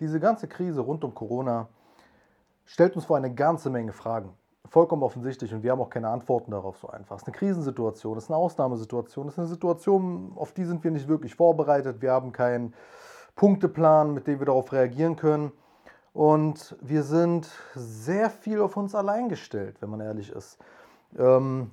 diese 0.00 0.20
ganze 0.20 0.48
Krise 0.48 0.80
rund 0.80 1.04
um 1.04 1.14
Corona 1.14 1.68
stellt 2.64 2.96
uns 2.96 3.04
vor 3.04 3.16
eine 3.16 3.32
ganze 3.32 3.70
Menge 3.70 3.92
Fragen. 3.92 4.30
Vollkommen 4.68 5.02
offensichtlich 5.02 5.54
und 5.54 5.62
wir 5.62 5.70
haben 5.70 5.80
auch 5.80 5.90
keine 5.90 6.08
Antworten 6.08 6.50
darauf 6.50 6.78
so 6.78 6.88
einfach. 6.88 7.16
Es 7.16 7.22
ist 7.22 7.28
eine 7.28 7.36
Krisensituation, 7.36 8.18
es 8.18 8.24
ist 8.24 8.30
eine 8.30 8.38
Ausnahmesituation, 8.38 9.28
es 9.28 9.34
ist 9.34 9.38
eine 9.38 9.48
Situation, 9.48 10.32
auf 10.34 10.52
die 10.52 10.64
sind 10.64 10.82
wir 10.82 10.90
nicht 10.90 11.06
wirklich 11.06 11.36
vorbereitet. 11.36 12.02
Wir 12.02 12.10
haben 12.10 12.32
keinen 12.32 12.74
Punkteplan, 13.36 14.12
mit 14.12 14.26
dem 14.26 14.40
wir 14.40 14.46
darauf 14.46 14.72
reagieren 14.72 15.14
können. 15.14 15.52
Und 16.12 16.74
wir 16.80 17.02
sind 17.02 17.48
sehr 17.74 18.30
viel 18.30 18.60
auf 18.60 18.76
uns 18.76 18.94
allein 18.94 19.28
gestellt, 19.28 19.76
wenn 19.80 19.90
man 19.90 20.00
ehrlich 20.00 20.30
ist. 20.32 20.58
Ähm, 21.16 21.70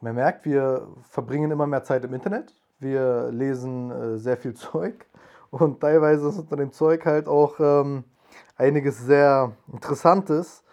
man 0.00 0.14
merkt, 0.14 0.44
wir 0.44 0.86
verbringen 1.02 1.50
immer 1.50 1.66
mehr 1.66 1.82
Zeit 1.82 2.04
im 2.04 2.14
Internet. 2.14 2.54
Wir 2.78 3.30
lesen 3.32 3.90
äh, 3.90 4.18
sehr 4.18 4.36
viel 4.36 4.54
Zeug. 4.54 5.04
Und 5.50 5.80
teilweise 5.80 6.28
ist 6.28 6.38
unter 6.38 6.56
dem 6.56 6.72
Zeug 6.72 7.04
halt 7.06 7.28
auch 7.28 7.58
ähm, 7.58 8.04
einiges 8.56 8.98
sehr 8.98 9.52
Interessantes. 9.72 10.64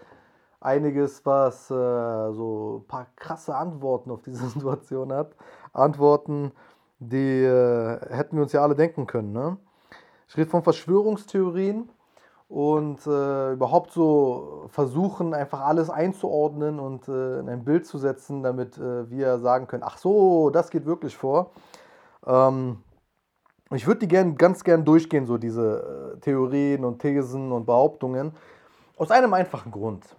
Einiges, 0.59 1.25
was 1.25 1.69
äh, 1.69 1.73
so 1.73 2.81
ein 2.83 2.87
paar 2.87 3.07
krasse 3.15 3.55
Antworten 3.55 4.11
auf 4.11 4.21
diese 4.23 4.47
Situation 4.49 5.13
hat. 5.13 5.35
Antworten, 5.73 6.51
die 6.99 7.43
äh, 7.43 7.99
hätten 8.09 8.37
wir 8.37 8.43
uns 8.43 8.53
ja 8.53 8.63
alle 8.63 8.75
denken 8.75 9.05
können. 9.05 9.31
Ne? 9.31 9.57
Ich 10.27 10.35
rede 10.37 10.49
von 10.49 10.63
Verschwörungstheorien 10.63 11.89
und 12.47 13.05
äh, 13.07 13.53
überhaupt 13.53 13.91
so 13.91 14.65
versuchen, 14.69 15.33
einfach 15.33 15.61
alles 15.61 15.89
einzuordnen 15.89 16.79
und 16.79 17.07
äh, 17.07 17.39
in 17.39 17.49
ein 17.49 17.63
Bild 17.63 17.85
zu 17.85 17.97
setzen, 17.97 18.43
damit 18.43 18.77
äh, 18.77 19.09
wir 19.09 19.39
sagen 19.39 19.67
können, 19.67 19.83
ach 19.85 19.97
so, 19.97 20.49
das 20.49 20.69
geht 20.69 20.85
wirklich 20.85 21.15
vor. 21.15 21.51
Ähm, 22.25 22.77
ich 23.71 23.87
würde 23.87 24.01
die 24.01 24.07
gern, 24.07 24.35
ganz 24.35 24.63
gern 24.63 24.85
durchgehen, 24.85 25.25
so 25.25 25.37
diese 25.37 26.15
äh, 26.15 26.19
Theorien 26.19 26.85
und 26.85 26.99
Thesen 26.99 27.51
und 27.51 27.65
Behauptungen, 27.65 28.33
aus 28.97 29.11
einem 29.11 29.33
einfachen 29.33 29.71
Grund. 29.71 30.15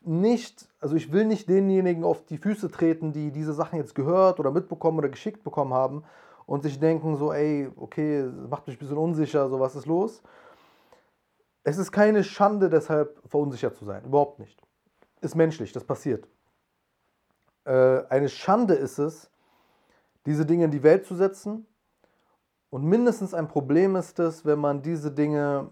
Nicht, 0.00 0.68
also 0.80 0.94
ich 0.94 1.10
will 1.12 1.24
nicht 1.24 1.48
denjenigen 1.48 2.04
auf 2.04 2.24
die 2.24 2.38
Füße 2.38 2.70
treten, 2.70 3.12
die 3.12 3.32
diese 3.32 3.52
Sachen 3.52 3.78
jetzt 3.78 3.94
gehört 3.94 4.38
oder 4.38 4.52
mitbekommen 4.52 4.98
oder 4.98 5.08
geschickt 5.08 5.42
bekommen 5.42 5.74
haben 5.74 6.04
und 6.46 6.62
sich 6.62 6.78
denken 6.78 7.16
so, 7.16 7.32
ey, 7.32 7.68
okay, 7.76 8.30
macht 8.48 8.66
mich 8.68 8.76
ein 8.76 8.78
bisschen 8.78 8.98
unsicher, 8.98 9.48
so 9.48 9.58
was 9.58 9.74
ist 9.74 9.86
los 9.86 10.22
es 11.66 11.78
ist 11.78 11.90
keine 11.90 12.22
Schande, 12.22 12.70
deshalb 12.70 13.20
verunsichert 13.26 13.74
zu 13.74 13.84
sein. 13.84 14.04
Überhaupt 14.04 14.38
nicht. 14.38 14.62
Ist 15.20 15.34
menschlich, 15.34 15.72
das 15.72 15.82
passiert. 15.82 16.28
Äh, 17.64 18.04
eine 18.08 18.28
Schande 18.28 18.74
ist 18.74 18.98
es, 18.98 19.28
diese 20.26 20.46
Dinge 20.46 20.66
in 20.66 20.70
die 20.70 20.84
Welt 20.84 21.06
zu 21.06 21.16
setzen. 21.16 21.66
Und 22.76 22.84
mindestens 22.84 23.32
ein 23.32 23.48
Problem 23.48 23.96
ist 23.96 24.18
es, 24.18 24.44
wenn 24.44 24.58
man 24.58 24.82
diese 24.82 25.10
Dinge 25.10 25.70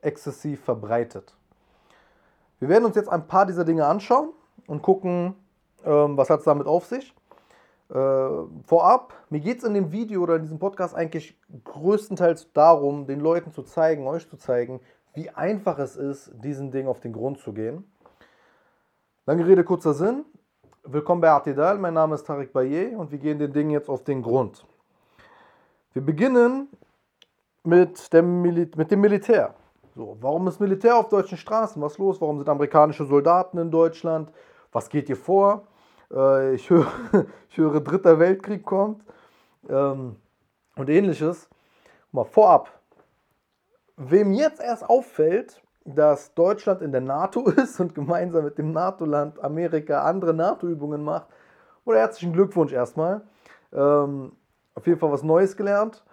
exzessiv 0.00 0.62
verbreitet. 0.62 1.34
Wir 2.60 2.68
werden 2.68 2.84
uns 2.84 2.94
jetzt 2.94 3.08
ein 3.08 3.26
paar 3.26 3.46
dieser 3.46 3.64
Dinge 3.64 3.84
anschauen 3.84 4.28
und 4.68 4.80
gucken, 4.80 5.34
ähm, 5.84 6.16
was 6.16 6.30
hat 6.30 6.38
es 6.38 6.44
damit 6.44 6.68
auf 6.68 6.84
sich. 6.84 7.12
Äh, 7.90 8.28
vorab, 8.64 9.12
mir 9.28 9.40
geht 9.40 9.58
es 9.58 9.64
in 9.64 9.74
dem 9.74 9.90
Video 9.90 10.22
oder 10.22 10.36
in 10.36 10.42
diesem 10.42 10.60
Podcast 10.60 10.94
eigentlich 10.94 11.36
größtenteils 11.64 12.52
darum, 12.52 13.08
den 13.08 13.18
Leuten 13.18 13.50
zu 13.50 13.64
zeigen, 13.64 14.06
euch 14.06 14.30
zu 14.30 14.36
zeigen, 14.36 14.78
wie 15.14 15.30
einfach 15.30 15.80
es 15.80 15.96
ist, 15.96 16.30
diesen 16.44 16.70
Ding 16.70 16.86
auf 16.86 17.00
den 17.00 17.12
Grund 17.12 17.40
zu 17.40 17.52
gehen. 17.52 17.90
Lange 19.26 19.44
Rede, 19.44 19.64
kurzer 19.64 19.94
Sinn. 19.94 20.24
Willkommen 20.84 21.20
bei 21.20 21.30
Artidal, 21.30 21.76
mein 21.76 21.94
Name 21.94 22.14
ist 22.14 22.24
Tarek 22.24 22.52
Baye 22.52 22.94
und 22.94 23.10
wir 23.10 23.18
gehen 23.18 23.40
den 23.40 23.52
Dingen 23.52 23.70
jetzt 23.70 23.88
auf 23.88 24.04
den 24.04 24.22
Grund. 24.22 24.64
Wir 25.94 26.04
beginnen 26.04 26.68
mit 27.62 28.12
dem, 28.12 28.42
Mil 28.42 28.68
mit 28.74 28.90
dem 28.90 29.00
Militär. 29.00 29.54
So, 29.94 30.16
warum 30.20 30.48
ist 30.48 30.58
Militär 30.58 30.96
auf 30.96 31.08
deutschen 31.08 31.38
Straßen? 31.38 31.80
Was 31.80 31.92
ist 31.92 31.98
los? 31.98 32.20
Warum 32.20 32.38
sind 32.38 32.48
amerikanische 32.48 33.04
Soldaten 33.04 33.58
in 33.58 33.70
Deutschland? 33.70 34.32
Was 34.72 34.88
geht 34.88 35.06
hier 35.06 35.16
vor? 35.16 35.68
Äh, 36.12 36.56
ich, 36.56 36.68
höre, 36.68 36.88
ich 37.48 37.58
höre, 37.58 37.80
Dritter 37.80 38.18
Weltkrieg 38.18 38.64
kommt 38.64 39.04
ähm, 39.68 40.16
und 40.74 40.90
ähnliches. 40.90 41.48
Mal 42.10 42.24
vorab, 42.24 42.72
wem 43.96 44.32
jetzt 44.32 44.60
erst 44.60 44.90
auffällt, 44.90 45.62
dass 45.84 46.34
Deutschland 46.34 46.82
in 46.82 46.90
der 46.90 47.02
NATO 47.02 47.48
ist 47.50 47.78
und 47.78 47.94
gemeinsam 47.94 48.42
mit 48.42 48.58
dem 48.58 48.72
NATO-Land 48.72 49.38
Amerika 49.44 50.02
andere 50.02 50.34
NATO-Übungen 50.34 51.04
macht, 51.04 51.28
oder 51.84 51.98
herzlichen 52.00 52.32
Glückwunsch 52.32 52.72
erstmal. 52.72 53.22
Ähm, 53.72 54.32
auf 54.74 54.86
jeden 54.86 54.98
Fall 54.98 55.10
was 55.10 55.22
Neues 55.22 55.56
gelernt. 55.56 56.04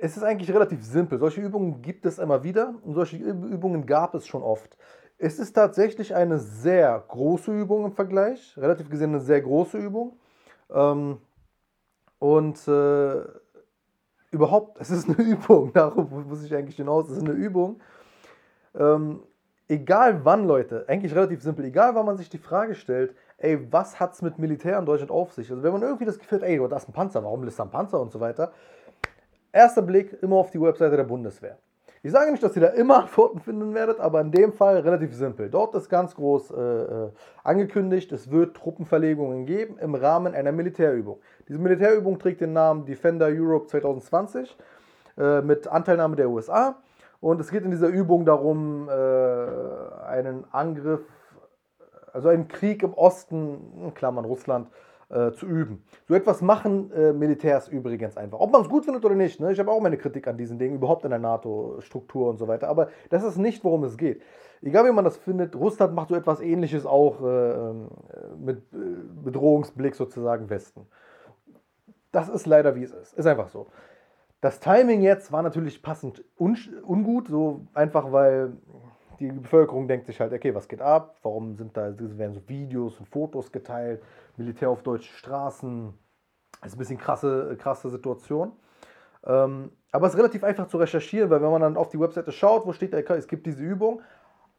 Es 0.00 0.16
ist 0.16 0.22
eigentlich 0.22 0.52
relativ 0.52 0.84
simpel. 0.84 1.18
Solche 1.18 1.40
Übungen 1.40 1.80
gibt 1.80 2.06
es 2.06 2.18
immer 2.18 2.42
wieder 2.42 2.74
und 2.82 2.94
solche 2.94 3.16
Übungen 3.16 3.86
gab 3.86 4.14
es 4.14 4.26
schon 4.26 4.42
oft. 4.42 4.76
Es 5.18 5.38
ist 5.38 5.52
tatsächlich 5.52 6.14
eine 6.14 6.38
sehr 6.38 7.04
große 7.06 7.52
Übung 7.52 7.84
im 7.84 7.92
Vergleich, 7.92 8.56
relativ 8.56 8.90
gesehen 8.90 9.10
eine 9.10 9.20
sehr 9.20 9.40
große 9.40 9.78
Übung. 9.78 10.18
Ähm, 10.70 11.18
und 12.18 12.66
äh, 12.66 13.22
überhaupt, 14.32 14.80
es 14.80 14.90
ist 14.90 15.08
eine 15.08 15.16
Übung, 15.28 15.72
darauf 15.72 16.10
muss 16.10 16.42
ich 16.42 16.54
eigentlich 16.54 16.76
hinaus, 16.76 17.08
es 17.08 17.18
ist 17.18 17.22
eine 17.22 17.32
Übung. 17.32 17.80
Ähm, 18.74 19.22
egal 19.68 20.24
wann, 20.24 20.46
Leute, 20.46 20.84
eigentlich 20.88 21.14
relativ 21.14 21.42
simpel, 21.42 21.64
egal 21.66 21.94
wann 21.94 22.06
man 22.06 22.16
sich 22.16 22.28
die 22.28 22.38
Frage 22.38 22.74
stellt, 22.74 23.14
ey, 23.42 23.72
was 23.72 23.98
hat 23.98 24.14
es 24.14 24.22
mit 24.22 24.38
Militär 24.38 24.78
in 24.78 24.86
Deutschland 24.86 25.10
auf 25.10 25.32
sich? 25.32 25.50
Also 25.50 25.62
wenn 25.62 25.72
man 25.72 25.82
irgendwie 25.82 26.04
das 26.04 26.18
Gefühl 26.18 26.40
hat, 26.40 26.48
ey, 26.48 26.60
oh, 26.60 26.68
da 26.68 26.76
ist 26.76 26.88
ein 26.88 26.92
Panzer, 26.92 27.22
warum 27.24 27.46
ist 27.46 27.58
da 27.58 27.64
ein 27.64 27.70
Panzer 27.70 28.00
und 28.00 28.10
so 28.10 28.20
weiter. 28.20 28.52
Erster 29.52 29.82
Blick 29.82 30.22
immer 30.22 30.36
auf 30.36 30.50
die 30.50 30.60
Webseite 30.60 30.96
der 30.96 31.04
Bundeswehr. 31.04 31.58
Ich 32.04 32.10
sage 32.10 32.32
nicht, 32.32 32.42
dass 32.42 32.56
ihr 32.56 32.62
da 32.62 32.68
immer 32.68 32.96
Antworten 33.02 33.40
finden 33.40 33.74
werdet, 33.74 34.00
aber 34.00 34.20
in 34.20 34.30
dem 34.30 34.52
Fall 34.52 34.78
relativ 34.78 35.14
simpel. 35.14 35.50
Dort 35.50 35.74
ist 35.74 35.88
ganz 35.88 36.14
groß 36.14 36.50
äh, 36.50 36.54
äh, 36.54 37.10
angekündigt, 37.44 38.10
es 38.12 38.30
wird 38.30 38.56
Truppenverlegungen 38.56 39.46
geben 39.46 39.78
im 39.78 39.94
Rahmen 39.94 40.34
einer 40.34 40.52
Militärübung. 40.52 41.20
Diese 41.48 41.58
Militärübung 41.58 42.18
trägt 42.18 42.40
den 42.40 42.52
Namen 42.52 42.86
Defender 42.86 43.26
Europe 43.26 43.66
2020 43.66 44.56
äh, 45.18 45.42
mit 45.42 45.68
Anteilnahme 45.68 46.16
der 46.16 46.28
USA. 46.28 46.76
Und 47.20 47.40
es 47.40 47.50
geht 47.50 47.62
in 47.62 47.70
dieser 47.70 47.86
Übung 47.86 48.24
darum, 48.24 48.88
äh, 48.88 48.92
einen 48.92 50.44
Angriff, 50.50 51.02
also 52.12 52.28
einen 52.28 52.48
Krieg 52.48 52.82
im 52.82 52.94
Osten, 52.94 53.58
in 53.84 53.94
Klammern 53.94 54.24
Russland, 54.24 54.68
äh, 55.12 55.32
zu 55.32 55.46
üben. 55.46 55.84
So 56.08 56.14
etwas 56.14 56.40
machen 56.40 56.90
äh, 56.92 57.12
Militärs 57.12 57.68
übrigens 57.68 58.16
einfach. 58.16 58.40
Ob 58.40 58.50
man 58.50 58.62
es 58.62 58.68
gut 58.68 58.86
findet 58.86 59.04
oder 59.04 59.14
nicht. 59.14 59.40
Ne? 59.40 59.52
Ich 59.52 59.58
habe 59.58 59.70
auch 59.70 59.80
meine 59.80 59.98
Kritik 59.98 60.26
an 60.26 60.38
diesen 60.38 60.58
Dingen, 60.58 60.76
überhaupt 60.76 61.04
in 61.04 61.10
der 61.10 61.18
NATO-Struktur 61.18 62.30
und 62.30 62.38
so 62.38 62.48
weiter. 62.48 62.68
Aber 62.68 62.88
das 63.10 63.22
ist 63.22 63.36
nicht, 63.36 63.62
worum 63.62 63.84
es 63.84 63.98
geht. 63.98 64.22
Egal 64.62 64.86
wie 64.86 64.92
man 64.92 65.04
das 65.04 65.18
findet, 65.18 65.54
Russland 65.54 65.94
macht 65.94 66.08
so 66.08 66.14
etwas 66.14 66.40
ähnliches 66.40 66.86
auch 66.86 67.20
äh, 67.20 67.50
ähm, 67.50 67.88
mit 68.38 68.58
äh, 68.72 68.76
Bedrohungsblick 69.22 69.96
sozusagen 69.96 70.48
Westen. 70.48 70.86
Das 72.10 72.28
ist 72.28 72.46
leider 72.46 72.74
wie 72.74 72.84
es 72.84 72.92
ist. 72.92 73.12
Ist 73.12 73.26
einfach 73.26 73.48
so. 73.48 73.66
Das 74.40 74.60
Timing 74.60 75.02
jetzt 75.02 75.30
war 75.30 75.42
natürlich 75.42 75.82
passend 75.82 76.24
un 76.38 76.56
ungut, 76.84 77.28
so 77.28 77.66
einfach 77.74 78.12
weil 78.12 78.54
die 79.22 79.32
Bevölkerung 79.32 79.86
denkt 79.86 80.06
sich 80.06 80.20
halt, 80.20 80.32
okay, 80.32 80.54
was 80.54 80.68
geht 80.68 80.82
ab? 80.82 81.16
Warum 81.22 81.56
sind 81.56 81.76
da, 81.76 81.94
werden 81.98 82.34
so 82.34 82.40
Videos 82.48 82.98
und 82.98 83.08
Fotos 83.08 83.52
geteilt? 83.52 84.02
Militär 84.36 84.70
auf 84.70 84.82
deutschen 84.82 85.14
Straßen. 85.16 85.94
Das 86.60 86.70
ist 86.70 86.76
ein 86.76 86.78
bisschen 86.78 86.98
krasse, 86.98 87.56
krasse 87.58 87.88
Situation. 87.90 88.52
Ähm, 89.24 89.70
aber 89.92 90.06
es 90.06 90.14
ist 90.14 90.18
relativ 90.18 90.42
einfach 90.42 90.66
zu 90.66 90.76
recherchieren, 90.76 91.30
weil 91.30 91.42
wenn 91.42 91.50
man 91.50 91.60
dann 91.60 91.76
auf 91.76 91.88
die 91.88 92.00
Webseite 92.00 92.32
schaut, 92.32 92.66
wo 92.66 92.72
steht, 92.72 92.92
es 92.92 93.28
gibt 93.28 93.46
diese 93.46 93.62
Übung, 93.62 94.00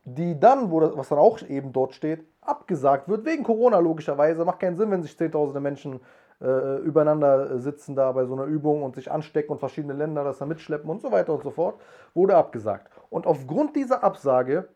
die 0.06 0.40
dann, 0.40 0.72
wo 0.72 0.80
das, 0.80 0.96
was 0.96 1.10
dann 1.10 1.18
auch 1.18 1.42
eben 1.42 1.74
dort 1.74 1.94
steht, 1.94 2.26
abgesagt 2.42 3.08
wird, 3.08 3.26
wegen 3.26 3.44
Corona 3.44 3.80
logischerweise. 3.80 4.46
Macht 4.46 4.60
keinen 4.60 4.78
Sinn, 4.78 4.92
wenn 4.92 5.02
sich 5.02 5.18
zehntausende 5.18 5.60
Menschen 5.60 6.00
äh, 6.42 6.78
übereinander 6.80 7.60
sitzen 7.60 7.96
da 7.96 8.12
bei 8.12 8.26
so 8.26 8.34
einer 8.34 8.46
Übung 8.46 8.84
und 8.84 8.96
sich 8.96 9.12
anstecken 9.12 9.52
und 9.52 9.60
verschiedene 9.60 9.94
Länder 9.94 10.24
das 10.24 10.40
dann 10.40 10.50
mitschleppen 10.50 10.90
und 10.90 11.02
so 11.02 11.12
weiter 11.12 11.34
und 11.34 11.44
so 11.44 11.52
fort, 11.52 11.80
wurde 12.14 12.36
abgesagt. 12.36 12.90
Und 13.14 13.28
aufgrund 13.28 13.76
dieser 13.76 14.04
Absage 14.04 14.70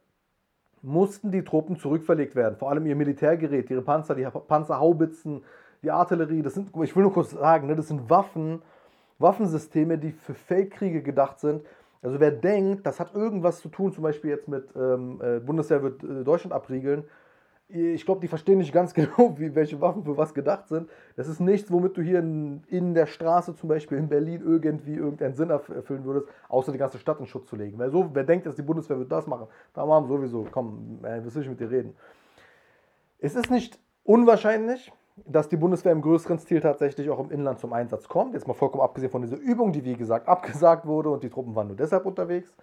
mussten 0.83 1.31
die 1.31 1.43
Truppen 1.43 1.75
zurückverlegt 1.75 2.35
werden. 2.35 2.55
Vor 2.55 2.69
allem 2.69 2.85
ihr 2.85 2.95
Militärgerät, 2.95 3.67
ihre 3.71 3.81
Panzer, 3.81 4.13
die 4.13 4.27
Panzerhaubitzen, 4.47 5.43
die 5.81 5.89
Artillerie. 5.89 6.43
Das 6.43 6.53
sind, 6.53 6.69
ich 6.83 6.95
will 6.95 7.01
nur 7.01 7.13
kurz 7.13 7.31
sagen, 7.31 7.65
ne, 7.65 7.75
das 7.75 7.87
sind 7.87 8.11
Waffen, 8.11 8.61
Waffensysteme, 9.17 9.97
die 9.97 10.11
für 10.11 10.35
Feldkriege 10.35 11.01
gedacht 11.01 11.39
sind. 11.39 11.65
Also 12.03 12.19
wer 12.19 12.29
denkt, 12.29 12.85
das 12.85 12.99
hat 12.99 13.15
irgendwas 13.15 13.59
zu 13.59 13.69
tun, 13.69 13.91
zum 13.91 14.03
Beispiel 14.03 14.29
jetzt 14.29 14.47
mit 14.47 14.69
ähm, 14.75 15.19
äh, 15.19 15.39
Bundeswehr 15.39 15.81
wird 15.81 16.03
äh, 16.03 16.23
Deutschland 16.23 16.53
abriegeln, 16.53 17.05
ich 17.69 18.05
glaube, 18.05 18.21
die 18.21 18.27
verstehen 18.27 18.59
nicht 18.59 18.73
ganz 18.73 18.93
genau, 18.93 19.37
wie, 19.37 19.53
welche 19.53 19.79
Waffen 19.81 20.03
für 20.03 20.17
was 20.17 20.33
gedacht 20.33 20.67
sind. 20.67 20.89
Das 21.15 21.27
ist 21.27 21.39
nichts, 21.39 21.71
womit 21.71 21.97
du 21.97 22.01
hier 22.01 22.19
in, 22.19 22.63
in 22.67 22.93
der 22.93 23.05
Straße, 23.05 23.55
zum 23.55 23.69
Beispiel 23.69 23.97
in 23.97 24.07
Berlin, 24.07 24.41
irgendwie 24.43 24.95
irgendeinen 24.95 25.35
Sinn 25.35 25.49
erfüllen 25.49 26.05
würdest, 26.05 26.27
außer 26.47 26.71
die 26.71 26.77
ganze 26.77 26.97
Stadt 26.97 27.19
in 27.19 27.25
Schutz 27.25 27.47
zu 27.47 27.55
legen. 27.55 27.77
Weil 27.77 27.89
so, 27.89 28.09
wer 28.13 28.23
denkt, 28.23 28.45
dass 28.45 28.55
die 28.55 28.61
Bundeswehr 28.61 28.97
wird 28.97 29.11
das 29.11 29.27
machen, 29.27 29.47
da 29.73 29.85
wir 29.85 30.07
sowieso, 30.07 30.47
komm, 30.49 30.99
äh, 31.03 31.25
was 31.25 31.35
will 31.35 31.43
ich 31.43 31.49
mit 31.49 31.59
dir 31.59 31.69
reden? 31.69 31.95
Es 33.19 33.35
ist 33.35 33.51
nicht 33.51 33.79
unwahrscheinlich, 34.03 34.91
dass 35.25 35.49
die 35.49 35.57
Bundeswehr 35.57 35.91
im 35.91 36.01
größeren 36.01 36.37
Stil 36.39 36.61
tatsächlich 36.61 37.09
auch 37.09 37.19
im 37.19 37.31
Inland 37.31 37.59
zum 37.59 37.73
Einsatz 37.73 38.07
kommt. 38.07 38.35
Jetzt 38.35 38.47
mal 38.47 38.53
vollkommen 38.53 38.83
abgesehen 38.83 39.11
von 39.11 39.23
dieser 39.23 39.37
Übung, 39.37 39.71
die 39.71 39.83
wie 39.83 39.95
gesagt 39.95 40.27
abgesagt 40.27 40.85
wurde 40.85 41.09
und 41.09 41.23
die 41.23 41.29
Truppen 41.29 41.55
waren 41.55 41.67
nur 41.67 41.75
deshalb 41.75 42.05
unterwegs. 42.05 42.55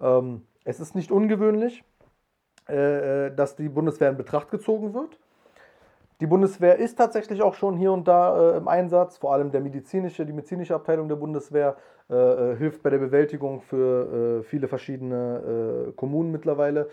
Ähm, 0.00 0.42
es 0.64 0.80
ist 0.80 0.94
nicht 0.94 1.10
ungewöhnlich, 1.10 1.82
dass 2.66 3.56
die 3.56 3.68
Bundeswehr 3.68 4.08
in 4.08 4.16
Betracht 4.16 4.50
gezogen 4.50 4.94
wird. 4.94 5.18
Die 6.20 6.26
Bundeswehr 6.26 6.78
ist 6.78 6.96
tatsächlich 6.96 7.42
auch 7.42 7.54
schon 7.54 7.76
hier 7.76 7.92
und 7.92 8.06
da 8.06 8.54
äh, 8.54 8.56
im 8.56 8.68
Einsatz, 8.68 9.18
vor 9.18 9.32
allem 9.32 9.50
der 9.50 9.60
medizinische, 9.60 10.24
die 10.24 10.32
medizinische 10.32 10.74
Abteilung 10.74 11.08
der 11.08 11.16
Bundeswehr 11.16 11.76
äh, 12.08 12.14
äh 12.14 12.56
hilft 12.56 12.82
bei 12.82 12.90
der 12.90 12.98
Bewältigung 12.98 13.60
für 13.60 14.40
äh, 14.40 14.42
viele 14.44 14.68
verschiedene 14.68 15.92
Kommunen 15.96 16.30
mittlerweile. 16.30 16.88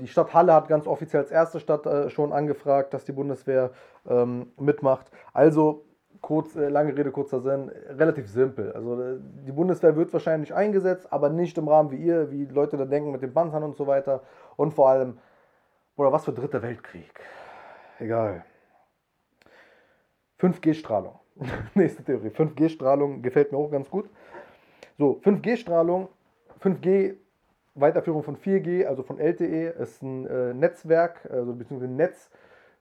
die 0.00 0.06
Stadt 0.06 0.32
Halle 0.34 0.52
hat 0.52 0.68
ganz 0.68 0.86
offiziell 0.86 1.22
als 1.22 1.30
erste 1.30 1.58
Stadt 1.58 2.12
schon 2.12 2.32
angefragt, 2.32 2.92
dass 2.92 3.04
die 3.04 3.12
Bundeswehr 3.12 3.70
ähm, 4.08 4.52
mitmacht. 4.58 5.10
Also 5.32 5.84
kurz, 6.20 6.54
lange 6.54 6.96
Rede, 6.96 7.10
kurzer 7.10 7.40
Sinn, 7.40 7.70
relativ 7.88 8.28
simpel. 8.28 8.72
Also 8.72 9.18
die 9.46 9.52
Bundeswehr 9.52 9.96
wird 9.96 10.12
wahrscheinlich 10.12 10.54
eingesetzt, 10.54 11.12
aber 11.12 11.30
nicht 11.30 11.58
im 11.58 11.68
Rahmen 11.68 11.90
wie 11.90 11.96
ihr, 11.96 12.30
wie 12.30 12.44
Leute 12.46 12.76
da 12.76 12.84
denken 12.84 13.12
mit 13.12 13.22
den 13.22 13.32
Panzern 13.32 13.62
und 13.62 13.76
so 13.76 13.86
weiter. 13.86 14.22
Und 14.56 14.74
vor 14.74 14.88
allem, 14.88 15.18
oder 15.96 16.12
was 16.12 16.24
für 16.24 16.32
Dritter 16.32 16.62
Weltkrieg. 16.62 17.12
Egal. 17.98 18.44
5G-Strahlung. 20.40 21.18
Nächste 21.74 22.02
Theorie. 22.02 22.28
5G-Strahlung 22.28 23.22
gefällt 23.22 23.52
mir 23.52 23.58
auch 23.58 23.70
ganz 23.70 23.88
gut. 23.88 24.08
So, 24.98 25.20
5G-Strahlung, 25.24 26.08
5G, 26.62 27.14
Weiterführung 27.74 28.22
von 28.22 28.36
4G, 28.36 28.84
also 28.84 29.02
von 29.02 29.18
LTE, 29.18 29.70
ist 29.70 30.02
ein 30.02 30.26
äh, 30.26 30.52
Netzwerk, 30.52 31.28
also 31.30 31.54
beziehungsweise 31.54 31.90
ein 31.90 31.96
Netz, 31.96 32.30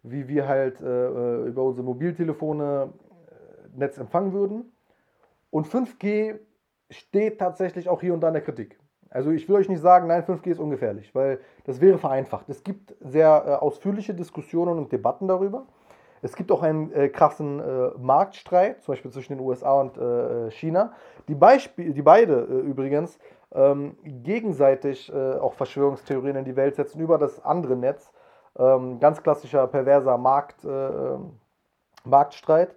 wie 0.03 0.27
wir 0.27 0.47
halt 0.47 0.81
äh, 0.81 0.85
äh 0.85 1.47
über 1.47 1.63
unsere 1.63 1.85
Mobiltelefone 1.85 2.89
äh, 2.93 3.10
Netz 3.75 3.97
empfangen 3.97 4.33
würden. 4.33 4.71
Und 5.49 5.67
5G 5.67 6.39
steht 6.89 7.39
tatsächlich 7.39 7.89
auch 7.89 8.01
hier 8.01 8.13
und 8.13 8.21
da 8.21 8.27
in 8.27 8.33
der 8.33 8.43
Kritik. 8.43 8.79
Also 9.09 9.31
ich 9.31 9.47
will 9.49 9.57
euch 9.57 9.67
nicht 9.67 9.81
sagen, 9.81 10.07
nein, 10.07 10.23
5G 10.23 10.51
ist 10.51 10.59
ungefährlich, 10.59 11.13
weil 11.13 11.39
das 11.65 11.81
wäre 11.81 11.97
vereinfacht. 11.97 12.47
Es 12.49 12.63
gibt 12.63 12.95
sehr 13.01 13.43
äh, 13.45 13.51
ausführliche 13.51 14.13
Diskussionen 14.13 14.77
und 14.77 14.91
Debatten 14.91 15.27
darüber. 15.27 15.67
Es 16.21 16.35
gibt 16.35 16.51
auch 16.51 16.61
einen 16.61 16.93
äh, 16.93 17.09
krassen 17.09 17.59
äh, 17.59 17.89
Marktstreit, 17.97 18.81
zum 18.83 18.93
Beispiel 18.93 19.11
zwischen 19.11 19.37
den 19.37 19.45
USA 19.45 19.81
und 19.81 19.97
äh, 19.97 20.51
China, 20.51 20.93
die, 21.27 21.35
die 21.77 22.01
beide 22.01 22.41
äh, 22.41 22.59
übrigens 22.59 23.19
ähm, 23.53 23.97
gegenseitig 24.03 25.11
äh, 25.11 25.33
auch 25.33 25.53
Verschwörungstheorien 25.55 26.37
in 26.37 26.45
die 26.45 26.55
Welt 26.55 26.75
setzen 26.75 27.01
über 27.01 27.17
das 27.17 27.43
andere 27.43 27.75
Netz. 27.75 28.11
Ähm, 28.57 28.99
ganz 28.99 29.21
klassischer 29.21 29.67
perverser 29.67 30.17
Markt, 30.17 30.63
äh, 30.63 31.17
Marktstreit. 32.03 32.75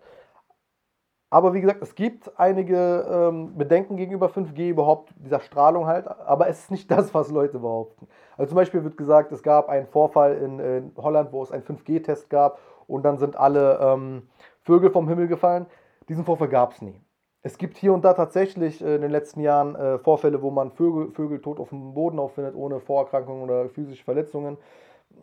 Aber 1.35 1.53
wie 1.53 1.61
gesagt, 1.61 1.83
es 1.83 1.97
gibt 1.97 2.31
einige 2.39 3.05
ähm, 3.11 3.59
Bedenken 3.59 3.97
gegenüber 3.97 4.29
5G, 4.29 4.69
überhaupt 4.69 5.13
dieser 5.17 5.41
Strahlung 5.41 5.85
halt, 5.85 6.07
aber 6.07 6.47
es 6.47 6.61
ist 6.61 6.71
nicht 6.71 6.89
das, 6.93 7.13
was 7.13 7.29
Leute 7.29 7.59
behaupten. 7.59 8.07
Also 8.37 8.51
zum 8.51 8.55
Beispiel 8.55 8.85
wird 8.85 8.97
gesagt, 8.97 9.33
es 9.33 9.43
gab 9.43 9.69
einen 9.69 9.89
Vorfall 9.89 10.37
in, 10.37 10.61
in 10.61 10.93
Holland, 10.97 11.33
wo 11.33 11.43
es 11.43 11.51
einen 11.51 11.65
5G-Test 11.65 12.31
gab 12.31 12.61
und 12.87 13.05
dann 13.05 13.19
sind 13.19 13.37
alle 13.37 13.81
ähm, 13.83 14.29
Vögel 14.63 14.91
vom 14.93 15.09
Himmel 15.09 15.27
gefallen. 15.27 15.67
Diesen 16.09 16.25
Vorfall 16.25 16.47
gab 16.47 16.71
es 16.71 16.83
nie. 16.83 17.01
Es 17.43 17.59
gibt 17.59 17.79
hier 17.79 17.93
und 17.93 18.05
da 18.05 18.13
tatsächlich 18.15 18.81
äh, 18.81 18.95
in 18.95 19.03
den 19.03 19.11
letzten 19.11 19.41
Jahren 19.41 19.75
äh, 19.75 19.99
Vorfälle, 19.99 20.41
wo 20.41 20.53
man 20.53 20.71
Vögel, 20.71 21.11
Vögel 21.11 21.41
tot 21.41 21.59
auf 21.59 21.71
dem 21.71 21.95
Boden 21.95 22.21
auffindet, 22.21 22.55
ohne 22.55 22.79
Vorerkrankungen 22.79 23.43
oder 23.43 23.69
physische 23.71 24.05
Verletzungen. 24.05 24.57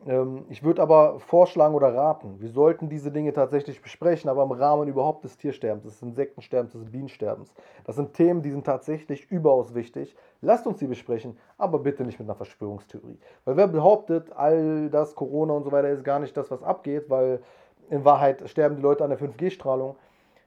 Ähm, 0.08 0.46
ich 0.50 0.64
würde 0.64 0.82
aber 0.82 1.20
vorschlagen 1.20 1.76
oder 1.76 1.94
raten, 1.94 2.40
wir 2.40 2.50
sollten 2.50 2.90
diese 2.90 3.12
Dinge 3.12 3.34
tatsächlich 3.34 3.82
besprechen, 3.82 4.30
aber 4.30 4.44
im 4.44 4.52
Rahmen 4.52 4.88
überhaupt 4.88 5.24
des 5.24 5.38
Tiersterbens, 5.38 5.84
des 5.84 6.02
Insektensterbens, 6.02 6.74
des 6.74 6.86
Bienensterbens. 6.92 7.54
Das 7.84 7.96
sind 7.96 8.14
Themen, 8.14 8.42
die 8.42 8.52
sind 8.52 8.66
tatsächlich 8.66 9.30
überaus 9.30 9.76
wichtig. 9.76 10.16
Lasst 10.42 10.66
uns 10.66 10.80
sie 10.80 10.88
besprechen, 10.88 11.38
aber 11.58 11.80
bitte 11.80 12.04
nicht 12.04 12.20
mit 12.20 12.28
einer 12.28 12.36
Verschwörungstheorie. 12.36 13.20
Weil 13.46 13.58
wer 13.58 13.68
behauptet, 13.68 14.32
all 14.36 14.90
das 14.90 15.16
Corona 15.16 15.54
und 15.54 15.64
so 15.64 15.72
weiter 15.72 15.90
ist 15.90 16.04
gar 16.04 16.20
nicht 16.20 16.36
das, 16.36 16.50
was 16.50 16.64
abgeht, 16.64 17.10
weil 17.10 17.42
in 17.90 18.04
Wahrheit 18.06 18.50
sterben 18.50 18.78
die 18.78 18.82
Leute 18.82 19.04
an 19.04 19.12
der 19.12 19.20
5G-Strahlung, 19.20 19.96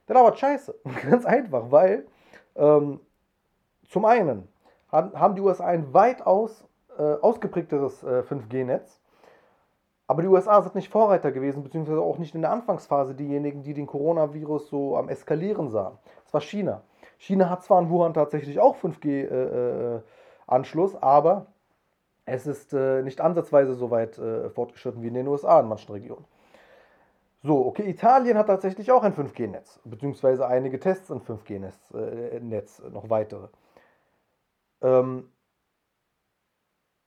der 0.08 0.16
labert 0.16 0.38
scheiße. 0.38 0.74
Ganz 1.10 1.24
einfach, 1.24 1.70
weil 1.70 2.06
ähm, 2.56 3.00
zum 3.88 4.04
einen 4.04 4.48
haben 4.90 5.34
die 5.34 5.40
USA 5.40 5.66
ein 5.66 5.92
weitaus 5.92 6.64
äh, 6.96 7.02
ausgeprägteres 7.02 8.02
äh, 8.04 8.22
5G-Netz 8.22 9.00
aber 10.06 10.22
die 10.22 10.28
USA 10.28 10.62
sind 10.62 10.74
nicht 10.74 10.90
Vorreiter 10.90 11.32
gewesen, 11.32 11.62
beziehungsweise 11.62 12.00
auch 12.00 12.18
nicht 12.18 12.34
in 12.34 12.42
der 12.42 12.52
Anfangsphase 12.52 13.14
diejenigen, 13.14 13.62
die 13.62 13.72
den 13.72 13.86
Coronavirus 13.86 14.68
so 14.68 14.94
am 14.96 15.08
Eskalieren 15.08 15.70
sahen. 15.70 15.96
Es 16.26 16.34
war 16.34 16.42
China. 16.42 16.82
China 17.16 17.48
hat 17.48 17.64
zwar 17.64 17.80
in 17.80 17.88
Wuhan 17.88 18.12
tatsächlich 18.12 18.60
auch 18.60 18.76
5G-Anschluss, 18.76 20.94
äh, 20.94 20.96
äh 20.96 21.00
aber 21.00 21.46
es 22.26 22.46
ist 22.46 22.74
äh, 22.74 23.02
nicht 23.02 23.20
ansatzweise 23.20 23.74
so 23.74 23.90
weit 23.90 24.18
äh, 24.18 24.50
fortgeschritten 24.50 25.02
wie 25.02 25.08
in 25.08 25.14
den 25.14 25.28
USA 25.28 25.60
in 25.60 25.68
manchen 25.68 25.92
Regionen. 25.92 26.24
So, 27.42 27.66
okay, 27.66 27.88
Italien 27.88 28.38
hat 28.38 28.46
tatsächlich 28.46 28.90
auch 28.90 29.02
ein 29.02 29.14
5G-Netz, 29.14 29.80
beziehungsweise 29.84 30.46
einige 30.46 30.80
Tests 30.80 31.10
in 31.10 31.20
5G-Netz, 31.20 31.92
äh, 31.92 32.90
noch 32.90 33.10
weitere. 33.10 33.48
Ähm, 34.80 35.30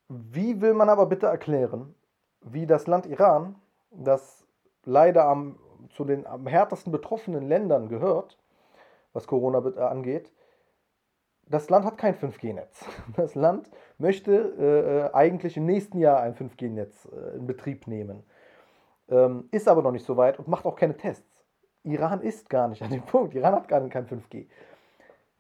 wie 0.10 0.62
will 0.62 0.74
man 0.74 0.90
aber 0.90 1.08
bitte 1.08 1.26
erklären, 1.26 1.96
wie 2.54 2.66
das 2.66 2.88
Land 2.88 3.06
Iran, 3.06 3.56
das 3.92 4.46
leider 4.84 5.26
am, 5.26 5.58
zu 5.90 6.06
den 6.06 6.26
am 6.26 6.48
härtesten 6.48 6.92
betroffenen 6.92 7.48
Ländern 7.48 7.90
gehört, 7.90 8.38
was 9.14 9.28
Corona 9.28 9.64
äh, 9.66 9.80
angeht, 9.80 10.32
das 11.50 11.70
Land 11.70 11.86
hat 11.86 11.98
kein 11.98 12.16
5G-Netz. 12.16 12.86
Das 13.16 13.36
Land 13.36 13.70
möchte 13.98 14.32
äh, 14.34 15.08
äh, 15.08 15.14
eigentlich 15.14 15.58
im 15.58 15.66
nächsten 15.66 16.00
Jahr 16.00 16.22
ein 16.22 16.36
5G-Netz 16.36 17.06
äh, 17.06 17.38
in 17.38 17.48
Betrieb 17.48 17.88
nehmen, 17.88 18.24
ähm, 19.10 19.48
ist 19.52 19.68
aber 19.68 19.82
noch 19.82 19.92
nicht 19.92 20.06
so 20.06 20.18
weit 20.18 20.40
und 20.40 20.48
macht 20.48 20.66
auch 20.66 20.76
keine 20.76 20.98
Tests. 20.98 21.26
Iran 21.84 22.22
ist 22.22 22.50
gar 22.50 22.68
nicht 22.68 22.82
an 22.82 22.90
dem 22.90 23.02
Punkt. 23.06 23.34
Iran 23.34 23.56
hat 23.56 23.68
gar 23.68 23.88
kein 23.88 24.08
5G. 24.08 24.48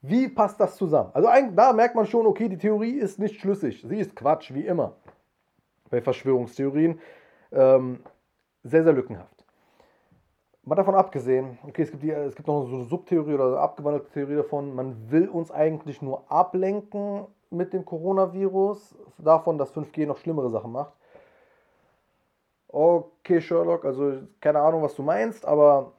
Wie 0.01 0.29
passt 0.29 0.59
das 0.59 0.77
zusammen? 0.77 1.09
Also 1.13 1.27
da 1.55 1.73
merkt 1.73 1.95
man 1.95 2.05
schon, 2.05 2.25
okay, 2.25 2.47
die 2.47 2.57
Theorie 2.57 2.93
ist 2.93 3.19
nicht 3.19 3.41
schlüssig. 3.41 3.83
Sie 3.85 3.97
ist 3.97 4.15
Quatsch, 4.15 4.53
wie 4.53 4.65
immer 4.65 4.95
bei 5.89 6.01
Verschwörungstheorien. 6.01 6.99
Ähm, 7.51 7.99
sehr, 8.63 8.83
sehr 8.83 8.93
lückenhaft. 8.93 9.45
Mal 10.63 10.75
davon 10.75 10.95
abgesehen, 10.95 11.57
okay, 11.63 11.83
es 11.83 11.91
gibt, 11.91 12.03
die, 12.03 12.11
es 12.11 12.35
gibt 12.35 12.47
noch 12.47 12.65
so 12.65 12.75
eine 12.75 12.83
Subtheorie 12.83 13.35
oder 13.35 13.45
eine 13.45 13.59
abgewandelte 13.59 14.11
Theorie 14.11 14.35
davon, 14.35 14.75
man 14.75 15.09
will 15.09 15.29
uns 15.29 15.49
eigentlich 15.49 16.01
nur 16.01 16.29
ablenken 16.29 17.25
mit 17.49 17.71
dem 17.71 17.85
Coronavirus, 17.85 18.95
davon, 19.17 19.57
dass 19.57 19.73
5G 19.73 20.05
noch 20.05 20.17
schlimmere 20.17 20.49
Sachen 20.49 20.73
macht. 20.73 20.91
Okay, 22.67 23.39
Sherlock, 23.39 23.85
also 23.85 24.23
keine 24.41 24.59
Ahnung, 24.59 24.81
was 24.81 24.93
du 24.93 25.03
meinst, 25.03 25.45
aber 25.45 25.93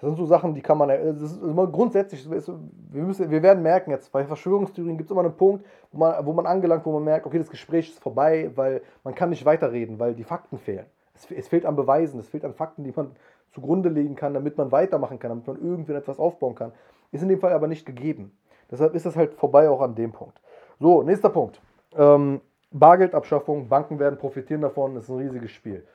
das 0.00 0.08
sind 0.08 0.16
so 0.16 0.26
Sachen, 0.26 0.54
die 0.54 0.60
kann 0.60 0.78
man, 0.78 0.88
das 0.88 1.22
ist 1.22 1.42
immer 1.42 1.66
grundsätzlich, 1.66 2.28
wir, 2.30 3.02
müssen, 3.02 3.30
wir 3.30 3.42
werden 3.42 3.62
merken 3.62 3.90
jetzt, 3.90 4.12
bei 4.12 4.24
Verschwörungstheorien 4.24 4.96
gibt 4.96 5.08
es 5.08 5.12
immer 5.12 5.24
einen 5.24 5.36
Punkt, 5.36 5.64
wo 5.92 5.98
man, 5.98 6.26
wo 6.26 6.32
man 6.32 6.46
angelangt, 6.46 6.84
wo 6.84 6.92
man 6.92 7.04
merkt, 7.04 7.26
okay, 7.26 7.38
das 7.38 7.50
Gespräch 7.50 7.90
ist 7.90 8.00
vorbei, 8.00 8.50
weil 8.54 8.82
man 9.02 9.14
kann 9.14 9.30
nicht 9.30 9.44
weiterreden, 9.44 9.98
weil 9.98 10.14
die 10.14 10.24
Fakten 10.24 10.58
fehlen. 10.58 10.86
Es, 11.14 11.30
es 11.30 11.48
fehlt 11.48 11.64
an 11.64 11.76
Beweisen, 11.76 12.20
es 12.20 12.28
fehlt 12.28 12.44
an 12.44 12.54
Fakten, 12.54 12.84
die 12.84 12.92
man 12.94 13.12
zugrunde 13.52 13.88
legen 13.88 14.16
kann, 14.16 14.34
damit 14.34 14.58
man 14.58 14.72
weitermachen 14.72 15.18
kann, 15.18 15.30
damit 15.30 15.46
man 15.46 15.62
irgendwie 15.62 15.92
etwas 15.92 16.18
aufbauen 16.18 16.54
kann. 16.54 16.72
Ist 17.12 17.22
in 17.22 17.28
dem 17.28 17.38
Fall 17.38 17.52
aber 17.52 17.68
nicht 17.68 17.86
gegeben. 17.86 18.36
Deshalb 18.70 18.94
ist 18.94 19.06
es 19.06 19.16
halt 19.16 19.34
vorbei 19.34 19.68
auch 19.68 19.80
an 19.80 19.94
dem 19.94 20.12
Punkt. 20.12 20.40
So, 20.80 21.02
nächster 21.02 21.28
Punkt. 21.28 21.60
Ähm, 21.96 22.40
Bargeldabschaffung, 22.72 23.68
Banken 23.68 23.98
werden 24.00 24.18
profitieren 24.18 24.62
davon, 24.62 24.96
das 24.96 25.04
ist 25.04 25.10
ein 25.10 25.18
riesiges 25.18 25.52
Spiel. 25.52 25.86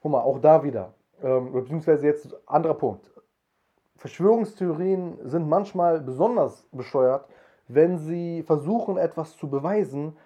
Guck 0.00 0.12
mal, 0.12 0.22
auch 0.22 0.38
da 0.38 0.62
wieder. 0.64 0.94
Ähm, 1.22 1.52
beziehungsweise 1.52 2.06
jetzt 2.06 2.34
anderer 2.46 2.74
Punkt. 2.74 3.10
Verschwörungstheorien 3.96 5.18
sind 5.24 5.48
manchmal 5.48 6.00
besonders 6.00 6.66
bescheuert, 6.72 7.26
wenn 7.68 7.98
sie 7.98 8.42
versuchen, 8.42 8.96
etwas 8.96 9.36
zu 9.36 9.48
beweisen, 9.48 10.16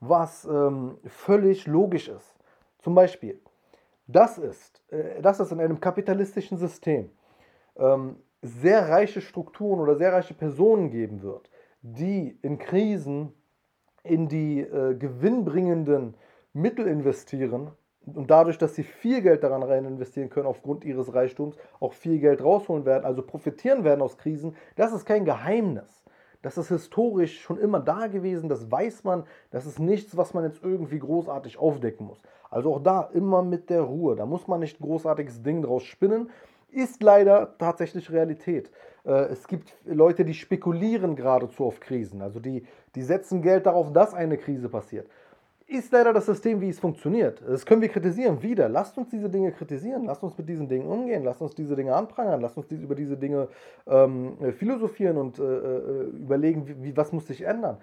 was 0.00 0.44
ähm, 0.44 0.98
völlig 1.06 1.66
logisch 1.66 2.08
ist. 2.08 2.34
Zum 2.78 2.94
Beispiel, 2.94 3.40
das 4.06 4.38
ist, 4.38 4.82
äh, 4.90 5.20
dass 5.22 5.40
es 5.40 5.50
in 5.50 5.60
einem 5.60 5.80
kapitalistischen 5.80 6.58
System 6.58 7.10
ähm, 7.76 8.16
sehr 8.42 8.88
reiche 8.88 9.22
Strukturen 9.22 9.80
oder 9.80 9.96
sehr 9.96 10.12
reiche 10.12 10.34
Personen 10.34 10.90
geben 10.90 11.22
wird, 11.22 11.48
die 11.80 12.38
in 12.42 12.58
Krisen 12.58 13.32
in 14.02 14.28
die 14.28 14.60
äh, 14.60 14.94
gewinnbringenden 14.94 16.14
Mittel 16.52 16.86
investieren, 16.86 17.70
und 18.06 18.30
dadurch, 18.30 18.58
dass 18.58 18.74
sie 18.74 18.82
viel 18.82 19.22
Geld 19.22 19.42
daran 19.42 19.62
rein 19.62 19.84
investieren 19.84 20.30
können, 20.30 20.46
aufgrund 20.46 20.84
ihres 20.84 21.14
Reichtums, 21.14 21.56
auch 21.80 21.92
viel 21.92 22.18
Geld 22.18 22.42
rausholen 22.42 22.84
werden, 22.84 23.04
also 23.04 23.22
profitieren 23.22 23.84
werden 23.84 24.02
aus 24.02 24.18
Krisen, 24.18 24.56
das 24.76 24.92
ist 24.92 25.06
kein 25.06 25.24
Geheimnis. 25.24 26.04
Das 26.42 26.58
ist 26.58 26.68
historisch 26.68 27.40
schon 27.40 27.58
immer 27.58 27.80
da 27.80 28.06
gewesen, 28.06 28.50
das 28.50 28.70
weiß 28.70 29.04
man, 29.04 29.24
das 29.50 29.64
ist 29.64 29.78
nichts, 29.78 30.14
was 30.14 30.34
man 30.34 30.44
jetzt 30.44 30.62
irgendwie 30.62 30.98
großartig 30.98 31.56
aufdecken 31.56 32.06
muss. 32.06 32.20
Also 32.50 32.74
auch 32.74 32.82
da 32.82 33.08
immer 33.14 33.42
mit 33.42 33.70
der 33.70 33.80
Ruhe, 33.80 34.14
da 34.14 34.26
muss 34.26 34.46
man 34.46 34.60
nicht 34.60 34.78
ein 34.78 34.84
großartiges 34.84 35.42
Ding 35.42 35.62
draus 35.62 35.84
spinnen. 35.84 36.30
Ist 36.70 37.02
leider 37.02 37.56
tatsächlich 37.56 38.10
Realität. 38.12 38.70
Äh, 39.06 39.26
es 39.26 39.48
gibt 39.48 39.74
Leute, 39.86 40.24
die 40.24 40.34
spekulieren 40.34 41.16
geradezu 41.16 41.64
auf 41.64 41.80
Krisen. 41.80 42.20
Also 42.20 42.40
die, 42.40 42.66
die 42.94 43.02
setzen 43.02 43.42
Geld 43.42 43.66
darauf, 43.66 43.92
dass 43.92 44.12
eine 44.12 44.36
Krise 44.36 44.68
passiert. 44.68 45.08
Ist 45.74 45.90
leider 45.90 46.12
das 46.12 46.26
System, 46.26 46.60
wie 46.60 46.68
es 46.68 46.78
funktioniert. 46.78 47.42
Das 47.44 47.66
können 47.66 47.82
wir 47.82 47.88
kritisieren. 47.88 48.40
Wieder. 48.40 48.68
Lasst 48.68 48.96
uns 48.96 49.08
diese 49.08 49.28
Dinge 49.28 49.50
kritisieren. 49.50 50.04
Lasst 50.04 50.22
uns 50.22 50.38
mit 50.38 50.48
diesen 50.48 50.68
Dingen 50.68 50.86
umgehen. 50.86 51.24
Lasst 51.24 51.42
uns 51.42 51.52
diese 51.52 51.74
Dinge 51.74 51.92
anprangern. 51.92 52.40
Lasst 52.40 52.56
uns 52.56 52.70
über 52.70 52.94
diese 52.94 53.16
Dinge 53.16 53.48
ähm, 53.88 54.36
philosophieren 54.56 55.16
und 55.16 55.40
äh, 55.40 55.42
äh, 55.42 56.02
überlegen, 56.10 56.68
wie, 56.68 56.80
wie, 56.80 56.96
was 56.96 57.10
muss 57.10 57.26
sich 57.26 57.42
ändern. 57.42 57.78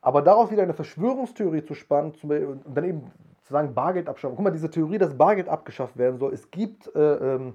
Aber 0.00 0.20
daraus 0.20 0.50
wieder 0.50 0.64
eine 0.64 0.74
Verschwörungstheorie 0.74 1.64
zu 1.64 1.74
spannen 1.74 2.12
und 2.24 2.64
dann 2.74 2.84
eben 2.84 3.02
zu 3.44 3.52
sagen, 3.52 3.72
Bargeld 3.72 4.08
abschaffen. 4.08 4.34
Guck 4.34 4.44
mal, 4.44 4.50
diese 4.50 4.68
Theorie, 4.68 4.98
dass 4.98 5.16
Bargeld 5.16 5.48
abgeschafft 5.48 5.96
werden 5.96 6.18
soll. 6.18 6.34
Es 6.34 6.50
gibt 6.50 6.92
äh, 6.96 7.34
ähm, 7.34 7.52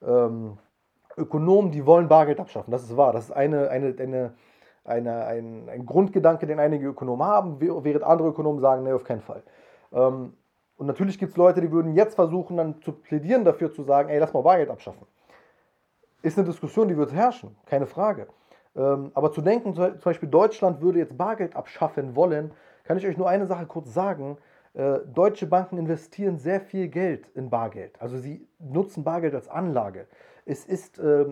ähm, 0.00 0.58
Ökonomen, 1.16 1.72
die 1.72 1.84
wollen 1.84 2.06
Bargeld 2.06 2.38
abschaffen. 2.38 2.70
Das 2.70 2.84
ist 2.84 2.96
wahr. 2.96 3.12
Das 3.12 3.24
ist 3.24 3.32
eine, 3.32 3.68
eine, 3.68 3.96
eine, 3.98 4.34
eine, 4.88 5.24
ein, 5.26 5.68
ein 5.68 5.86
Grundgedanke, 5.86 6.46
den 6.46 6.58
einige 6.58 6.86
Ökonomen 6.86 7.26
haben, 7.26 7.60
während 7.60 8.02
andere 8.02 8.28
Ökonomen 8.28 8.60
sagen, 8.60 8.82
nee, 8.82 8.92
auf 8.92 9.04
keinen 9.04 9.20
Fall. 9.20 9.42
Ähm, 9.92 10.32
und 10.76 10.86
natürlich 10.86 11.18
gibt 11.18 11.32
es 11.32 11.36
Leute, 11.36 11.60
die 11.60 11.72
würden 11.72 11.94
jetzt 11.94 12.14
versuchen, 12.14 12.56
dann 12.56 12.80
zu 12.82 12.92
plädieren 12.92 13.44
dafür 13.44 13.72
zu 13.72 13.82
sagen, 13.82 14.08
ey, 14.08 14.18
lass 14.18 14.32
mal 14.32 14.42
Bargeld 14.42 14.70
abschaffen. 14.70 15.06
Ist 16.22 16.38
eine 16.38 16.46
Diskussion, 16.46 16.88
die 16.88 16.96
wird 16.96 17.12
herrschen, 17.12 17.56
keine 17.66 17.86
Frage. 17.86 18.28
Ähm, 18.76 19.10
aber 19.14 19.32
zu 19.32 19.40
denken, 19.40 19.74
zum 19.74 19.98
Beispiel 20.04 20.28
Deutschland 20.28 20.80
würde 20.80 20.98
jetzt 20.98 21.16
Bargeld 21.16 21.56
abschaffen 21.56 22.16
wollen, 22.16 22.52
kann 22.84 22.96
ich 22.96 23.06
euch 23.06 23.16
nur 23.16 23.28
eine 23.28 23.46
Sache 23.46 23.66
kurz 23.66 23.92
sagen. 23.92 24.38
Äh, 24.74 25.00
deutsche 25.12 25.46
Banken 25.46 25.78
investieren 25.78 26.38
sehr 26.38 26.60
viel 26.60 26.88
Geld 26.88 27.28
in 27.34 27.50
Bargeld. 27.50 28.00
Also 28.00 28.18
sie 28.18 28.46
nutzen 28.58 29.04
Bargeld 29.04 29.34
als 29.34 29.48
Anlage 29.48 30.06
es 30.48 30.64
ist, 30.64 30.98
äh, 30.98 31.26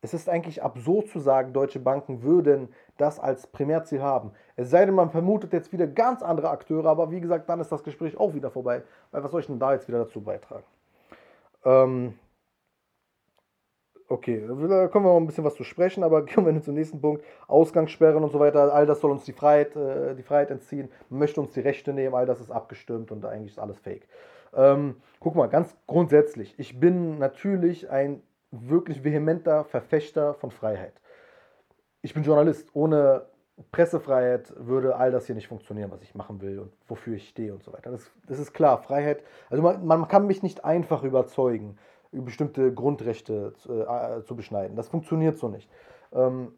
es 0.00 0.14
ist 0.14 0.28
eigentlich 0.28 0.62
absurd 0.62 1.08
zu 1.08 1.18
sagen, 1.18 1.52
deutsche 1.52 1.80
Banken 1.80 2.22
würden 2.22 2.68
das 2.98 3.18
als 3.18 3.46
Primärziel 3.48 4.00
haben. 4.00 4.32
Es 4.56 4.70
sei 4.70 4.84
denn, 4.86 4.94
man 4.94 5.10
vermutet 5.10 5.52
jetzt 5.52 5.72
wieder 5.72 5.86
ganz 5.86 6.22
andere 6.22 6.50
Akteure, 6.50 6.86
aber 6.86 7.10
wie 7.10 7.20
gesagt, 7.20 7.48
dann 7.48 7.60
ist 7.60 7.72
das 7.72 7.82
Gespräch 7.82 8.16
auch 8.16 8.34
wieder 8.34 8.50
vorbei. 8.50 8.82
Weil 9.10 9.24
was 9.24 9.30
soll 9.30 9.40
ich 9.40 9.46
denn 9.46 9.58
da 9.58 9.72
jetzt 9.72 9.88
wieder 9.88 9.98
dazu 9.98 10.20
beitragen? 10.20 10.64
Ähm, 11.64 12.14
okay, 14.08 14.46
da 14.68 14.86
kommen 14.86 15.04
wir 15.04 15.12
mal 15.12 15.16
ein 15.16 15.26
bisschen 15.26 15.44
was 15.44 15.56
zu 15.56 15.64
sprechen, 15.64 16.04
aber 16.04 16.24
kommen 16.34 16.54
wir 16.54 16.62
zum 16.62 16.74
nächsten 16.74 17.00
Punkt. 17.00 17.24
Ausgangssperren 17.48 18.22
und 18.22 18.30
so 18.30 18.38
weiter, 18.38 18.72
all 18.72 18.86
das 18.86 19.00
soll 19.00 19.10
uns 19.10 19.24
die 19.24 19.32
Freiheit, 19.32 19.74
äh, 19.74 20.14
die 20.14 20.22
Freiheit 20.22 20.50
entziehen, 20.52 20.90
man 21.08 21.20
möchte 21.20 21.40
uns 21.40 21.52
die 21.52 21.60
Rechte 21.60 21.92
nehmen, 21.92 22.14
all 22.14 22.26
das 22.26 22.40
ist 22.40 22.52
abgestimmt 22.52 23.10
und 23.10 23.24
eigentlich 23.24 23.52
ist 23.52 23.58
alles 23.58 23.78
fake. 23.80 24.06
Ähm, 24.54 24.96
guck 25.18 25.34
mal, 25.34 25.48
ganz 25.48 25.76
grundsätzlich, 25.86 26.54
ich 26.58 26.78
bin 26.78 27.18
natürlich 27.18 27.90
ein 27.90 28.22
wirklich 28.50 29.04
vehementer 29.04 29.64
Verfechter 29.64 30.34
von 30.34 30.50
Freiheit. 30.50 30.94
Ich 32.02 32.14
bin 32.14 32.22
Journalist. 32.22 32.70
Ohne 32.74 33.26
Pressefreiheit 33.72 34.52
würde 34.56 34.96
all 34.96 35.10
das 35.10 35.26
hier 35.26 35.34
nicht 35.34 35.48
funktionieren, 35.48 35.90
was 35.90 36.02
ich 36.02 36.14
machen 36.14 36.40
will 36.40 36.60
und 36.60 36.72
wofür 36.86 37.16
ich 37.16 37.28
stehe 37.28 37.52
und 37.52 37.64
so 37.64 37.72
weiter. 37.72 37.90
Das, 37.90 38.10
das 38.26 38.38
ist 38.38 38.52
klar. 38.52 38.78
Freiheit, 38.78 39.22
also 39.50 39.62
man, 39.62 39.84
man, 39.84 40.08
kann 40.08 40.26
mich 40.26 40.42
nicht 40.42 40.64
einfach 40.64 41.02
überzeugen, 41.02 41.76
bestimmte 42.12 42.72
Grundrechte 42.72 43.52
zu, 43.54 43.82
äh, 43.82 44.24
zu 44.24 44.36
beschneiden. 44.36 44.76
Das 44.76 44.88
funktioniert 44.88 45.38
so 45.38 45.48
nicht. 45.48 45.68
Ähm, 46.12 46.52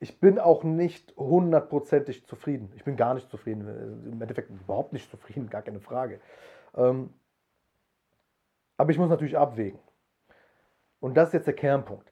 ich 0.00 0.20
bin 0.20 0.38
auch 0.38 0.64
nicht 0.64 1.16
hundertprozentig 1.16 2.26
zufrieden. 2.26 2.72
Ich 2.74 2.84
bin 2.84 2.96
gar 2.96 3.14
nicht 3.14 3.30
zufrieden. 3.30 4.12
Im 4.12 4.20
Endeffekt 4.20 4.50
überhaupt 4.50 4.92
nicht 4.92 5.10
zufrieden, 5.10 5.48
gar 5.48 5.62
keine 5.62 5.80
Frage. 5.80 6.20
Ähm, 6.76 7.10
aber 8.76 8.90
ich 8.90 8.98
muss 8.98 9.08
natürlich 9.08 9.38
abwägen. 9.38 9.78
Und 11.04 11.18
das 11.18 11.28
ist 11.28 11.34
jetzt 11.34 11.46
der 11.48 11.54
Kernpunkt. 11.54 12.10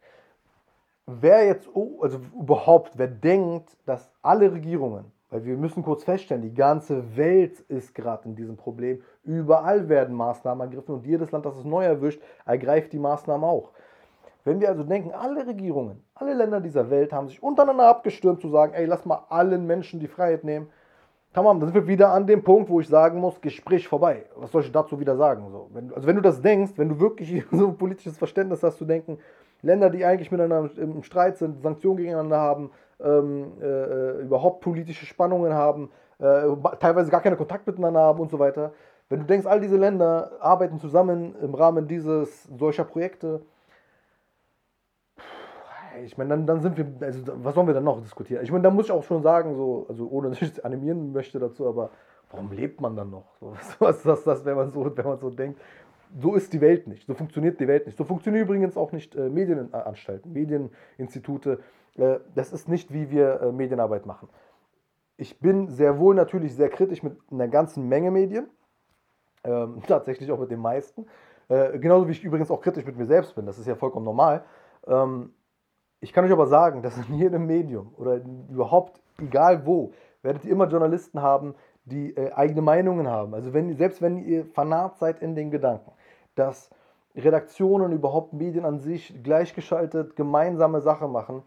Wer 1.06 1.46
jetzt, 1.46 1.66
also 2.02 2.20
überhaupt, 2.38 2.98
wer 2.98 3.06
denkt, 3.06 3.74
dass 3.86 4.12
alle 4.20 4.52
Regierungen, 4.52 5.06
weil 5.30 5.46
wir 5.46 5.56
müssen 5.56 5.82
kurz 5.82 6.04
feststellen, 6.04 6.42
die 6.42 6.52
ganze 6.52 7.16
Welt 7.16 7.58
ist 7.68 7.94
gerade 7.94 8.28
in 8.28 8.36
diesem 8.36 8.58
Problem, 8.58 9.00
überall 9.24 9.88
werden 9.88 10.14
Maßnahmen 10.14 10.68
ergriffen 10.68 10.96
und 10.96 11.06
jedes 11.06 11.30
Land, 11.30 11.46
das 11.46 11.56
es 11.56 11.64
neu 11.64 11.82
erwischt, 11.82 12.20
ergreift 12.44 12.92
die 12.92 12.98
Maßnahmen 12.98 13.48
auch. 13.48 13.70
Wenn 14.44 14.60
wir 14.60 14.68
also 14.68 14.82
denken, 14.82 15.12
alle 15.12 15.46
Regierungen, 15.46 16.04
alle 16.14 16.34
Länder 16.34 16.60
dieser 16.60 16.90
Welt 16.90 17.14
haben 17.14 17.28
sich 17.28 17.42
untereinander 17.42 17.88
abgestürmt 17.88 18.42
zu 18.42 18.50
sagen, 18.50 18.74
ey, 18.74 18.84
lass 18.84 19.06
mal 19.06 19.24
allen 19.30 19.66
Menschen 19.66 20.00
die 20.00 20.06
Freiheit 20.06 20.44
nehmen, 20.44 20.68
Tamam, 21.32 21.60
dann 21.60 21.68
sind 21.70 21.74
wir 21.74 21.86
wieder 21.86 22.12
an 22.12 22.26
dem 22.26 22.42
Punkt, 22.44 22.68
wo 22.68 22.80
ich 22.80 22.88
sagen 22.88 23.18
muss, 23.18 23.40
Gespräch 23.40 23.88
vorbei. 23.88 24.26
Was 24.36 24.52
soll 24.52 24.62
ich 24.62 24.70
dazu 24.70 25.00
wieder 25.00 25.16
sagen? 25.16 25.48
So, 25.50 25.70
wenn, 25.72 25.92
also 25.94 26.06
wenn 26.06 26.16
du 26.16 26.22
das 26.22 26.42
denkst, 26.42 26.72
wenn 26.76 26.90
du 26.90 27.00
wirklich 27.00 27.44
so 27.50 27.68
ein 27.68 27.76
politisches 27.78 28.18
Verständnis 28.18 28.62
hast, 28.62 28.78
zu 28.78 28.84
denken, 28.84 29.18
Länder, 29.62 29.88
die 29.88 30.04
eigentlich 30.04 30.30
miteinander 30.30 30.70
im 30.76 31.02
Streit 31.02 31.38
sind, 31.38 31.62
Sanktionen 31.62 31.96
gegeneinander 31.96 32.38
haben, 32.38 32.70
ähm, 33.02 33.52
äh, 33.62 33.66
äh, 33.66 34.22
überhaupt 34.22 34.60
politische 34.60 35.06
Spannungen 35.06 35.54
haben, 35.54 35.90
äh, 36.18 36.42
teilweise 36.80 37.10
gar 37.10 37.20
keinen 37.20 37.36
Kontakt 37.36 37.66
miteinander 37.66 38.00
haben 38.00 38.20
und 38.20 38.30
so 38.30 38.38
weiter. 38.38 38.72
Wenn 39.08 39.20
du 39.20 39.26
denkst, 39.26 39.46
all 39.46 39.60
diese 39.60 39.76
Länder 39.76 40.32
arbeiten 40.40 40.78
zusammen 40.78 41.34
im 41.40 41.54
Rahmen 41.54 41.86
dieses 41.86 42.44
solcher 42.58 42.84
Projekte, 42.84 43.42
ich 46.04 46.16
meine, 46.16 46.30
dann, 46.30 46.46
dann 46.46 46.60
sind 46.60 46.76
wir, 46.76 46.86
also 47.06 47.20
was 47.42 47.54
sollen 47.54 47.66
wir 47.66 47.74
dann 47.74 47.84
noch 47.84 48.00
diskutieren? 48.00 48.42
Ich 48.42 48.50
meine, 48.50 48.62
da 48.62 48.70
muss 48.70 48.86
ich 48.86 48.92
auch 48.92 49.04
schon 49.04 49.22
sagen, 49.22 49.54
so, 49.54 49.86
also 49.88 50.08
ohne 50.08 50.30
dass 50.30 50.42
ich 50.42 50.64
animieren 50.64 51.12
möchte 51.12 51.38
dazu, 51.38 51.66
aber 51.66 51.90
warum 52.30 52.50
lebt 52.52 52.80
man 52.80 52.96
dann 52.96 53.10
noch? 53.10 53.24
So, 53.40 53.54
was 53.78 54.04
ist 54.04 54.26
das, 54.26 54.44
wenn 54.44 54.56
man 54.56 54.70
so, 54.70 54.96
wenn 54.96 55.04
man 55.04 55.18
so 55.18 55.30
denkt? 55.30 55.60
So 56.18 56.34
ist 56.34 56.52
die 56.52 56.60
Welt 56.60 56.86
nicht, 56.86 57.06
so 57.06 57.14
funktioniert 57.14 57.58
die 57.58 57.68
Welt 57.68 57.86
nicht. 57.86 57.96
So 57.96 58.04
funktionieren 58.04 58.44
übrigens 58.44 58.76
auch 58.76 58.92
nicht 58.92 59.14
äh, 59.14 59.30
Medienanstalten, 59.30 60.32
Medieninstitute. 60.32 61.60
Äh, 61.96 62.18
das 62.34 62.52
ist 62.52 62.68
nicht, 62.68 62.92
wie 62.92 63.10
wir 63.10 63.40
äh, 63.40 63.52
Medienarbeit 63.52 64.04
machen. 64.04 64.28
Ich 65.16 65.40
bin 65.40 65.68
sehr 65.68 65.98
wohl 65.98 66.14
natürlich 66.14 66.54
sehr 66.54 66.68
kritisch 66.68 67.02
mit 67.02 67.16
einer 67.30 67.48
ganzen 67.48 67.88
Menge 67.88 68.10
Medien, 68.10 68.50
ähm, 69.44 69.82
tatsächlich 69.86 70.30
auch 70.30 70.38
mit 70.38 70.50
den 70.50 70.60
meisten. 70.60 71.06
Äh, 71.48 71.78
genauso 71.78 72.06
wie 72.08 72.12
ich 72.12 72.24
übrigens 72.24 72.50
auch 72.50 72.60
kritisch 72.60 72.84
mit 72.84 72.96
mir 72.96 73.06
selbst 73.06 73.34
bin, 73.34 73.46
das 73.46 73.58
ist 73.58 73.66
ja 73.66 73.74
vollkommen 73.74 74.04
normal. 74.04 74.44
Ähm, 74.86 75.32
ich 76.02 76.12
kann 76.12 76.24
euch 76.24 76.32
aber 76.32 76.46
sagen, 76.48 76.82
dass 76.82 76.98
in 77.08 77.14
jedem 77.14 77.46
Medium 77.46 77.94
oder 77.96 78.20
überhaupt, 78.50 79.00
egal 79.18 79.64
wo, 79.64 79.92
werdet 80.22 80.44
ihr 80.44 80.50
immer 80.52 80.68
Journalisten 80.68 81.22
haben, 81.22 81.54
die 81.84 82.14
äh, 82.16 82.32
eigene 82.32 82.60
Meinungen 82.60 83.08
haben. 83.08 83.34
Also 83.34 83.54
wenn, 83.54 83.74
selbst 83.76 84.02
wenn 84.02 84.18
ihr 84.18 84.44
fanat 84.44 84.98
seid 84.98 85.22
in 85.22 85.34
den 85.34 85.50
Gedanken, 85.50 85.92
dass 86.34 86.70
Redaktionen, 87.14 87.92
überhaupt 87.92 88.32
Medien 88.32 88.64
an 88.64 88.80
sich 88.80 89.14
gleichgeschaltet 89.22 90.16
gemeinsame 90.16 90.80
Sache 90.80 91.06
machen. 91.08 91.42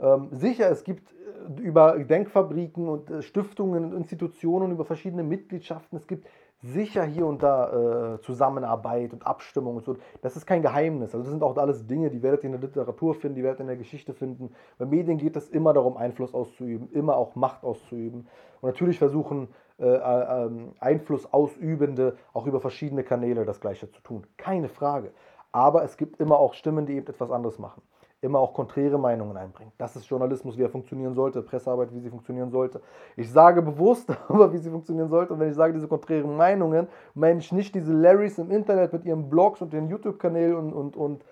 Ähm, 0.00 0.28
sicher, 0.32 0.70
es 0.70 0.84
gibt 0.84 1.12
äh, 1.12 1.60
über 1.60 1.98
Denkfabriken 1.98 2.88
und 2.88 3.10
äh, 3.10 3.22
Stiftungen 3.22 3.84
und 3.84 3.92
Institutionen, 3.92 4.72
über 4.72 4.84
verschiedene 4.84 5.22
Mitgliedschaften, 5.22 5.96
es 5.96 6.06
gibt 6.06 6.26
sicher 6.62 7.04
hier 7.04 7.26
und 7.26 7.42
da 7.42 8.14
äh, 8.14 8.20
Zusammenarbeit 8.20 9.12
und 9.12 9.26
Abstimmung 9.26 9.76
und 9.76 9.84
so. 9.84 9.96
Das 10.22 10.36
ist 10.36 10.46
kein 10.46 10.62
Geheimnis. 10.62 11.14
Also 11.14 11.24
das 11.24 11.30
sind 11.30 11.42
auch 11.42 11.56
alles 11.56 11.86
Dinge, 11.86 12.10
die 12.10 12.22
werdet 12.22 12.44
ihr 12.44 12.52
in 12.52 12.60
der 12.60 12.60
Literatur 12.60 13.14
finden, 13.14 13.36
die 13.36 13.42
werdet 13.42 13.60
ihr 13.60 13.62
in 13.62 13.68
der 13.68 13.76
Geschichte 13.76 14.14
finden. 14.14 14.54
Bei 14.78 14.86
Medien 14.86 15.18
geht 15.18 15.36
es 15.36 15.48
immer 15.48 15.72
darum, 15.72 15.96
Einfluss 15.96 16.34
auszuüben, 16.34 16.88
immer 16.92 17.16
auch 17.16 17.34
Macht 17.34 17.64
auszuüben. 17.64 18.28
Und 18.60 18.68
natürlich 18.68 18.98
versuchen 18.98 19.48
äh, 19.78 19.86
äh, 19.86 20.50
Einfluss 20.78 21.32
ausübende 21.32 22.16
auch 22.32 22.46
über 22.46 22.60
verschiedene 22.60 23.02
Kanäle 23.02 23.44
das 23.44 23.60
Gleiche 23.60 23.90
zu 23.90 24.00
tun. 24.02 24.26
Keine 24.36 24.68
Frage. 24.68 25.12
Aber 25.50 25.82
es 25.82 25.96
gibt 25.96 26.20
immer 26.20 26.38
auch 26.38 26.54
Stimmen, 26.54 26.86
die 26.86 26.94
eben 26.94 27.08
etwas 27.08 27.30
anderes 27.30 27.58
machen 27.58 27.82
immer 28.22 28.38
auch 28.38 28.54
konträre 28.54 28.98
Meinungen 28.98 29.36
einbringen. 29.36 29.72
Das 29.78 29.96
ist 29.96 30.08
Journalismus, 30.08 30.56
wie 30.56 30.62
er 30.62 30.70
funktionieren 30.70 31.12
sollte, 31.12 31.42
Pressearbeit, 31.42 31.92
wie 31.92 31.98
sie 31.98 32.08
funktionieren 32.08 32.50
sollte. 32.50 32.80
Ich 33.16 33.30
sage 33.30 33.60
bewusst 33.60 34.10
aber, 34.28 34.52
wie 34.52 34.58
sie 34.58 34.70
funktionieren 34.70 35.08
sollte. 35.08 35.34
Und 35.34 35.40
wenn 35.40 35.48
ich 35.48 35.56
sage 35.56 35.72
diese 35.72 35.88
konträren 35.88 36.36
Meinungen, 36.36 36.86
meine 37.14 37.40
ich 37.40 37.50
nicht 37.50 37.74
diese 37.74 37.92
Larrys 37.92 38.38
im 38.38 38.50
Internet 38.50 38.92
mit 38.92 39.04
ihren 39.04 39.28
Blogs 39.28 39.60
und 39.60 39.72
den 39.72 39.88
YouTube-Kanälen 39.88 40.54
und, 40.54 40.72
und, 40.72 40.96
und 40.96 41.24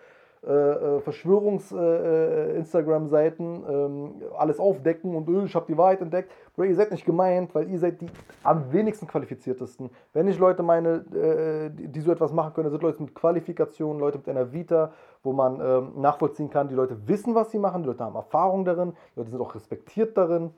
äh, 0.46 0.50
äh 0.50 1.00
Verschwörungs-Instagram-Seiten 1.00 3.64
äh, 3.64 3.72
ähm, 3.72 4.22
alles 4.38 4.58
aufdecken 4.58 5.14
und 5.14 5.28
öh, 5.28 5.44
ich 5.44 5.54
habe 5.54 5.66
die 5.68 5.76
Wahrheit 5.76 6.00
entdeckt. 6.00 6.32
Bro, 6.56 6.64
ihr 6.64 6.74
seid 6.74 6.90
nicht 6.90 7.04
gemeint, 7.04 7.54
weil 7.54 7.68
ihr 7.68 7.78
seid 7.78 8.00
die 8.00 8.06
am 8.42 8.72
wenigsten 8.72 9.06
qualifiziertesten. 9.06 9.90
Wenn 10.12 10.28
ich 10.28 10.38
Leute 10.38 10.62
meine, 10.62 11.04
äh, 11.14 11.70
die, 11.70 11.88
die, 11.88 12.00
so 12.00 12.10
etwas 12.10 12.32
machen 12.32 12.54
können, 12.54 12.70
sind 12.70 12.82
Leute 12.82 13.02
mit 13.02 13.14
Qualifikation, 13.14 13.98
Leute 13.98 14.18
mit 14.18 14.28
einer 14.28 14.52
Vita, 14.52 14.92
wo 15.22 15.32
man 15.32 15.60
ähm, 15.60 16.00
nachvollziehen 16.00 16.48
kann, 16.48 16.68
die 16.68 16.74
Leute 16.74 16.96
wissen, 17.06 17.34
was 17.34 17.50
sie 17.50 17.58
machen, 17.58 17.82
die 17.82 17.88
Leute 17.88 18.04
haben 18.04 18.16
Erfahrung 18.16 18.64
darin, 18.64 18.94
die 19.14 19.20
Leute 19.20 19.30
sind 19.30 19.40
auch 19.40 19.54
respektiert 19.54 20.16
darin. 20.16 20.52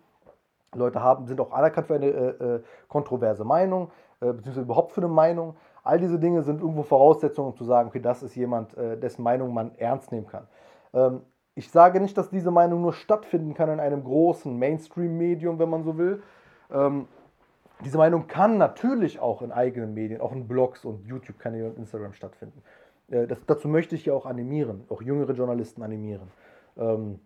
Leute 0.75 1.03
haben, 1.03 1.27
sind 1.27 1.41
auch 1.41 1.53
anerkannt 1.53 1.89
für 1.89 1.97
eine 1.97 2.07
äh, 2.07 2.61
kontroverse 2.89 3.45
Meinung, 3.45 3.91
beziehungsweise 4.21 4.63
überhaupt 4.63 4.93
für 4.93 5.03
eine 5.03 5.09
Meinung. 5.09 5.55
All 5.83 5.99
diese 5.99 6.19
Dinge 6.19 6.43
sind 6.43 6.61
irgendwo 6.61 6.83
Voraussetzungen, 6.83 7.51
um 7.51 7.57
zu 7.57 7.65
sagen, 7.65 7.89
okay, 7.89 8.01
das 8.01 8.23
ist 8.23 8.37
jemand, 8.37 8.77
äh, 8.77 8.97
dessen 8.99 9.23
Meinung 9.23 9.53
man 9.53 9.75
ernst 9.77 10.13
nehmen 10.13 10.27
kann. 10.27 10.47
Ähm, 10.95 11.23
ich 11.55 11.71
sage 11.71 12.01
nicht, 12.01 12.17
dass 12.17 12.31
diese 12.31 12.51
Meinung 12.51 12.81
nur 12.81 12.93
stattfinden 12.93 13.55
kann 13.55 13.69
in 13.69 13.81
einem 13.81 14.05
großen 14.05 14.57
Mainstream-Medium, 14.59 15.59
wenn 15.59 15.69
man 15.69 15.83
so 15.83 15.99
will. 15.99 16.23
Ähm, 16.71 17.09
diese 17.85 17.99
Meinung 17.99 18.29
kann 18.29 18.59
natürlich 18.59 19.19
auch 19.21 19.43
in 19.43 19.51
eigenen 19.51 19.93
Medien, 19.93 20.21
auch 20.21 20.33
in 20.33 20.47
Blogs 20.47 20.85
und 20.85 21.05
YouTube-Kanälen 21.05 21.73
und 21.73 21.79
Instagram 21.79 22.13
stattfinden. 22.13 22.63
Äh, 23.11 23.27
das, 23.27 23.45
dazu 23.45 23.69
möchte 23.69 23.95
ich 23.95 24.07
ja 24.07 24.15
auch 24.15 24.27
animieren, 24.27 24.85
auch 24.89 25.03
jüngere 25.03 25.33
Journalisten 25.33 25.83
animieren. 25.83 26.29
Ähm, 26.77 27.19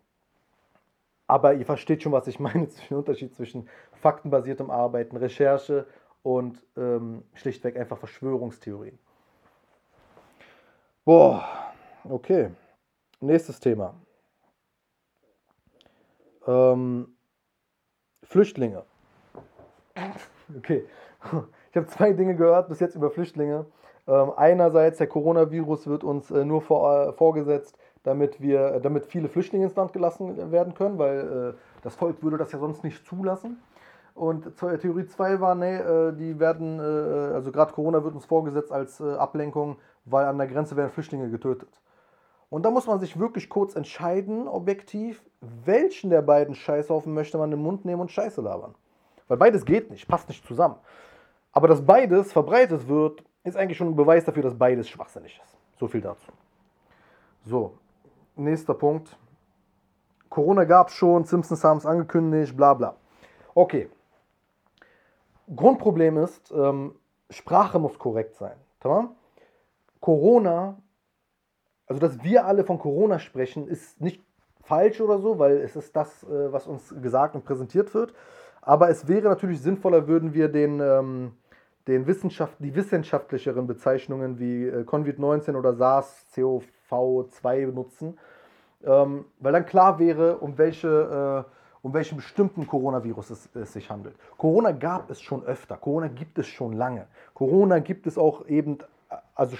aber 1.26 1.54
ihr 1.54 1.66
versteht 1.66 2.02
schon, 2.02 2.12
was 2.12 2.26
ich 2.26 2.40
meine, 2.40 2.66
den 2.66 2.96
Unterschied 2.96 3.34
zwischen 3.34 3.68
faktenbasiertem 3.92 4.70
Arbeiten, 4.70 5.16
Recherche 5.16 5.86
und 6.26 6.60
ähm, 6.76 7.22
schlichtweg 7.34 7.76
einfach 7.76 7.98
Verschwörungstheorien. 7.98 8.98
Boah, 11.04 11.72
okay. 12.02 12.50
Nächstes 13.20 13.60
Thema. 13.60 13.94
Ähm, 16.44 17.16
Flüchtlinge. 18.24 18.82
Okay, 20.56 20.84
ich 21.70 21.76
habe 21.76 21.86
zwei 21.86 22.12
Dinge 22.12 22.34
gehört 22.34 22.68
bis 22.70 22.80
jetzt 22.80 22.96
über 22.96 23.12
Flüchtlinge. 23.12 23.66
Ähm, 24.08 24.32
einerseits, 24.36 24.98
der 24.98 25.06
Coronavirus 25.06 25.86
wird 25.86 26.02
uns 26.02 26.32
äh, 26.32 26.44
nur 26.44 26.60
vor, 26.60 27.08
äh, 27.08 27.12
vorgesetzt, 27.12 27.78
damit, 28.02 28.40
wir, 28.40 28.80
damit 28.80 29.06
viele 29.06 29.28
Flüchtlinge 29.28 29.66
ins 29.66 29.76
Land 29.76 29.92
gelassen 29.92 30.50
werden 30.50 30.74
können, 30.74 30.98
weil 30.98 31.54
äh, 31.54 31.58
das 31.82 31.94
Volk 31.94 32.20
würde 32.24 32.36
das 32.36 32.50
ja 32.50 32.58
sonst 32.58 32.82
nicht 32.82 33.06
zulassen. 33.06 33.62
Und 34.16 34.56
Theorie 34.56 35.06
2 35.06 35.40
war, 35.40 35.54
nee, 35.54 35.76
äh, 35.76 36.12
die 36.14 36.40
werden, 36.40 36.78
äh, 36.78 37.34
also 37.34 37.52
gerade 37.52 37.74
Corona 37.74 38.02
wird 38.02 38.14
uns 38.14 38.24
vorgesetzt 38.24 38.72
als 38.72 38.98
äh, 38.98 39.12
Ablenkung, 39.12 39.76
weil 40.06 40.24
an 40.24 40.38
der 40.38 40.46
Grenze 40.46 40.74
werden 40.74 40.90
Flüchtlinge 40.90 41.30
getötet. 41.30 41.68
Und 42.48 42.64
da 42.64 42.70
muss 42.70 42.86
man 42.86 42.98
sich 42.98 43.18
wirklich 43.18 43.50
kurz 43.50 43.76
entscheiden, 43.76 44.48
objektiv, 44.48 45.22
welchen 45.42 46.08
der 46.08 46.22
beiden 46.22 46.54
Scheißhaufen 46.54 47.12
möchte 47.12 47.36
man 47.36 47.52
in 47.52 47.58
den 47.58 47.62
Mund 47.62 47.84
nehmen 47.84 48.00
und 48.00 48.10
Scheiße 48.10 48.40
labern. 48.40 48.74
Weil 49.28 49.36
beides 49.36 49.66
geht 49.66 49.90
nicht, 49.90 50.08
passt 50.08 50.30
nicht 50.30 50.46
zusammen. 50.46 50.76
Aber 51.52 51.68
dass 51.68 51.84
beides 51.84 52.32
verbreitet 52.32 52.88
wird, 52.88 53.22
ist 53.44 53.58
eigentlich 53.58 53.76
schon 53.76 53.88
ein 53.88 53.96
Beweis 53.96 54.24
dafür, 54.24 54.44
dass 54.44 54.56
beides 54.56 54.88
schwachsinnig 54.88 55.38
ist. 55.44 55.58
So 55.78 55.88
viel 55.88 56.00
dazu. 56.00 56.32
So, 57.44 57.74
nächster 58.34 58.72
Punkt. 58.72 59.14
Corona 60.30 60.64
gab 60.64 60.88
es 60.88 60.94
schon, 60.94 61.24
Simpsons 61.24 61.62
haben 61.62 61.76
es 61.76 61.84
angekündigt, 61.84 62.56
bla 62.56 62.72
bla. 62.72 62.96
Okay. 63.54 63.90
Grundproblem 65.54 66.18
ist, 66.18 66.52
ähm, 66.52 66.94
Sprache 67.30 67.78
muss 67.78 67.98
korrekt 67.98 68.36
sein. 68.36 68.56
Tamam? 68.80 69.14
Corona, 70.00 70.78
also 71.86 72.00
dass 72.00 72.22
wir 72.22 72.46
alle 72.46 72.64
von 72.64 72.78
Corona 72.78 73.18
sprechen, 73.18 73.68
ist 73.68 74.00
nicht 74.00 74.24
falsch 74.62 75.00
oder 75.00 75.18
so, 75.18 75.38
weil 75.38 75.58
es 75.58 75.76
ist 75.76 75.94
das, 75.96 76.24
äh, 76.24 76.52
was 76.52 76.66
uns 76.66 76.94
gesagt 77.00 77.34
und 77.34 77.44
präsentiert 77.44 77.94
wird. 77.94 78.14
Aber 78.60 78.90
es 78.90 79.06
wäre 79.06 79.28
natürlich 79.28 79.60
sinnvoller, 79.60 80.08
würden 80.08 80.34
wir 80.34 80.48
den, 80.48 80.80
ähm, 80.80 81.32
den 81.86 82.06
Wissenschaft, 82.06 82.56
die 82.58 82.74
wissenschaftlicheren 82.74 83.66
Bezeichnungen 83.66 84.40
wie 84.40 84.66
äh, 84.66 84.82
Covid-19 84.82 85.56
oder 85.56 85.70
SARS-CoV-2 85.70 87.66
benutzen, 87.66 88.18
ähm, 88.84 89.26
weil 89.38 89.52
dann 89.52 89.66
klar 89.66 89.98
wäre, 90.00 90.38
um 90.38 90.58
welche, 90.58 91.44
äh, 91.46 91.55
um 91.86 91.94
welchen 91.94 92.16
bestimmten 92.16 92.66
Coronavirus 92.66 93.30
es, 93.30 93.48
es, 93.54 93.72
sich 93.72 93.88
handelt. 93.90 94.16
Corona 94.38 94.72
gab 94.72 95.08
es 95.08 95.20
schon 95.20 95.44
öfter, 95.44 95.76
Corona 95.76 96.08
gibt 96.08 96.36
es 96.36 96.48
schon 96.48 96.72
lange. 96.72 97.06
Corona 97.32 97.78
gibt 97.78 98.08
es 98.08 98.18
auch 98.18 98.48
eben, 98.48 98.78
also 99.36 99.56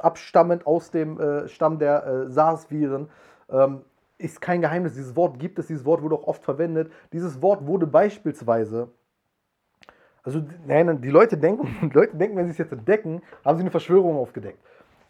abstammend 0.00 0.66
aus 0.66 0.90
dem 0.90 1.20
äh, 1.20 1.46
Stamm 1.46 1.78
der 1.78 2.04
äh, 2.04 2.28
SARS-Viren. 2.28 3.08
Ähm, 3.48 3.82
ist 4.18 4.40
kein 4.40 4.60
Geheimnis, 4.60 4.94
dieses 4.94 5.14
Wort 5.14 5.38
gibt 5.38 5.60
es, 5.60 5.68
dieses 5.68 5.84
Wort 5.84 6.02
wurde 6.02 6.16
auch 6.16 6.26
oft 6.26 6.42
verwendet. 6.42 6.90
Dieses 7.12 7.40
Wort 7.40 7.64
wurde 7.64 7.86
beispielsweise, 7.86 8.88
also 10.24 10.42
nein, 10.66 11.00
die 11.00 11.10
Leute 11.10 11.38
denken, 11.38 11.68
die 11.88 11.96
Leute 11.96 12.16
denken, 12.16 12.36
wenn 12.36 12.46
sie 12.46 12.50
es 12.50 12.58
jetzt 12.58 12.72
entdecken, 12.72 13.22
haben 13.44 13.58
sie 13.58 13.62
eine 13.62 13.70
Verschwörung 13.70 14.16
aufgedeckt. 14.16 14.58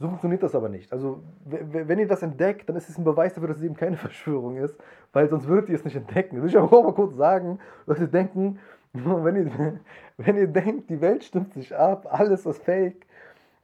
So 0.00 0.08
funktioniert 0.08 0.42
das 0.42 0.54
aber 0.54 0.70
nicht. 0.70 0.90
Also, 0.94 1.22
wenn 1.44 1.98
ihr 1.98 2.08
das 2.08 2.22
entdeckt, 2.22 2.66
dann 2.66 2.76
ist 2.76 2.88
es 2.88 2.96
ein 2.96 3.04
Beweis 3.04 3.34
dafür, 3.34 3.48
dass 3.48 3.58
es 3.58 3.62
eben 3.62 3.76
keine 3.76 3.96
Verschwörung 3.98 4.56
ist, 4.56 4.74
weil 5.12 5.28
sonst 5.28 5.46
würdet 5.46 5.68
ihr 5.68 5.76
es 5.76 5.84
nicht 5.84 5.94
entdecken. 5.96 6.36
Das 6.36 6.42
will 6.42 6.48
ich 6.48 6.56
auch 6.56 6.70
mal 6.70 6.94
kurz 6.94 7.16
sagen. 7.16 7.58
Leute 7.84 8.08
denken, 8.08 8.58
wenn 8.94 9.36
ihr, 9.36 9.80
wenn 10.16 10.36
ihr 10.36 10.46
denkt, 10.46 10.88
die 10.88 11.02
Welt 11.02 11.22
stimmt 11.22 11.52
sich 11.52 11.76
ab, 11.76 12.08
alles 12.10 12.46
ist 12.46 12.62
fake, 12.62 13.06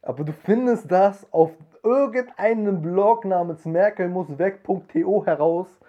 aber 0.02 0.24
du 0.24 0.32
findest 0.32 0.92
das 0.92 1.26
auf 1.32 1.52
irgendeinem 1.82 2.82
Blog 2.82 3.24
namens 3.24 3.64
merkelmussweg.to 3.64 5.24
heraus. 5.24 5.80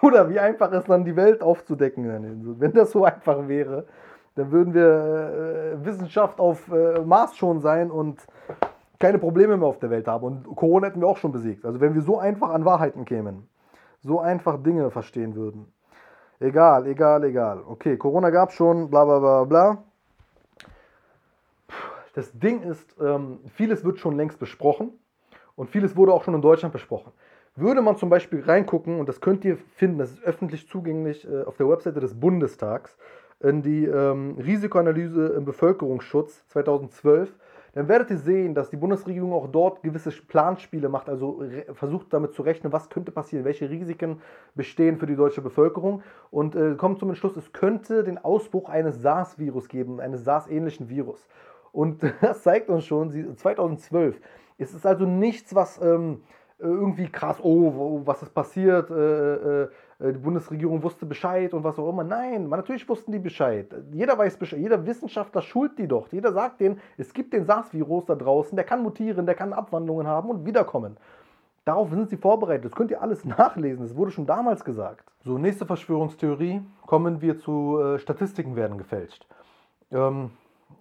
Oder 0.00 0.30
wie 0.30 0.38
einfach 0.38 0.70
ist 0.72 0.88
dann 0.88 1.04
die 1.04 1.16
Welt 1.16 1.42
aufzudecken. 1.42 2.56
Wenn 2.60 2.72
das 2.72 2.92
so 2.92 3.04
einfach 3.04 3.48
wäre, 3.48 3.86
dann 4.34 4.50
würden 4.50 4.74
wir 4.74 4.82
äh, 4.82 5.84
Wissenschaft 5.84 6.40
auf 6.40 6.70
äh, 6.72 7.00
Mars 7.00 7.36
schon 7.36 7.60
sein 7.60 7.90
und 7.90 8.20
keine 8.98 9.18
Probleme 9.18 9.56
mehr 9.56 9.68
auf 9.68 9.78
der 9.78 9.90
Welt 9.90 10.06
haben. 10.06 10.24
Und 10.24 10.56
Corona 10.56 10.86
hätten 10.86 11.00
wir 11.00 11.08
auch 11.08 11.16
schon 11.16 11.32
besiegt. 11.32 11.64
Also 11.64 11.80
wenn 11.80 11.94
wir 11.94 12.02
so 12.02 12.18
einfach 12.18 12.50
an 12.50 12.64
Wahrheiten 12.64 13.04
kämen, 13.04 13.48
so 14.00 14.20
einfach 14.20 14.62
Dinge 14.62 14.90
verstehen 14.90 15.34
würden. 15.34 15.72
Egal, 16.40 16.86
egal, 16.86 17.24
egal. 17.24 17.62
Okay, 17.66 17.96
Corona 17.96 18.30
gab 18.30 18.48
es 18.48 18.54
schon, 18.54 18.90
bla 18.90 19.04
bla 19.04 19.18
bla 19.18 19.44
bla. 19.44 19.84
Das 22.14 22.30
Ding 22.38 22.62
ist, 22.62 22.96
ähm, 23.00 23.38
vieles 23.54 23.84
wird 23.84 23.98
schon 23.98 24.16
längst 24.16 24.38
besprochen 24.38 24.92
und 25.56 25.70
vieles 25.70 25.96
wurde 25.96 26.12
auch 26.12 26.24
schon 26.24 26.34
in 26.34 26.42
Deutschland 26.42 26.72
besprochen. 26.72 27.12
Würde 27.54 27.82
man 27.82 27.96
zum 27.96 28.08
Beispiel 28.08 28.42
reingucken, 28.42 28.98
und 28.98 29.08
das 29.08 29.20
könnt 29.20 29.44
ihr 29.44 29.56
finden, 29.76 29.98
das 29.98 30.12
ist 30.12 30.22
öffentlich 30.22 30.68
zugänglich 30.68 31.28
äh, 31.28 31.42
auf 31.42 31.56
der 31.56 31.68
Webseite 31.68 32.00
des 32.00 32.18
Bundestags, 32.18 32.96
in 33.42 33.62
die 33.62 33.84
ähm, 33.84 34.36
Risikoanalyse 34.38 35.28
im 35.28 35.44
Bevölkerungsschutz 35.44 36.46
2012, 36.48 37.34
dann 37.74 37.88
werdet 37.88 38.10
ihr 38.10 38.18
sehen, 38.18 38.54
dass 38.54 38.68
die 38.68 38.76
Bundesregierung 38.76 39.32
auch 39.32 39.48
dort 39.50 39.82
gewisse 39.82 40.10
Planspiele 40.10 40.90
macht, 40.90 41.08
also 41.08 41.42
versucht 41.72 42.12
damit 42.12 42.34
zu 42.34 42.42
rechnen, 42.42 42.72
was 42.72 42.90
könnte 42.90 43.12
passieren, 43.12 43.46
welche 43.46 43.70
Risiken 43.70 44.20
bestehen 44.54 44.98
für 44.98 45.06
die 45.06 45.16
deutsche 45.16 45.40
Bevölkerung 45.40 46.02
und 46.30 46.54
äh, 46.54 46.74
kommt 46.74 46.98
zum 46.98 47.08
Entschluss, 47.08 47.36
es 47.36 47.52
könnte 47.52 48.04
den 48.04 48.18
Ausbruch 48.18 48.68
eines 48.68 49.00
SARS-Virus 49.00 49.68
geben, 49.68 50.00
eines 50.00 50.24
SARS-ähnlichen 50.24 50.90
Virus. 50.90 51.26
Und 51.72 52.02
das 52.20 52.42
zeigt 52.42 52.68
uns 52.68 52.84
schon, 52.84 53.36
2012. 53.36 54.20
Es 54.58 54.74
ist 54.74 54.86
also 54.86 55.06
nichts, 55.06 55.54
was 55.54 55.80
ähm, 55.82 56.20
irgendwie 56.58 57.08
krass, 57.08 57.38
oh, 57.42 58.02
was 58.04 58.22
ist 58.22 58.34
passiert, 58.34 58.90
äh, 58.90 58.94
äh, 58.94 59.62
äh, 59.62 59.68
die 60.10 60.18
Bundesregierung 60.18 60.82
wusste 60.82 61.06
Bescheid 61.06 61.54
und 61.54 61.62
was 61.62 61.78
auch 61.78 61.88
immer. 61.88 62.02
Nein, 62.02 62.48
natürlich 62.48 62.88
wussten 62.88 63.12
die 63.12 63.20
Bescheid. 63.20 63.72
Jeder 63.92 64.18
weiß 64.18 64.36
Bescheid, 64.36 64.58
jeder 64.58 64.84
Wissenschaftler 64.84 65.42
schult 65.42 65.78
die 65.78 65.86
doch. 65.86 66.08
Jeder 66.10 66.32
sagt 66.32 66.60
denen, 66.60 66.80
es 66.96 67.14
gibt 67.14 67.32
den 67.32 67.44
SARS-Virus 67.44 68.06
da 68.06 68.16
draußen, 68.16 68.56
der 68.56 68.64
kann 68.64 68.82
mutieren, 68.82 69.26
der 69.26 69.36
kann 69.36 69.52
Abwandlungen 69.52 70.06
haben 70.06 70.30
und 70.30 70.44
wiederkommen. 70.44 70.96
Darauf 71.64 71.90
sind 71.90 72.08
sie 72.08 72.16
vorbereitet. 72.16 72.64
Das 72.64 72.72
könnt 72.72 72.90
ihr 72.90 73.00
alles 73.00 73.24
nachlesen. 73.38 73.86
Das 73.86 73.96
wurde 73.96 74.10
schon 74.10 74.26
damals 74.26 74.64
gesagt. 74.64 75.04
So, 75.24 75.38
nächste 75.38 75.66
Verschwörungstheorie. 75.66 76.62
Kommen 76.86 77.20
wir 77.20 77.38
zu 77.38 77.78
äh, 77.78 77.98
Statistiken 77.98 78.56
werden 78.56 78.78
gefälscht. 78.78 79.26
Ähm, 79.92 80.30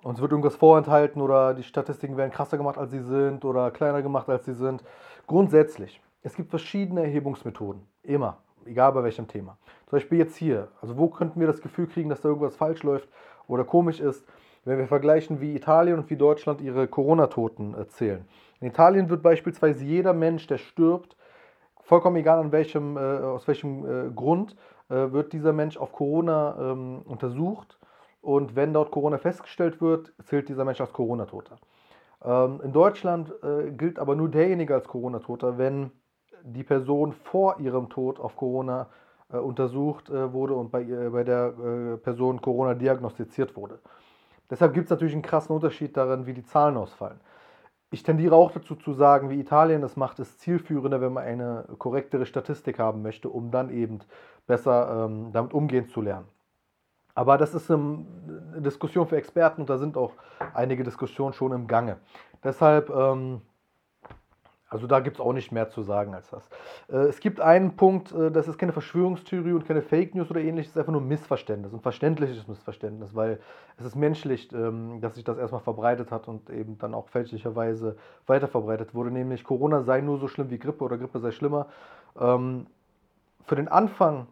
uns 0.03 0.19
wird 0.19 0.31
irgendwas 0.31 0.55
vorenthalten 0.55 1.21
oder 1.21 1.53
die 1.53 1.63
Statistiken 1.63 2.17
werden 2.17 2.31
krasser 2.31 2.57
gemacht, 2.57 2.77
als 2.77 2.91
sie 2.91 3.01
sind 3.01 3.45
oder 3.45 3.69
kleiner 3.69 4.01
gemacht, 4.01 4.29
als 4.29 4.45
sie 4.45 4.53
sind. 4.53 4.83
Grundsätzlich, 5.27 6.01
es 6.23 6.35
gibt 6.35 6.49
verschiedene 6.49 7.03
Erhebungsmethoden. 7.03 7.83
Immer. 8.03 8.37
Egal 8.65 8.91
bei 8.93 9.03
welchem 9.03 9.27
Thema. 9.27 9.57
Zum 9.87 9.97
Beispiel 9.97 10.19
jetzt 10.19 10.35
hier. 10.35 10.69
Also 10.81 10.97
wo 10.97 11.09
könnten 11.09 11.39
wir 11.39 11.47
das 11.47 11.61
Gefühl 11.61 11.87
kriegen, 11.87 12.09
dass 12.09 12.21
da 12.21 12.29
irgendwas 12.29 12.55
falsch 12.55 12.83
läuft 12.83 13.09
oder 13.47 13.63
komisch 13.63 13.99
ist, 13.99 14.25
wenn 14.65 14.77
wir 14.77 14.87
vergleichen, 14.87 15.41
wie 15.41 15.55
Italien 15.55 15.97
und 15.97 16.09
wie 16.09 16.15
Deutschland 16.15 16.61
ihre 16.61 16.87
Corona-Toten 16.87 17.73
erzählen. 17.73 18.25
In 18.59 18.67
Italien 18.67 19.09
wird 19.09 19.23
beispielsweise 19.23 19.83
jeder 19.83 20.13
Mensch, 20.13 20.45
der 20.47 20.59
stirbt, 20.59 21.15
vollkommen 21.81 22.17
egal 22.17 22.39
an 22.39 22.51
welchem, 22.51 22.95
äh, 22.95 22.99
aus 22.99 23.47
welchem 23.47 23.85
äh, 23.85 24.11
Grund, 24.11 24.55
äh, 24.89 25.11
wird 25.11 25.33
dieser 25.33 25.53
Mensch 25.53 25.77
auf 25.77 25.91
Corona 25.91 26.55
ähm, 26.59 27.01
untersucht 27.05 27.79
und 28.21 28.55
wenn 28.55 28.73
dort 28.73 28.91
Corona 28.91 29.17
festgestellt 29.17 29.81
wird, 29.81 30.13
zählt 30.23 30.47
dieser 30.47 30.63
Mensch 30.63 30.79
als 30.79 30.93
Corona-Toter. 30.93 31.57
Ähm, 32.23 32.61
in 32.63 32.71
Deutschland 32.71 33.33
äh, 33.43 33.71
gilt 33.71 33.97
aber 33.97 34.15
nur 34.15 34.29
derjenige 34.29 34.75
als 34.75 34.87
Corona-Toter, 34.87 35.57
wenn 35.57 35.91
die 36.43 36.63
Person 36.63 37.13
vor 37.13 37.59
ihrem 37.59 37.89
Tod 37.89 38.19
auf 38.19 38.35
Corona 38.35 38.87
äh, 39.31 39.37
untersucht 39.37 40.09
äh, 40.09 40.33
wurde 40.33 40.55
und 40.55 40.71
bei, 40.71 40.83
bei 40.83 41.23
der 41.23 41.53
äh, 41.57 41.97
Person 41.97 42.41
Corona 42.41 42.73
diagnostiziert 42.73 43.55
wurde. 43.55 43.79
Deshalb 44.49 44.73
gibt 44.73 44.85
es 44.85 44.89
natürlich 44.89 45.13
einen 45.13 45.21
krassen 45.21 45.55
Unterschied 45.55 45.95
darin, 45.95 46.25
wie 46.25 46.33
die 46.33 46.43
Zahlen 46.43 46.75
ausfallen. 46.75 47.19
Ich 47.91 48.03
tendiere 48.03 48.35
auch 48.35 48.51
dazu 48.51 48.75
zu 48.75 48.93
sagen, 48.93 49.29
wie 49.29 49.39
Italien 49.39 49.81
das 49.81 49.97
macht, 49.97 50.19
ist 50.19 50.39
zielführender, 50.39 51.01
wenn 51.01 51.13
man 51.13 51.23
eine 51.23 51.65
korrektere 51.77 52.25
Statistik 52.25 52.79
haben 52.79 53.01
möchte, 53.01 53.29
um 53.29 53.51
dann 53.51 53.69
eben 53.69 53.99
besser 54.47 55.05
ähm, 55.05 55.31
damit 55.31 55.53
umgehen 55.53 55.87
zu 55.87 56.01
lernen. 56.01 56.27
Aber 57.13 57.37
das 57.37 57.53
ist 57.53 57.69
eine 57.69 58.05
Diskussion 58.57 59.07
für 59.07 59.17
Experten 59.17 59.61
und 59.61 59.69
da 59.69 59.77
sind 59.77 59.97
auch 59.97 60.13
einige 60.53 60.83
Diskussionen 60.83 61.33
schon 61.33 61.51
im 61.51 61.67
Gange. 61.67 61.97
Deshalb 62.43 62.89
ähm, 62.89 63.41
Also 64.71 64.87
da 64.87 65.01
gibt 65.01 65.17
es 65.17 65.21
auch 65.21 65.33
nicht 65.33 65.51
mehr 65.51 65.69
zu 65.69 65.83
sagen 65.83 66.15
als 66.15 66.29
das. 66.29 66.47
Äh, 66.89 67.09
es 67.09 67.19
gibt 67.19 67.41
einen 67.41 67.75
Punkt, 67.75 68.13
äh, 68.13 68.31
das 68.31 68.47
ist 68.47 68.57
keine 68.57 68.71
Verschwörungstheorie 68.71 69.51
und 69.51 69.67
keine 69.67 69.81
Fake 69.81 70.15
News 70.15 70.31
oder 70.31 70.39
ähnliches, 70.39 70.69
es 70.71 70.75
ist 70.75 70.79
einfach 70.79 70.93
nur 70.93 71.01
Missverständnis, 71.01 71.73
ein 71.73 71.81
verständliches 71.81 72.47
Missverständnis, 72.47 73.13
weil 73.13 73.39
es 73.77 73.85
ist 73.85 73.97
menschlich, 73.97 74.49
ähm, 74.53 75.01
dass 75.01 75.15
sich 75.15 75.25
das 75.25 75.37
erstmal 75.37 75.59
verbreitet 75.59 76.09
hat 76.09 76.29
und 76.29 76.49
eben 76.49 76.77
dann 76.77 76.93
auch 76.93 77.09
fälschlicherweise 77.09 77.97
weiterverbreitet 78.27 78.95
wurde, 78.95 79.11
nämlich 79.11 79.43
Corona 79.43 79.81
sei 79.81 79.99
nur 79.99 80.19
so 80.19 80.29
schlimm 80.29 80.49
wie 80.49 80.57
Grippe 80.57 80.85
oder 80.85 80.97
Grippe 80.97 81.19
sei 81.19 81.31
schlimmer. 81.31 81.67
Ähm, 82.17 82.65
für 83.43 83.57
den 83.57 83.67
Anfang 83.67 84.27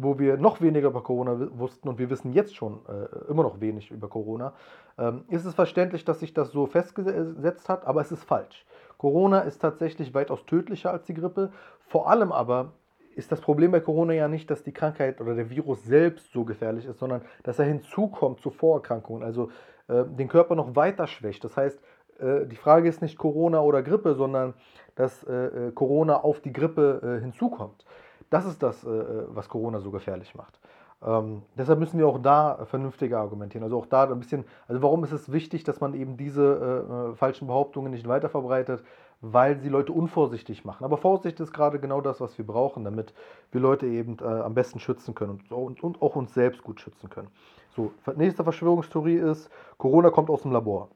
wo 0.00 0.18
wir 0.18 0.36
noch 0.36 0.60
weniger 0.60 0.88
über 0.88 1.02
Corona 1.02 1.36
wussten 1.58 1.88
und 1.88 1.98
wir 1.98 2.08
wissen 2.08 2.32
jetzt 2.32 2.54
schon 2.54 2.80
äh, 2.88 3.30
immer 3.30 3.42
noch 3.42 3.60
wenig 3.60 3.90
über 3.90 4.08
Corona, 4.08 4.52
ähm, 4.96 5.24
ist 5.28 5.44
es 5.44 5.54
verständlich, 5.54 6.04
dass 6.04 6.20
sich 6.20 6.32
das 6.32 6.52
so 6.52 6.66
festgesetzt 6.66 7.68
hat, 7.68 7.84
aber 7.84 8.00
es 8.00 8.12
ist 8.12 8.24
falsch. 8.24 8.64
Corona 8.98 9.40
ist 9.40 9.60
tatsächlich 9.60 10.12
weitaus 10.12 10.44
tödlicher 10.44 10.90
als 10.90 11.04
die 11.04 11.14
Grippe. 11.14 11.50
Vor 11.86 12.10
allem 12.10 12.32
aber 12.32 12.72
ist 13.14 13.32
das 13.32 13.40
Problem 13.40 13.70
bei 13.70 13.80
Corona 13.80 14.12
ja 14.12 14.28
nicht, 14.28 14.50
dass 14.50 14.62
die 14.62 14.72
Krankheit 14.72 15.20
oder 15.20 15.34
der 15.34 15.50
Virus 15.50 15.84
selbst 15.84 16.32
so 16.32 16.44
gefährlich 16.44 16.84
ist, 16.84 16.98
sondern 16.98 17.22
dass 17.42 17.58
er 17.58 17.64
hinzukommt 17.64 18.40
zu 18.40 18.50
Vorerkrankungen, 18.50 19.24
also 19.24 19.50
äh, 19.88 20.04
den 20.04 20.28
Körper 20.28 20.54
noch 20.54 20.76
weiter 20.76 21.06
schwächt. 21.06 21.42
Das 21.42 21.56
heißt, 21.56 21.80
äh, 22.20 22.46
die 22.46 22.56
Frage 22.56 22.88
ist 22.88 23.02
nicht 23.02 23.18
Corona 23.18 23.60
oder 23.60 23.82
Grippe, 23.82 24.14
sondern 24.14 24.54
dass 24.94 25.24
äh, 25.24 25.32
äh 25.32 25.72
Corona 25.72 26.20
auf 26.20 26.40
die 26.40 26.52
Grippe 26.52 27.18
äh, 27.18 27.20
hinzukommt. 27.20 27.84
Das 28.30 28.46
ist 28.46 28.62
das, 28.62 28.84
äh, 28.84 28.88
was 29.28 29.48
Corona 29.48 29.80
so 29.80 29.90
gefährlich 29.90 30.34
macht. 30.34 30.60
Ähm, 31.00 31.42
deshalb 31.56 31.78
müssen 31.78 31.98
wir 31.98 32.08
auch 32.08 32.20
da 32.20 32.64
vernünftiger 32.66 33.20
argumentieren. 33.20 33.62
Also 33.62 33.78
auch 33.78 33.86
da 33.86 34.04
ein 34.04 34.18
bisschen, 34.18 34.44
also 34.66 34.82
warum 34.82 35.04
ist 35.04 35.12
es 35.12 35.30
wichtig, 35.30 35.62
dass 35.64 35.80
man 35.80 35.94
eben 35.94 36.16
diese 36.16 37.12
äh, 37.12 37.16
falschen 37.16 37.46
Behauptungen 37.46 37.92
nicht 37.92 38.08
weiter 38.08 38.28
verbreitet? 38.28 38.82
Weil 39.20 39.58
sie 39.58 39.68
Leute 39.68 39.92
unvorsichtig 39.92 40.64
machen. 40.64 40.84
Aber 40.84 40.96
Vorsicht 40.96 41.40
ist 41.40 41.52
gerade 41.52 41.80
genau 41.80 42.00
das, 42.00 42.20
was 42.20 42.38
wir 42.38 42.46
brauchen, 42.46 42.84
damit 42.84 43.14
wir 43.50 43.60
Leute 43.60 43.86
eben 43.86 44.16
äh, 44.20 44.24
am 44.24 44.54
besten 44.54 44.78
schützen 44.78 45.14
können 45.14 45.32
und, 45.32 45.52
und, 45.52 45.82
und, 45.82 46.02
auch 46.02 46.14
uns 46.14 46.34
selbst 46.34 46.62
gut 46.62 46.80
schützen 46.80 47.10
können. 47.10 47.28
So, 47.74 47.92
nächste 48.16 48.44
Verschwörungstheorie 48.44 49.16
ist, 49.16 49.50
Corona 49.76 50.10
kommt 50.10 50.30
aus 50.30 50.42
dem 50.42 50.52
Labor. 50.52 50.90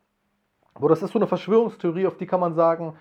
Aber 0.75 0.89
das 0.89 1.03
ist 1.03 1.13
so 1.13 1.19
eine 1.19 1.27
Verschwörungstheorie, 1.27 2.07
auf 2.07 2.17
die 2.17 2.27
kann 2.27 2.41
man 2.41 2.55
sagen, 2.55 2.95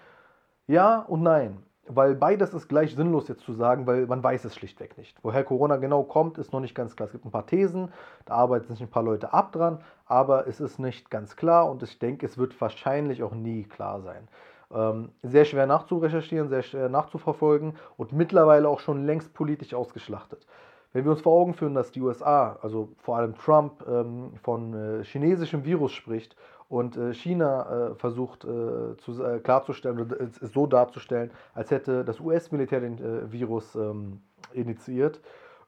ja 0.67 0.99
und 0.99 1.21
nein 1.21 1.63
weil 1.95 2.15
beides 2.15 2.53
ist 2.53 2.67
gleich 2.67 2.95
sinnlos 2.95 3.27
jetzt 3.27 3.43
zu 3.43 3.53
sagen, 3.53 3.87
weil 3.87 4.07
man 4.07 4.23
weiß 4.23 4.45
es 4.45 4.55
schlichtweg 4.55 4.97
nicht. 4.97 5.17
Woher 5.23 5.43
Corona 5.43 5.77
genau 5.77 6.03
kommt, 6.03 6.37
ist 6.37 6.53
noch 6.53 6.59
nicht 6.59 6.75
ganz 6.75 6.95
klar. 6.95 7.07
Es 7.07 7.11
gibt 7.11 7.25
ein 7.25 7.31
paar 7.31 7.45
Thesen, 7.45 7.91
da 8.25 8.35
arbeiten 8.35 8.73
sich 8.73 8.81
ein 8.81 8.89
paar 8.89 9.03
Leute 9.03 9.33
ab 9.33 9.51
dran, 9.51 9.79
aber 10.05 10.47
es 10.47 10.59
ist 10.59 10.79
nicht 10.79 11.09
ganz 11.09 11.35
klar 11.35 11.69
und 11.69 11.83
ich 11.83 11.99
denke, 11.99 12.25
es 12.25 12.37
wird 12.37 12.59
wahrscheinlich 12.59 13.23
auch 13.23 13.33
nie 13.33 13.63
klar 13.63 14.01
sein. 14.01 14.27
Ähm, 14.73 15.09
sehr 15.21 15.45
schwer 15.45 15.65
nachzurecherchieren, 15.67 16.49
sehr 16.49 16.63
schwer 16.63 16.89
nachzuverfolgen 16.89 17.73
und 17.97 18.13
mittlerweile 18.13 18.69
auch 18.69 18.79
schon 18.79 19.05
längst 19.05 19.33
politisch 19.33 19.73
ausgeschlachtet. 19.73 20.45
Wenn 20.93 21.05
wir 21.05 21.11
uns 21.11 21.21
vor 21.21 21.33
Augen 21.39 21.53
führen, 21.53 21.73
dass 21.73 21.91
die 21.91 22.01
USA, 22.01 22.57
also 22.61 22.89
vor 22.97 23.17
allem 23.17 23.35
Trump, 23.35 23.85
ähm, 23.87 24.33
von 24.43 24.73
äh, 24.73 25.03
chinesischem 25.03 25.63
Virus 25.63 25.93
spricht 25.93 26.35
und 26.71 26.95
äh, 26.95 27.13
China 27.13 27.89
äh, 27.89 27.95
versucht 27.95 28.45
äh, 28.45 28.95
zu, 28.95 29.21
klarzustellen 29.43 30.09
es 30.41 30.53
so 30.53 30.65
darzustellen, 30.65 31.29
als 31.53 31.69
hätte 31.69 32.05
das 32.05 32.21
US-Militär 32.21 32.79
den 32.79 33.29
Virus 33.29 33.75
ähm, 33.75 34.21
initiiert. 34.53 35.19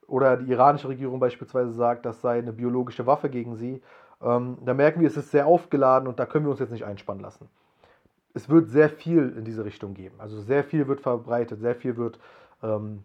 Oder 0.07 0.37
die 0.37 0.49
iranische 0.49 0.87
Regierung 0.87 1.19
beispielsweise 1.19 1.73
sagt, 1.73 2.05
das 2.05 2.21
sei 2.21 2.37
eine 2.39 2.53
biologische 2.53 3.05
Waffe 3.05 3.29
gegen 3.29 3.57
sie. 3.57 3.81
Ähm, 4.21 4.57
da 4.63 4.73
merken 4.73 5.01
wir, 5.01 5.07
es 5.07 5.17
ist 5.17 5.31
sehr 5.31 5.45
aufgeladen 5.45 6.07
und 6.07 6.19
da 6.19 6.25
können 6.25 6.45
wir 6.45 6.51
uns 6.51 6.61
jetzt 6.61 6.71
nicht 6.71 6.85
einspannen 6.85 7.21
lassen. 7.21 7.49
Es 8.33 8.47
wird 8.47 8.69
sehr 8.69 8.89
viel 8.89 9.35
in 9.37 9.43
diese 9.43 9.65
Richtung 9.65 9.93
geben. 9.93 10.15
Also 10.19 10.39
sehr 10.39 10.63
viel 10.63 10.87
wird 10.87 11.01
verbreitet, 11.01 11.59
sehr 11.59 11.75
viel 11.75 11.97
wird, 11.97 12.17
ähm, 12.61 13.03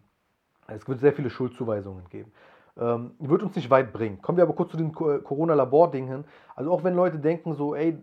es 0.67 0.87
wird 0.87 1.01
sehr 1.01 1.11
viele 1.11 1.29
Schuldzuweisungen 1.29 2.07
geben. 2.09 2.31
Ähm, 2.79 3.11
wird 3.19 3.43
uns 3.43 3.55
nicht 3.55 3.69
weit 3.69 3.91
bringen. 3.91 4.21
Kommen 4.21 4.37
wir 4.37 4.43
aber 4.43 4.53
kurz 4.53 4.71
zu 4.71 4.77
dem 4.77 4.93
Corona-Labor-Ding 4.93 6.07
hin. 6.07 6.23
Also 6.55 6.71
auch 6.71 6.83
wenn 6.83 6.93
Leute 6.93 7.19
denken 7.19 7.53
so, 7.53 7.75
ey, 7.75 7.97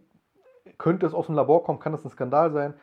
könnte 0.76 1.06
es 1.06 1.14
aus 1.14 1.26
dem 1.26 1.34
Labor 1.34 1.64
kommen, 1.64 1.78
kann 1.78 1.92
das 1.92 2.04
ein 2.04 2.10
Skandal 2.10 2.52
sein. 2.52 2.74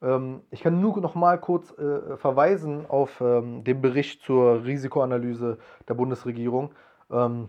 Ähm, 0.00 0.40
ich 0.50 0.62
kann 0.62 0.80
nur 0.80 0.98
noch 1.00 1.14
mal 1.14 1.38
kurz 1.38 1.76
äh, 1.78 2.16
verweisen 2.16 2.86
auf 2.88 3.20
ähm, 3.20 3.64
den 3.64 3.82
Bericht 3.82 4.22
zur 4.22 4.64
Risikoanalyse 4.64 5.58
der 5.88 5.94
Bundesregierung. 5.94 6.70
Ähm, 7.10 7.48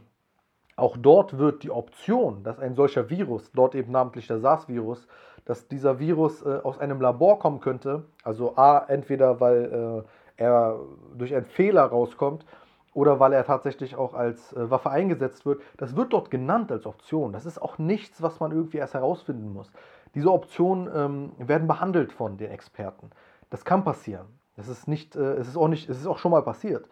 auch 0.75 0.97
dort 0.97 1.37
wird 1.37 1.63
die 1.63 1.71
Option, 1.71 2.43
dass 2.43 2.59
ein 2.59 2.75
solcher 2.75 3.09
Virus, 3.09 3.51
dort 3.53 3.75
eben 3.75 3.91
namentlich 3.91 4.27
der 4.27 4.39
SARS-Virus, 4.39 5.07
dass 5.45 5.67
dieser 5.67 5.99
Virus 5.99 6.41
äh, 6.41 6.59
aus 6.63 6.79
einem 6.79 6.99
Labor 6.99 7.39
kommen 7.39 7.59
könnte, 7.59 8.03
also 8.23 8.55
A, 8.57 8.79
entweder 8.87 9.39
weil 9.39 10.03
äh, 10.37 10.41
er 10.41 10.79
durch 11.15 11.35
einen 11.35 11.45
Fehler 11.45 11.83
rauskommt 11.83 12.45
oder 12.93 13.19
weil 13.19 13.34
er 13.34 13.45
tatsächlich 13.45 13.95
auch 13.95 14.13
als 14.13 14.53
äh, 14.53 14.69
Waffe 14.69 14.89
eingesetzt 14.89 15.45
wird, 15.45 15.62
das 15.77 15.95
wird 15.95 16.13
dort 16.13 16.29
genannt 16.32 16.71
als 16.71 16.86
Option. 16.86 17.34
Das 17.34 17.45
ist 17.45 17.62
auch 17.62 17.77
nichts, 17.77 18.21
was 18.21 18.39
man 18.39 18.51
irgendwie 18.51 18.77
erst 18.77 18.93
herausfinden 18.93 19.51
muss. 19.51 19.71
Diese 20.15 20.32
Optionen 20.32 20.89
ähm, 20.93 21.32
werden 21.38 21.67
behandelt 21.67 22.12
von 22.13 22.38
den 22.38 22.51
Experten. 22.51 23.10
Das 23.49 23.65
kann 23.65 23.84
passieren. 23.84 24.27
Das 24.56 24.67
ist 24.67 24.88
nicht, 24.88 25.15
äh, 25.15 25.34
es 25.34 25.47
ist 25.47 25.58
auch 25.58 25.67
nicht, 25.67 25.89
es 25.89 25.99
ist 25.99 26.08
auch 26.08 26.19
schon 26.19 26.32
mal 26.32 26.43
passiert. 26.43 26.88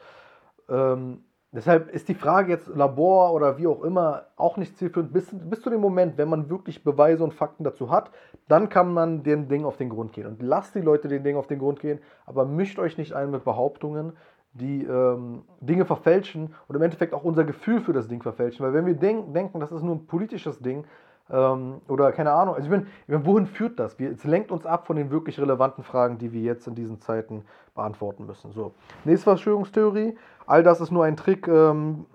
Ähm, 0.70 1.24
deshalb 1.52 1.90
ist 1.92 2.08
die 2.08 2.16
Frage 2.16 2.52
jetzt 2.52 2.68
Labor 2.68 3.34
oder 3.34 3.60
wie 3.60 3.68
auch 3.68 3.84
immer 3.84 4.24
auch 4.38 4.58
nicht 4.58 4.78
zielführend. 4.78 5.14
Bis, 5.14 5.28
bis 5.32 5.62
zu 5.62 5.70
dem 5.70 5.82
Moment, 5.82 6.18
wenn 6.18 6.30
man 6.30 6.50
wirklich 6.50 6.84
Beweise 6.84 7.24
und 7.24 7.34
Fakten 7.34 7.64
dazu 7.64 7.92
hat, 7.92 8.10
dann 8.48 8.70
kann 8.70 8.92
man 8.92 9.22
den 9.22 9.48
Ding 9.50 9.66
auf 9.66 9.78
den 9.78 9.90
Grund 9.90 10.14
gehen. 10.14 10.26
Und 10.26 10.42
lasst 10.42 10.74
die 10.74 10.82
Leute 10.82 11.08
den 11.08 11.24
Ding 11.24 11.38
auf 11.38 11.48
den 11.48 11.60
Grund 11.60 11.80
gehen, 11.80 12.00
aber 12.26 12.46
mischt 12.46 12.80
euch 12.80 12.98
nicht 12.98 13.14
ein 13.14 13.30
mit 13.30 13.44
Behauptungen, 13.44 14.14
die 14.54 14.84
ähm, 14.84 15.44
Dinge 15.62 15.86
verfälschen 15.86 16.54
und 16.68 16.76
im 16.76 16.82
Endeffekt 16.82 17.14
auch 17.14 17.24
unser 17.24 17.44
Gefühl 17.44 17.82
für 17.82 17.94
das 17.94 18.08
Ding 18.08 18.22
verfälschen. 18.22 18.66
Weil 18.66 18.74
wenn 18.74 18.86
wir 18.86 18.96
denk 18.96 19.34
denken, 19.34 19.60
das 19.60 19.72
ist 19.72 19.82
nur 19.82 19.96
ein 19.96 20.06
politisches 20.08 20.60
Ding 20.60 20.86
ähm, 21.30 21.82
oder 21.88 22.12
keine 22.12 22.34
Ahnung, 22.34 22.56
also 22.56 22.66
ich 22.66 22.72
meine, 22.72 22.84
ich 22.84 23.14
mein, 23.14 23.26
wohin 23.26 23.46
führt 23.46 23.80
das? 23.80 23.98
Wir, 23.98 24.12
es 24.12 24.24
lenkt 24.26 24.52
uns 24.52 24.66
ab 24.66 24.88
von 24.88 24.98
den 24.98 25.10
wirklich 25.10 25.40
relevanten 25.40 25.84
Fragen, 25.84 26.18
die 26.18 26.34
wir 26.34 26.42
jetzt 26.42 26.68
in 26.68 26.76
diesen 26.76 27.00
Zeiten 27.00 27.46
beantworten 27.76 28.26
müssen. 28.26 28.52
So, 28.52 28.74
nächste 29.06 29.26
Verschwörungstheorie. 29.26 30.18
All 30.46 30.64
das 30.64 30.82
ist 30.82 30.92
nur 30.92 31.06
ein 31.06 31.16
Trick 31.16 31.48
ähm, 31.48 32.06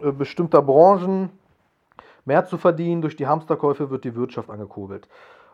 äh, 0.00 0.12
bestimmter 0.12 0.62
Branchen, 0.62 1.30
mehr 2.24 2.46
zu 2.46 2.56
verdienen. 2.56 3.02
Durch 3.02 3.16
die 3.16 3.26
Hamsterkäufe 3.26 3.90
wird 3.90 4.04
die 4.04 4.14
Wirtschaft 4.14 4.48
angekurbelt. 4.48 5.08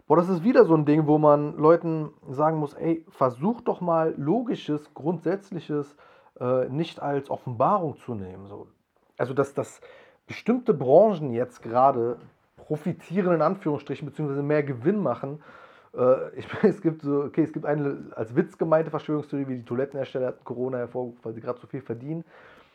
Boah, 0.07 0.17
das 0.17 0.29
ist 0.29 0.45
wieder 0.45 0.65
so 0.65 0.75
ein 0.75 0.87
Ding, 0.87 1.07
wo 1.07 1.19
man 1.19 1.57
Leuten 1.57 2.11
sagen 2.31 2.59
muss, 2.59 2.73
ey, 2.75 3.05
versuch 3.11 3.61
doch 3.61 3.81
mal 3.81 4.15
logisches, 4.17 4.95
grundsätzliches 4.95 5.97
äh, 6.41 6.69
nicht 6.69 7.01
als 7.01 7.31
Offenbarung 7.31 7.97
zu 7.99 8.15
nehmen. 8.15 8.47
So. 8.47 8.69
Also, 9.17 9.35
dass, 9.35 9.55
dass 9.55 9.81
bestimmte 10.27 10.75
Branchen 10.75 11.33
jetzt 11.33 11.63
gerade 11.63 12.19
profitieren, 12.57 13.35
in 13.35 13.43
Anführungsstrichen, 13.43 14.07
beziehungsweise 14.07 14.43
mehr 14.43 14.63
Gewinn 14.63 15.03
machen. 15.03 15.43
Äh, 15.97 16.31
ich 16.39 16.47
es 16.63 16.81
gibt 16.81 17.03
so, 17.03 17.25
okay, 17.25 17.43
es 17.43 17.53
gibt 17.53 17.67
eine 17.67 18.13
als 18.15 18.37
Witz 18.37 18.59
gemeinte 18.59 18.91
Verschwörungstheorie, 18.91 19.49
wie 19.49 19.57
die 19.57 19.65
Toilettenhersteller 19.65 20.29
hatten 20.29 20.45
Corona 20.45 20.79
hervorgerufen, 20.79 21.25
weil 21.25 21.33
sie 21.35 21.41
gerade 21.41 21.61
so 21.61 21.67
viel 21.67 21.81
verdienen. 21.81 22.25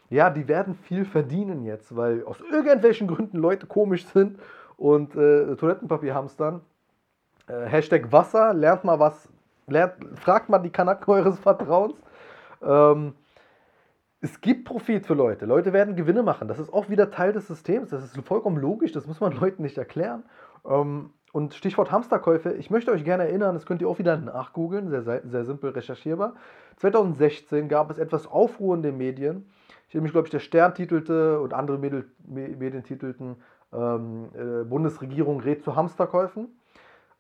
Ja, 0.10 0.30
die 0.30 0.48
werden 0.48 0.76
viel 0.76 1.06
verdienen 1.06 1.64
jetzt, 1.64 1.96
weil 1.96 2.24
aus 2.26 2.40
irgendwelchen 2.42 3.08
Gründen 3.08 3.38
Leute 3.38 3.66
komisch 3.66 4.06
sind 4.08 4.40
und 4.78 5.16
äh, 5.16 5.56
Toilettenpapier 5.56 6.14
hamstern. 6.14 6.62
Äh, 7.48 7.66
Hashtag 7.66 8.12
Wasser, 8.12 8.54
lernt 8.54 8.84
mal 8.84 9.00
was, 9.00 9.30
lernt, 9.68 9.96
fragt 10.20 10.50
mal 10.50 10.60
die 10.60 10.70
Kanaken 10.70 11.14
eures 11.14 11.40
Vertrauens. 11.40 11.96
Ähm, 12.62 13.14
es 14.24 14.40
gibt 14.40 14.64
Profit 14.64 15.06
für 15.06 15.16
Leute. 15.16 15.46
Leute 15.46 15.74
werden 15.74 15.98
Gewinne 15.98 16.24
machen. 16.24 16.48
Das 16.48 16.58
ist 16.58 16.72
auch 16.72 16.90
wieder 16.90 17.12
Teil 17.12 17.34
des 17.34 17.46
Systems. 17.46 17.90
Das 17.90 18.04
ist 18.06 18.18
vollkommen 18.26 18.58
logisch. 18.58 18.94
Das 18.94 19.06
muss 19.06 19.20
man 19.20 19.34
Leuten 19.40 19.62
nicht 19.62 19.78
erklären. 19.78 20.24
Ähm, 20.66 21.10
und 21.34 21.54
Stichwort 21.54 21.92
Hamsterkäufe. 21.92 22.54
Ich 22.54 22.70
möchte 22.70 22.92
euch 22.92 23.04
gerne 23.04 23.24
erinnern, 23.24 23.54
das 23.54 23.66
könnt 23.66 23.82
ihr 23.82 23.90
auch 23.90 24.00
wieder 24.00 24.16
nachgoogeln, 24.16 24.88
sehr, 24.90 25.22
sehr 25.26 25.44
simpel 25.44 25.72
recherchierbar. 25.72 26.36
2016 26.78 27.68
gab 27.68 27.92
es 27.92 27.98
etwas 27.98 28.26
Aufruhr 28.26 28.76
in 28.76 28.82
den 28.82 28.98
Medien. 28.98 29.50
Ich 29.90 29.96
nämlich, 29.96 30.14
glaube 30.14 30.28
ich, 30.28 30.32
der 30.32 30.40
Stern 30.40 30.74
titelte 30.74 31.42
und 31.42 31.54
andere 31.54 31.78
Medien 31.78 32.84
titelten 32.84 33.36
ähm, 33.74 34.30
äh, 34.36 34.64
Bundesregierung 34.64 35.42
rät 35.42 35.64
zu 35.64 35.76
Hamsterkäufen. 35.76 36.48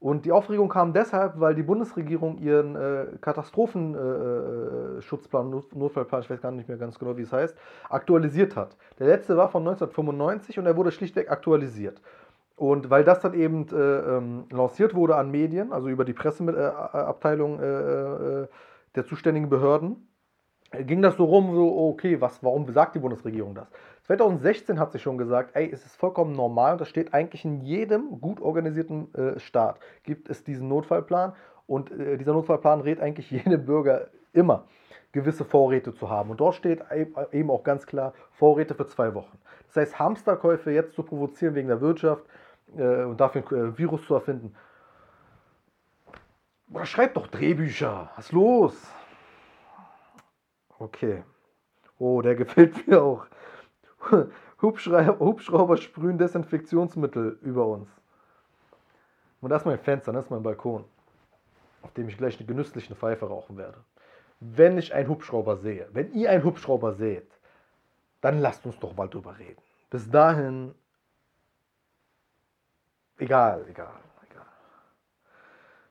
Und 0.03 0.25
die 0.25 0.31
Aufregung 0.33 0.67
kam 0.67 0.91
deshalb, 0.91 1.39
weil 1.39 1.55
die 1.55 1.63
Bundesregierung 1.63 2.37
ihren 2.39 2.75
äh, 2.75 3.05
Katastrophenschutzplan, 3.21 5.47
äh, 5.47 5.51
Notfallplan, 5.75 6.23
ich 6.23 6.29
weiß 6.29 6.41
gar 6.41 6.51
nicht 6.51 6.67
mehr 6.67 6.77
ganz 6.77 6.99
genau, 6.99 7.15
wie 7.15 7.21
es 7.21 7.31
heißt, 7.31 7.55
aktualisiert 7.89 8.57
hat. 8.57 8.75
Der 8.99 9.07
letzte 9.07 9.37
war 9.37 9.47
von 9.47 9.61
1995 9.61 10.59
und 10.59 10.65
er 10.65 10.75
wurde 10.75 10.91
schlichtweg 10.91 11.31
aktualisiert. 11.31 12.01
Und 12.57 12.89
weil 12.89 13.05
das 13.05 13.21
dann 13.21 13.33
eben 13.33 13.65
äh, 13.71 13.77
ähm, 13.77 14.43
lanciert 14.51 14.93
wurde 14.93 15.15
an 15.15 15.31
Medien, 15.31 15.71
also 15.71 15.87
über 15.87 16.03
die 16.03 16.11
Presseabteilung 16.11 17.61
äh, 17.61 17.63
äh, 17.63 18.41
äh, 18.41 18.47
der 18.95 19.05
zuständigen 19.05 19.47
Behörden, 19.47 20.09
ging 20.81 21.01
das 21.01 21.15
so 21.15 21.23
rum, 21.23 21.55
so, 21.55 21.91
okay, 21.91 22.19
was, 22.19 22.43
warum 22.43 22.69
sagt 22.73 22.95
die 22.95 22.99
Bundesregierung 22.99 23.55
das? 23.55 23.69
2016 24.03 24.79
hat 24.79 24.91
sie 24.91 24.99
schon 24.99 25.17
gesagt, 25.17 25.55
ey, 25.55 25.71
es 25.71 25.85
ist 25.85 25.95
vollkommen 25.95 26.33
normal 26.33 26.73
und 26.73 26.81
das 26.81 26.89
steht 26.89 27.13
eigentlich 27.13 27.45
in 27.45 27.61
jedem 27.61 28.19
gut 28.19 28.41
organisierten 28.41 29.13
äh, 29.15 29.39
Staat, 29.39 29.79
gibt 30.03 30.29
es 30.29 30.43
diesen 30.43 30.67
Notfallplan 30.67 31.33
Und 31.67 31.91
äh, 31.91 32.17
dieser 32.17 32.33
Notfallplan 32.33 32.81
rät 32.81 32.99
eigentlich 32.99 33.31
jedem 33.31 33.65
Bürger 33.65 34.09
immer, 34.33 34.65
gewisse 35.13 35.45
Vorräte 35.45 35.93
zu 35.93 36.09
haben. 36.09 36.31
Und 36.31 36.41
dort 36.41 36.55
steht 36.55 36.83
eben 37.31 37.49
auch 37.49 37.63
ganz 37.63 37.85
klar 37.85 38.13
Vorräte 38.31 38.75
für 38.75 38.87
zwei 38.87 39.13
Wochen. 39.13 39.37
Das 39.67 39.77
heißt, 39.77 39.99
Hamsterkäufe 39.99 40.71
jetzt 40.71 40.93
zu 40.93 41.03
provozieren 41.03 41.55
wegen 41.55 41.69
der 41.69 41.79
Wirtschaft 41.79 42.25
äh, 42.75 43.03
und 43.03 43.21
dafür 43.21 43.43
ein 43.49 43.73
äh, 43.73 43.77
Virus 43.77 44.05
zu 44.05 44.15
erfinden. 44.15 44.53
Oder 46.73 46.85
schreib 46.85 47.13
doch 47.13 47.27
Drehbücher. 47.27 48.09
Was 48.15 48.25
ist 48.25 48.31
los? 48.33 48.93
Okay. 50.79 51.23
Oh, 51.99 52.21
der 52.21 52.35
gefällt 52.43 52.85
mir 52.87 53.01
auch. 53.01 53.27
Hubschrauber, 54.61 55.19
Hubschrauber 55.19 55.77
sprühen 55.77 56.17
Desinfektionsmittel 56.17 57.37
über 57.41 57.65
uns. 57.67 57.89
Und 59.41 59.49
das 59.49 59.63
ist 59.63 59.65
mein 59.65 59.79
Fenster, 59.79 60.13
das 60.13 60.25
ist 60.25 60.31
mein 60.31 60.43
Balkon, 60.43 60.85
auf 61.81 61.91
dem 61.93 62.07
ich 62.07 62.17
gleich 62.17 62.37
eine 62.37 62.47
genüssliche 62.47 62.95
Pfeife 62.95 63.25
rauchen 63.25 63.57
werde. 63.57 63.77
Wenn 64.39 64.77
ich 64.77 64.93
einen 64.93 65.09
Hubschrauber 65.09 65.57
sehe, 65.57 65.87
wenn 65.91 66.13
ihr 66.13 66.29
einen 66.29 66.43
Hubschrauber 66.43 66.93
seht, 66.93 67.29
dann 68.21 68.39
lasst 68.39 68.65
uns 68.65 68.79
doch 68.79 68.95
mal 68.95 69.07
drüber 69.07 69.37
reden. 69.37 69.61
Bis 69.89 70.09
dahin, 70.09 70.73
egal, 73.17 73.65
egal, 73.69 73.99
egal. 74.29 74.45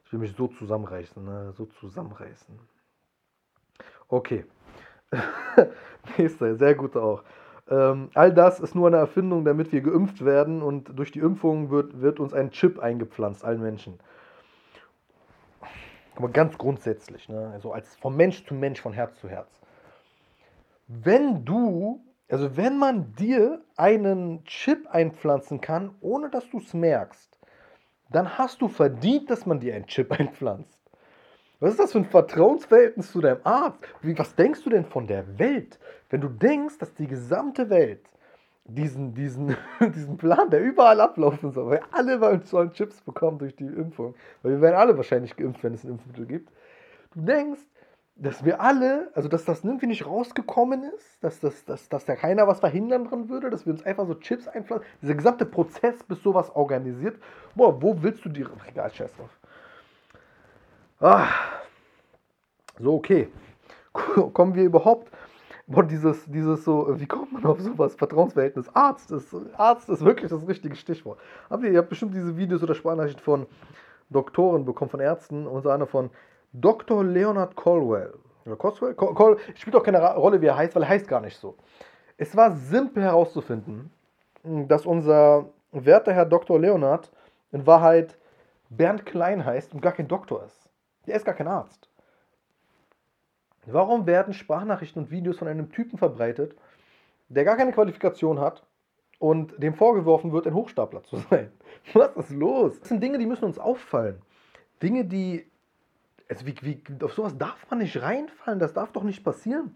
Ich 0.05 0.13
will 0.13 0.21
mich 0.21 0.35
so 0.35 0.49
zusammenreißen, 0.49 1.23
ne? 1.23 1.53
so 1.53 1.67
zusammenreißen. 1.67 2.59
Okay. 4.09 4.47
Nächster, 6.19 6.57
sehr 6.57 6.75
gut 6.75 6.97
auch. 6.97 7.23
Ähm, 7.71 8.11
all 8.15 8.33
das 8.33 8.61
ist 8.61 8.75
nur 8.75 8.89
eine 8.89 8.97
Erfindung, 8.97 9.45
damit 9.45 9.73
wir 9.73 9.83
geimpft 9.83 10.25
werden 10.25 10.63
und 10.63 10.99
durch 10.99 11.13
die 11.13 11.21
Impfung 11.21 11.71
wird, 11.71 12.01
wird 12.01 12.21
uns 12.21 12.35
ein 12.35 12.51
Chip 12.51 12.79
eingepflanzt, 12.79 13.45
allen 13.45 13.63
Menschen. 13.63 13.99
Aber 16.17 16.29
ganz 16.29 16.59
grundsätzlich, 16.59 17.29
ne? 17.29 17.51
also 17.53 17.73
als 17.73 17.97
von 17.97 18.17
Mensch 18.17 18.45
zu 18.45 18.55
Mensch, 18.55 18.81
von 18.81 18.93
Herz 18.93 19.19
zu 19.19 19.29
Herz. 19.29 19.61
Wenn 20.87 21.45
du, 21.45 22.05
also 22.29 22.57
wenn 22.57 22.79
man 22.79 23.15
dir 23.15 23.63
einen 23.77 24.45
Chip 24.45 24.89
einpflanzen 24.91 25.61
kann, 25.61 25.95
ohne 26.01 26.29
dass 26.29 26.49
du 26.51 26.59
es 26.59 26.75
merkst, 26.75 27.39
dann 28.11 28.37
hast 28.37 28.61
du 28.61 28.69
verdient, 28.69 29.31
dass 29.31 29.47
man 29.47 29.61
dir 29.61 29.75
einen 29.75 29.87
Chip 29.87 30.13
einpflanzt. 30.19 30.82
Was 31.63 31.71
ist 31.71 31.79
das 31.79 31.93
für 31.93 31.99
ein 31.99 32.05
Vertrauensverhältnis 32.05 33.13
zu 33.13 33.21
deinem 33.21 33.39
Arzt? 33.45 33.79
Wie, 34.01 34.19
was 34.19 34.35
denkst 34.35 34.65
du 34.65 34.71
denn 34.71 34.85
von 34.85 35.07
der 35.07 35.39
Welt? 35.39 35.79
Wenn 36.11 36.21
du 36.21 36.29
denkst, 36.29 36.79
dass 36.79 36.93
die 36.93 37.07
gesamte 37.07 37.71
Welt 37.71 38.01
diesen, 38.65 39.15
diesen, 39.15 39.57
diesen 39.95 40.17
Plan, 40.17 40.51
der 40.51 40.61
überall 40.61 41.01
ablaufen 41.01 41.53
soll, 41.53 41.71
weil 41.71 41.81
alle 41.93 42.43
sollen 42.47 42.73
Chips 42.73 43.01
bekommen 43.03 43.39
durch 43.39 43.55
die 43.55 43.67
Impfung, 43.67 44.17
weil 44.43 44.55
wir 44.55 44.61
werden 44.61 44.75
alle 44.75 44.97
wahrscheinlich 44.97 45.37
geimpft, 45.37 45.63
wenn 45.63 45.75
es 45.75 45.85
ein 45.85 45.91
Impfmittel 45.91 46.27
gibt. 46.27 46.51
Du 47.15 47.21
denkst, 47.21 47.61
dass 48.17 48.45
wir 48.45 48.61
alle, 48.61 49.13
also 49.15 49.29
dass 49.29 49.45
das 49.45 49.63
irgendwie 49.63 49.87
nicht 49.87 50.05
rausgekommen 50.05 50.83
ist, 50.97 51.23
dass, 51.23 51.39
das, 51.39 51.65
dass, 51.65 51.89
dass 51.89 52.05
da 52.05 52.17
keiner 52.17 52.49
was 52.49 52.59
verhindern 52.59 53.05
dran 53.05 53.29
würde, 53.29 53.51
dass 53.51 53.67
wir 53.67 53.73
uns 53.73 53.87
einfach 53.87 54.09
so 54.09 54.15
Chips 54.15 54.49
einpflanzen. 54.49 54.89
Dieser 55.01 55.15
gesamte 55.15 55.47
Prozess, 55.47 56.03
bis 56.03 56.21
sowas 56.25 56.51
organisiert. 56.57 57.21
Boah, 57.55 57.81
wo 57.81 58.03
willst 58.03 58.25
du 58.25 58.31
die. 58.31 58.45
Egal, 58.69 58.93
scheiß 58.93 59.15
drauf. 59.15 59.31
Ah. 61.03 61.29
So, 62.79 62.95
okay. 62.95 63.29
Kommen 64.33 64.55
wir 64.55 64.63
überhaupt. 64.63 65.11
Boah, 65.67 65.83
dieses, 65.83 66.25
dieses 66.27 66.65
so, 66.65 67.01
wie 67.01 67.07
kommt 67.07 67.33
man 67.33 67.45
auf 67.45 67.61
sowas? 67.61 67.97
Vertrauensverhältnis. 67.97 68.69
Arzt 68.73 69.11
ist, 69.11 69.35
Arzt 69.57 69.89
ist 69.89 70.05
wirklich 70.05 70.31
das 70.31 70.47
richtige 70.47 70.77
Stichwort. 70.77 71.19
Habt 71.51 71.65
ihr, 71.65 71.73
ihr 71.73 71.79
habt 71.79 71.89
bestimmt 71.89 72.15
diese 72.15 72.37
Videos 72.37 72.63
oder 72.63 72.77
Sprachnachrichten 72.77 73.23
von 73.23 73.47
Doktoren 74.11 74.65
bekommen, 74.65 74.91
von 74.91 75.01
Ärzten, 75.01 75.47
unter 75.47 75.73
anderem 75.73 75.91
von 75.91 76.11
Dr. 76.53 77.03
Leonard 77.03 77.57
Colwell. 77.57 78.15
Oder 78.47 78.57
Coswell? 78.57 78.95
Col 78.95 79.15
Col 79.15 79.39
spielt 79.55 79.75
auch 79.75 79.83
keine 79.83 80.01
Rolle, 80.15 80.41
wie 80.41 80.47
er 80.47 80.57
heißt, 80.57 80.75
weil 80.77 80.85
er 80.85 80.89
heißt 80.89 81.09
gar 81.09 81.21
nicht 81.21 81.37
so. 81.37 81.57
Es 82.17 82.37
war 82.37 82.53
simpel 82.53 83.03
herauszufinden, 83.03 83.91
dass 84.45 84.87
unser 84.87 85.47
werter 85.73 86.13
Herr 86.13 86.27
Dr. 86.27 86.61
Leonard 86.61 87.11
in 87.51 87.67
Wahrheit 87.67 88.17
Bernd 88.71 89.05
Klein 89.05 89.45
heißt 89.45 89.75
und 89.75 89.81
gar 89.81 89.93
kein 89.93 90.07
Doktor 90.07 90.45
ist. 90.45 90.62
Der 91.07 91.17
ist 91.17 91.25
gar 91.25 91.35
kein 91.35 91.49
Arzt. 91.49 91.89
Warum 93.67 94.07
werden 94.07 94.35
Sprachnachrichten 94.35 95.03
und 95.03 95.11
Videos 95.11 95.39
von 95.39 95.49
einem 95.49 95.71
Typen 95.71 95.99
verbreitet, 95.99 96.57
der 97.29 97.45
gar 97.45 97.57
keine 97.57 97.73
Qualifikation 97.73 98.41
hat 98.41 98.65
und 99.19 99.63
dem 99.63 99.75
vorgeworfen 99.75 100.33
wird, 100.33 100.47
ein 100.47 100.55
Hochstapler 100.55 101.03
zu 101.05 101.17
sein? 101.31 101.53
Was 101.93 102.17
ist 102.17 102.31
los? 102.31 102.79
Das 102.81 102.89
sind 102.89 103.03
Dinge, 103.03 103.19
die 103.19 103.27
müssen 103.27 103.45
uns 103.45 103.59
auffallen. 103.59 104.21
Dinge, 104.83 105.05
die. 105.05 105.47
Also 106.29 106.47
wie, 106.47 106.55
wie, 106.63 106.83
auf 107.05 107.13
sowas 107.13 107.37
darf 107.37 107.69
man 107.69 107.81
nicht 107.81 108.01
reinfallen, 108.01 108.59
das 108.59 108.73
darf 108.73 108.91
doch 108.93 109.03
nicht 109.03 109.23
passieren. 109.23 109.75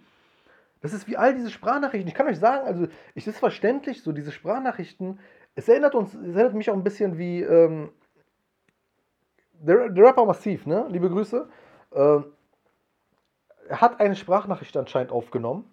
Das 0.80 0.94
ist 0.94 1.06
wie 1.06 1.16
all 1.16 1.34
diese 1.34 1.50
Sprachnachrichten. 1.50 2.08
Ich 2.08 2.14
kann 2.14 2.28
euch 2.28 2.38
sagen, 2.38 2.66
also 2.66 2.86
es 3.14 3.26
ist 3.26 3.38
verständlich, 3.38 4.02
so 4.02 4.12
diese 4.12 4.32
Sprachnachrichten, 4.32 5.18
es 5.54 5.68
erinnert 5.68 5.94
uns, 5.94 6.14
es 6.14 6.34
erinnert 6.34 6.54
mich 6.54 6.70
auch 6.70 6.74
ein 6.74 6.84
bisschen 6.84 7.18
wie 7.18 7.42
ähm, 7.42 7.90
der, 9.60 9.88
der 9.90 10.04
Rapper 10.04 10.24
Massiv, 10.24 10.66
ne? 10.66 10.86
Liebe 10.88 11.08
Grüße. 11.08 11.48
Äh, 11.92 12.18
hat 13.70 14.00
eine 14.00 14.14
Sprachnachricht 14.14 14.76
anscheinend 14.76 15.10
aufgenommen, 15.10 15.64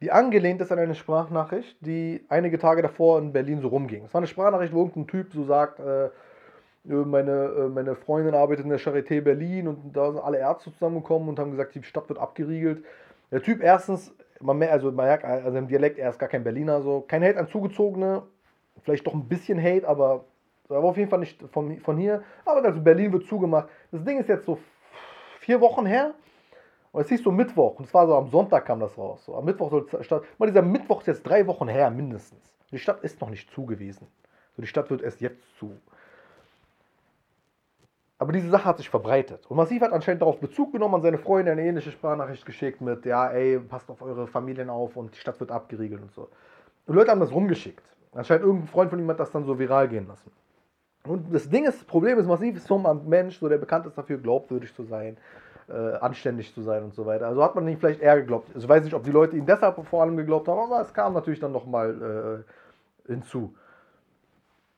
die 0.00 0.10
angelehnt 0.10 0.60
ist 0.60 0.72
an 0.72 0.78
eine 0.78 0.94
Sprachnachricht, 0.94 1.76
die 1.80 2.24
einige 2.28 2.58
Tage 2.58 2.82
davor 2.82 3.18
in 3.18 3.32
Berlin 3.32 3.60
so 3.60 3.68
rumging. 3.68 4.04
Es 4.04 4.14
war 4.14 4.18
eine 4.18 4.26
Sprachnachricht, 4.26 4.72
wo 4.72 4.80
irgendein 4.80 5.06
Typ 5.06 5.32
so 5.32 5.44
sagt, 5.44 5.80
äh, 5.80 6.10
meine, 6.84 7.30
äh, 7.30 7.68
meine 7.68 7.94
Freundin 7.94 8.34
arbeitet 8.34 8.64
in 8.64 8.70
der 8.70 8.80
Charité 8.80 9.20
Berlin 9.20 9.68
und 9.68 9.92
da 9.96 10.10
sind 10.12 10.20
alle 10.22 10.38
Ärzte 10.38 10.72
zusammengekommen 10.72 11.28
und 11.28 11.38
haben 11.38 11.52
gesagt, 11.52 11.74
die 11.74 11.82
Stadt 11.84 12.08
wird 12.08 12.18
abgeriegelt. 12.18 12.84
Der 13.30 13.40
Typ 13.40 13.62
erstens, 13.62 14.12
man 14.40 14.58
merkt, 14.58 14.74
also 14.74 14.90
man 14.90 15.06
merkt, 15.06 15.24
also 15.24 15.56
im 15.56 15.68
Dialekt, 15.68 15.98
er 15.98 16.10
ist 16.10 16.18
gar 16.18 16.28
kein 16.28 16.44
Berliner, 16.44 16.82
so 16.82 17.02
kein 17.02 17.22
Hate 17.22 17.38
an 17.38 17.48
Zugezogene, 17.48 18.24
vielleicht 18.82 19.06
doch 19.06 19.14
ein 19.14 19.28
bisschen 19.28 19.62
Hate, 19.62 19.86
aber 19.86 20.24
er 20.74 20.82
war 20.82 20.90
auf 20.90 20.96
jeden 20.96 21.10
Fall 21.10 21.20
nicht 21.20 21.42
von, 21.50 21.78
von 21.78 21.96
hier. 21.96 22.22
Aber 22.44 22.64
also 22.64 22.80
Berlin 22.80 23.12
wird 23.12 23.26
zugemacht. 23.26 23.68
Das 23.90 24.04
Ding 24.04 24.18
ist 24.18 24.28
jetzt 24.28 24.46
so 24.46 24.58
vier 25.40 25.60
Wochen 25.60 25.86
her. 25.86 26.14
Und 26.92 27.00
es 27.00 27.08
hieß 27.08 27.22
so 27.22 27.32
Mittwoch. 27.32 27.78
Und 27.78 27.86
es 27.86 27.94
war 27.94 28.06
so 28.06 28.14
am 28.14 28.28
Sonntag 28.28 28.66
kam 28.66 28.80
das 28.80 28.96
raus. 28.96 29.24
So, 29.24 29.34
am 29.34 29.44
Mittwoch 29.44 29.70
soll 29.70 29.86
die 29.90 30.04
Stadt. 30.04 30.22
Mal 30.38 30.46
dieser 30.46 30.62
Mittwoch 30.62 31.00
ist 31.00 31.06
jetzt 31.06 31.22
drei 31.22 31.46
Wochen 31.46 31.68
her, 31.68 31.90
mindestens. 31.90 32.52
Die 32.70 32.78
Stadt 32.78 33.02
ist 33.02 33.20
noch 33.20 33.30
nicht 33.30 33.50
zu 33.50 33.66
gewesen. 33.66 34.06
So, 34.56 34.62
die 34.62 34.68
Stadt 34.68 34.90
wird 34.90 35.02
erst 35.02 35.20
jetzt 35.20 35.42
zu. 35.58 35.76
Aber 38.18 38.32
diese 38.32 38.50
Sache 38.50 38.66
hat 38.66 38.76
sich 38.76 38.88
verbreitet. 38.88 39.46
Und 39.48 39.56
Massiv 39.56 39.82
hat 39.82 39.92
anscheinend 39.92 40.22
darauf 40.22 40.38
Bezug 40.38 40.72
genommen, 40.72 40.94
an 40.94 41.02
seine 41.02 41.18
Freunde 41.18 41.50
eine 41.50 41.64
ähnliche 41.64 41.90
Sprachnachricht 41.90 42.46
geschickt 42.46 42.80
mit, 42.80 43.04
ja, 43.04 43.28
ey, 43.28 43.58
passt 43.58 43.90
auf 43.90 44.00
eure 44.00 44.28
Familien 44.28 44.70
auf 44.70 44.96
und 44.96 45.12
die 45.12 45.18
Stadt 45.18 45.40
wird 45.40 45.50
abgeriegelt 45.50 46.02
und 46.02 46.12
so. 46.12 46.28
Und 46.86 46.94
Leute 46.94 47.10
haben 47.10 47.20
das 47.20 47.32
rumgeschickt. 47.32 47.82
Anscheinend 48.12 48.44
irgendein 48.44 48.68
Freund 48.68 48.90
von 48.90 48.98
ihm 49.00 49.08
hat 49.08 49.18
das 49.18 49.32
dann 49.32 49.44
so 49.44 49.58
viral 49.58 49.88
gehen 49.88 50.06
lassen. 50.06 50.30
Und 51.06 51.34
das 51.34 51.48
Ding 51.48 51.64
ist, 51.64 51.80
das 51.80 51.84
Problem 51.84 52.18
ist 52.18 52.26
massiv, 52.26 52.56
ist 52.56 52.66
so 52.66 52.78
ein 52.78 53.08
Mensch, 53.08 53.38
so 53.38 53.48
der 53.48 53.58
bekannt 53.58 53.86
ist 53.86 53.98
dafür, 53.98 54.18
glaubwürdig 54.18 54.74
zu 54.74 54.84
sein, 54.84 55.16
äh, 55.68 55.94
anständig 55.94 56.54
zu 56.54 56.62
sein 56.62 56.84
und 56.84 56.94
so 56.94 57.04
weiter. 57.06 57.26
Also 57.26 57.42
hat 57.42 57.54
man 57.54 57.66
ihn 57.66 57.78
vielleicht 57.78 58.00
eher 58.00 58.16
geglaubt. 58.20 58.48
Also 58.54 58.66
ich 58.66 58.68
weiß 58.68 58.84
nicht, 58.84 58.94
ob 58.94 59.02
die 59.02 59.10
Leute 59.10 59.36
ihn 59.36 59.46
deshalb 59.46 59.84
vor 59.84 60.02
allem 60.02 60.16
geglaubt 60.16 60.46
haben, 60.46 60.60
aber 60.60 60.80
es 60.80 60.94
kam 60.94 61.14
natürlich 61.14 61.40
dann 61.40 61.52
nochmal 61.52 62.44
äh, 63.08 63.12
hinzu. 63.12 63.54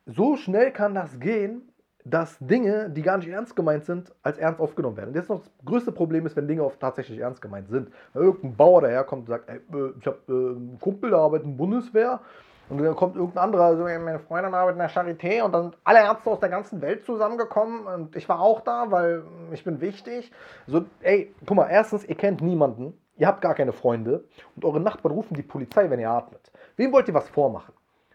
So 0.07 0.37
schnell 0.37 0.71
kann 0.71 0.95
das 0.95 1.19
gehen, 1.21 1.69
dass 2.05 2.39
Dinge, 2.39 2.91
die 2.91 3.03
gar 3.03 3.17
nicht 3.17 3.29
ernst 3.29 3.57
gemeint 3.57 3.85
sind, 3.85 4.13
als 4.23 4.37
ernst 4.37 4.61
aufgenommen 4.61 4.97
werden. 4.97 5.09
Und 5.09 5.17
jetzt 5.17 5.31
noch 5.31 5.41
das 5.41 5.51
größte 5.65 5.93
Problem 5.93 6.27
ist, 6.27 6.37
wenn 6.37 6.47
Dinge 6.47 6.63
auch 6.63 6.77
tatsächlich 6.77 7.19
ernst 7.19 7.41
gemeint 7.41 7.69
sind. 7.69 7.91
Wenn 8.13 8.23
irgendein 8.23 8.57
Bauer 8.57 8.83
daherkommt 8.83 9.23
und 9.23 9.29
sagt, 9.29 9.49
ey, 9.49 9.57
äh, 9.57 9.93
ich 9.99 10.07
habe 10.07 10.19
äh, 10.29 10.33
einen 10.33 10.79
Kumpel, 10.81 11.11
der 11.11 11.19
arbeitet 11.19 11.47
in 11.47 11.53
der 11.53 11.59
Bundeswehr 11.59 12.21
und 12.69 12.79
dann 12.79 12.97
kommt 12.97 13.17
irgendein 13.17 13.45
anderer, 13.45 13.77
so, 13.77 13.85
meine 13.85 14.19
Freundin 14.19 14.55
arbeitet 14.55 14.77
in 14.77 14.79
der 14.79 14.91
Charité 14.91 15.43
und 15.43 15.53
dann 15.53 15.63
sind 15.65 15.79
alle 15.85 15.99
Ärzte 16.01 16.31
aus 16.31 16.41
der 16.41 16.49
ganzen 16.49 16.81
Welt 16.81 17.05
zusammengekommen 17.05 17.87
und 17.87 18.17
ich 18.17 18.29
war 18.29 18.41
auch 18.41 18.61
da, 18.61 18.91
weil 18.91 19.23
ich 19.53 19.65
bin 19.65 19.81
wichtig. 19.81 20.33
So, 20.67 20.85
ey, 21.03 21.35
guck 21.47 21.57
mal, 21.57 21.69
erstens, 21.69 22.05
ihr 22.05 22.15
kennt 22.15 22.41
niemanden, 22.41 22.99
ihr 23.17 23.27
habt 23.27 23.43
gar 23.43 23.55
keine 23.55 23.73
Freunde 23.73 24.25
und 24.57 24.65
eure 24.65 24.81
Nachbarn 24.81 25.15
rufen 25.15 25.35
die 25.35 25.43
Polizei, 25.43 25.91
wenn 25.91 26.01
ihr 26.01 26.11
atmet. 26.11 26.51
Wem 26.77 26.93
wollt 26.93 27.09
ihr 27.09 27.15
was 27.15 27.29
vormachen? 27.29 27.75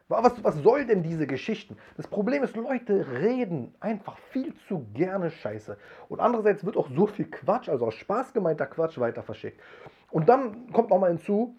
Was, 0.10 0.44
was 0.44 0.56
soll 0.64 0.88
denn 0.88 1.04
diese 1.04 1.28
Geschichten? 1.28 1.78
Das 1.96 2.08
Problem 2.08 2.42
ist, 2.44 2.56
Leute 2.56 3.06
reden 3.22 3.76
einfach 3.80 4.18
viel 4.32 4.56
zu 4.68 4.88
gerne 4.96 5.30
Scheiße. 5.30 5.78
Und 6.10 6.20
andererseits 6.20 6.66
wird 6.66 6.78
auch 6.78 6.90
so 6.90 7.06
viel 7.06 7.30
Quatsch, 7.30 7.70
also 7.70 7.86
aus 7.86 7.94
Spaß 7.94 8.34
gemeinter 8.34 8.66
Quatsch, 8.66 8.98
weiter 8.98 9.22
verschickt. 9.22 9.62
Und 10.10 10.28
dann 10.28 10.72
kommt 10.74 10.90
noch 10.90 10.98
mal 10.98 11.12
hinzu, 11.12 11.56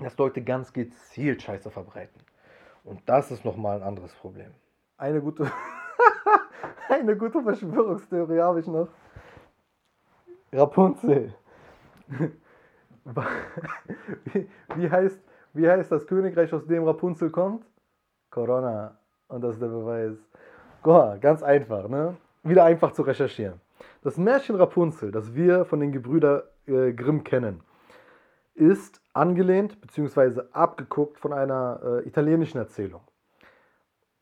dass 0.00 0.16
Leute 0.16 0.42
ganz 0.42 0.72
gezielt 0.72 1.42
Scheiße 1.42 1.70
verbreiten. 1.70 2.20
Und 2.84 3.00
das 3.06 3.30
ist 3.30 3.44
nochmal 3.44 3.78
ein 3.78 3.82
anderes 3.82 4.12
Problem. 4.14 4.50
Eine 4.96 5.20
gute, 5.20 5.50
eine 6.88 7.16
gute 7.16 7.42
Verschwörungstheorie 7.42 8.40
habe 8.40 8.60
ich 8.60 8.66
noch. 8.66 8.88
Rapunzel. 10.52 11.34
wie, 14.76 14.90
heißt, 14.90 15.20
wie 15.52 15.68
heißt 15.68 15.92
das 15.92 16.06
Königreich, 16.06 16.52
aus 16.52 16.66
dem 16.66 16.84
Rapunzel 16.84 17.30
kommt? 17.30 17.66
Corona. 18.30 18.96
Und 19.28 19.42
das 19.42 19.54
ist 19.54 19.62
der 19.62 19.68
Beweis. 19.68 20.16
Mal, 20.84 21.18
ganz 21.18 21.42
einfach, 21.42 21.86
ne? 21.86 22.16
Wieder 22.42 22.64
einfach 22.64 22.92
zu 22.92 23.02
recherchieren. 23.02 23.60
Das 24.02 24.16
Märchen 24.16 24.56
Rapunzel, 24.56 25.10
das 25.10 25.34
wir 25.34 25.66
von 25.66 25.80
den 25.80 25.92
Gebrüder 25.92 26.44
äh, 26.66 26.92
Grimm 26.92 27.24
kennen, 27.24 27.60
ist 28.54 29.02
angelehnt 29.18 29.80
bzw. 29.80 30.42
abgeguckt 30.52 31.18
von 31.18 31.32
einer 31.32 31.80
äh, 31.82 32.08
italienischen 32.08 32.58
Erzählung. 32.58 33.02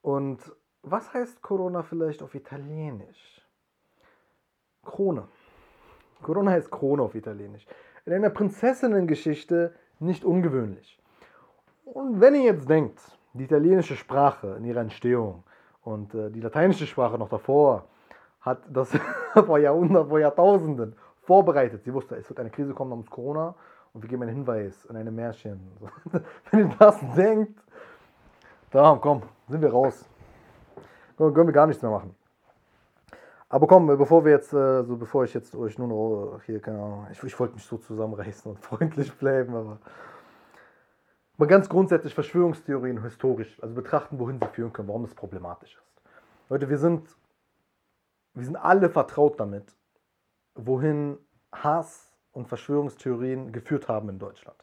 Und 0.03 0.39
was 0.83 1.13
heißt 1.13 1.43
Corona 1.43 1.83
vielleicht 1.83 2.23
auf 2.23 2.35
Italienisch? 2.35 3.43
Krone. 4.85 5.29
Corona 6.23 6.53
heißt 6.53 6.71
Krone 6.71 7.03
auf 7.03 7.15
Italienisch. 7.15 7.67
In 8.05 8.13
einer 8.13 8.31
Prinzessinnengeschichte 8.31 9.75
nicht 9.99 10.25
ungewöhnlich. 10.25 10.99
Und 11.85 12.21
wenn 12.21 12.35
ihr 12.35 12.45
jetzt 12.45 12.69
denkt, 12.69 13.01
die 13.35 13.45
italienische 13.45 13.97
Sprache 13.97 14.57
in 14.59 14.65
ihrer 14.65 14.81
Entstehung 14.81 15.45
und 15.83 16.15
äh, 16.15 16.31
die 16.31 16.41
lateinische 16.41 16.87
Sprache 16.87 17.19
noch 17.19 17.29
davor 17.29 17.87
hat 18.41 18.61
das 18.69 18.91
vor 19.35 19.59
Jahrhunderten, 19.59 20.09
vor 20.09 20.21
Jahrtausenden 20.21 20.97
vorbereitet. 21.23 21.83
Sie 21.85 21.93
wusste, 21.93 22.17
es 22.17 22.29
wird 22.29 22.39
eine 22.39 22.51
Krise 22.51 22.73
kommen 22.73 22.91
namens 22.91 23.11
Corona 23.11 23.55
und 23.97 24.03
wir 24.03 24.11
geben 24.11 24.25
einen 24.25 24.35
Hinweis 24.35 24.85
in 24.85 24.97
eine 24.97 25.11
Märchen. 25.11 25.59
Wenn 26.51 26.69
ihr 26.69 26.77
das 26.79 27.01
denkt, 27.17 27.59
da 28.71 28.99
komm, 29.01 29.23
sind 29.49 29.63
wir 29.63 29.71
raus. 29.71 30.05
Können 31.17 31.35
wir 31.35 31.53
gar 31.53 31.67
nichts 31.67 31.81
mehr 31.81 31.91
machen. 31.91 32.15
Aber 33.49 33.67
komm, 33.67 33.87
bevor 33.87 34.23
wir 34.23 34.33
jetzt, 34.33 34.53
äh, 34.53 34.83
so 34.83 34.99
bevor 34.99 35.25
ich 35.25 35.33
jetzt 35.33 35.55
euch 35.57 35.79
nur 35.79 35.89
noch 35.89 36.43
hier, 36.45 36.61
keine 36.61 36.77
Ahnung, 36.77 37.07
ich, 37.11 37.23
ich 37.23 37.41
wollte 37.41 37.55
mich 37.55 37.65
so 37.65 37.79
zusammenreißen 37.79 38.53
und 38.53 38.59
freundlich 38.63 39.11
bleiben, 39.15 39.55
aber 39.55 39.79
mal 41.39 41.47
ganz 41.47 41.67
grundsätzlich 41.67 42.13
Verschwörungstheorien 42.13 43.03
historisch, 43.03 43.59
also 43.63 43.75
betrachten, 43.75 44.19
wohin 44.19 44.39
sie 44.39 44.49
führen 44.49 44.75
können, 44.75 44.89
warum 44.89 45.05
das 45.05 45.15
problematisch 45.15 45.75
ist. 45.75 46.11
Leute, 46.51 46.69
wir 46.69 46.77
sind, 46.77 47.09
wir 48.35 48.45
sind 48.45 48.57
alle 48.57 48.91
vertraut 48.91 49.41
damit, 49.41 49.75
wohin 50.55 51.17
Hass 51.51 52.13
und 52.37 52.49
Verschwörungstheorien 52.49 53.51
geführt 53.51 53.89
haben 53.89 54.09
in 54.11 54.19
Deutschland. 54.19 54.57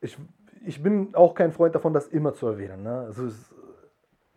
Ich, 0.00 0.16
ich 0.64 0.82
bin 0.82 1.14
auch 1.14 1.34
kein 1.34 1.52
Freund 1.52 1.74
davon, 1.74 1.92
das 1.92 2.06
immer 2.08 2.32
zu 2.32 2.46
erwähnen. 2.46 2.82
Ne? 2.82 3.00
Also 3.00 3.26
es 3.26 3.52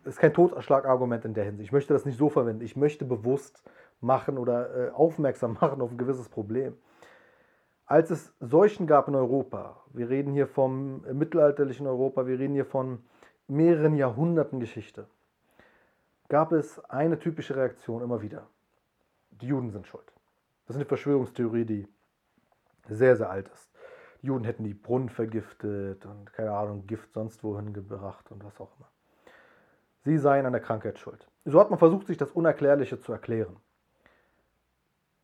ist 0.04 0.18
kein 0.18 0.34
Totschlagargument 0.34 1.24
in 1.24 1.34
der 1.34 1.44
Hinsicht. 1.44 1.68
Ich 1.68 1.72
möchte 1.72 1.92
das 1.92 2.04
nicht 2.04 2.18
so 2.18 2.28
verwenden. 2.28 2.64
Ich 2.64 2.76
möchte 2.76 3.04
bewusst 3.04 3.62
machen 4.00 4.36
oder 4.36 4.88
äh, 4.88 4.90
aufmerksam 4.90 5.52
machen 5.60 5.80
auf 5.80 5.92
ein 5.92 5.98
gewisses 5.98 6.28
Problem. 6.28 6.76
Als 7.86 8.10
es 8.10 8.32
Seuchen 8.40 8.86
gab 8.86 9.08
in 9.08 9.14
Europa, 9.14 9.82
wir 9.92 10.08
reden 10.10 10.32
hier 10.32 10.46
vom 10.46 11.02
mittelalterlichen 11.12 11.86
Europa, 11.86 12.26
wir 12.26 12.38
reden 12.38 12.54
hier 12.54 12.66
von 12.66 13.04
mehreren 13.48 13.96
Jahrhunderten 13.96 14.60
Geschichte, 14.60 15.06
gab 16.28 16.52
es 16.52 16.78
eine 16.88 17.18
typische 17.18 17.56
Reaktion 17.56 18.02
immer 18.02 18.22
wieder. 18.22 18.46
Die 19.30 19.46
Juden 19.46 19.70
sind 19.70 19.88
schuld. 19.88 20.12
Das 20.70 20.76
ist 20.76 20.82
eine 20.82 20.86
Verschwörungstheorie, 20.86 21.64
die 21.64 21.88
sehr, 22.88 23.16
sehr 23.16 23.28
alt 23.28 23.48
ist. 23.48 23.72
Die 24.22 24.28
Juden 24.28 24.44
hätten 24.44 24.62
die 24.62 24.72
Brunnen 24.72 25.08
vergiftet 25.08 26.06
und 26.06 26.32
keine 26.32 26.52
Ahnung, 26.52 26.86
Gift 26.86 27.12
sonst 27.12 27.42
wohin 27.42 27.72
gebracht 27.72 28.30
und 28.30 28.44
was 28.44 28.60
auch 28.60 28.70
immer. 28.78 28.88
Sie 30.04 30.16
seien 30.16 30.46
an 30.46 30.52
der 30.52 30.62
Krankheit 30.62 31.00
schuld. 31.00 31.26
So 31.44 31.58
hat 31.58 31.70
man 31.70 31.80
versucht, 31.80 32.06
sich 32.06 32.18
das 32.18 32.30
Unerklärliche 32.30 33.00
zu 33.00 33.10
erklären. 33.10 33.56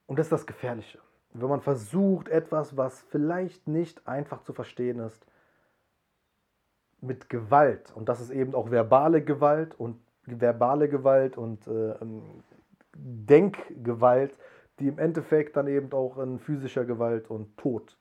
Und 0.06 0.18
das 0.18 0.26
ist 0.26 0.32
das 0.32 0.46
Gefährliche. 0.48 0.98
Wenn 1.32 1.48
man 1.48 1.60
versucht, 1.60 2.28
etwas, 2.28 2.76
was 2.76 3.02
vielleicht 3.02 3.68
nicht 3.68 4.08
einfach 4.08 4.42
zu 4.42 4.52
verstehen 4.52 4.98
ist, 4.98 5.24
mit 7.00 7.28
Gewalt, 7.28 7.92
und 7.94 8.08
das 8.08 8.20
ist 8.20 8.30
eben 8.30 8.52
auch 8.52 8.72
verbale 8.72 9.22
Gewalt 9.22 9.78
und 9.78 10.02
verbale 10.24 10.88
Gewalt 10.88 11.38
und 11.38 11.68
äh, 11.68 11.94
Denkgewalt, 12.96 14.36
die 14.78 14.88
im 14.88 14.98
Endeffekt 14.98 15.56
dann 15.56 15.66
eben 15.66 15.92
auch 15.92 16.18
in 16.18 16.38
physischer 16.38 16.84
Gewalt 16.84 17.30
und 17.30 17.56
Tod 17.56 17.96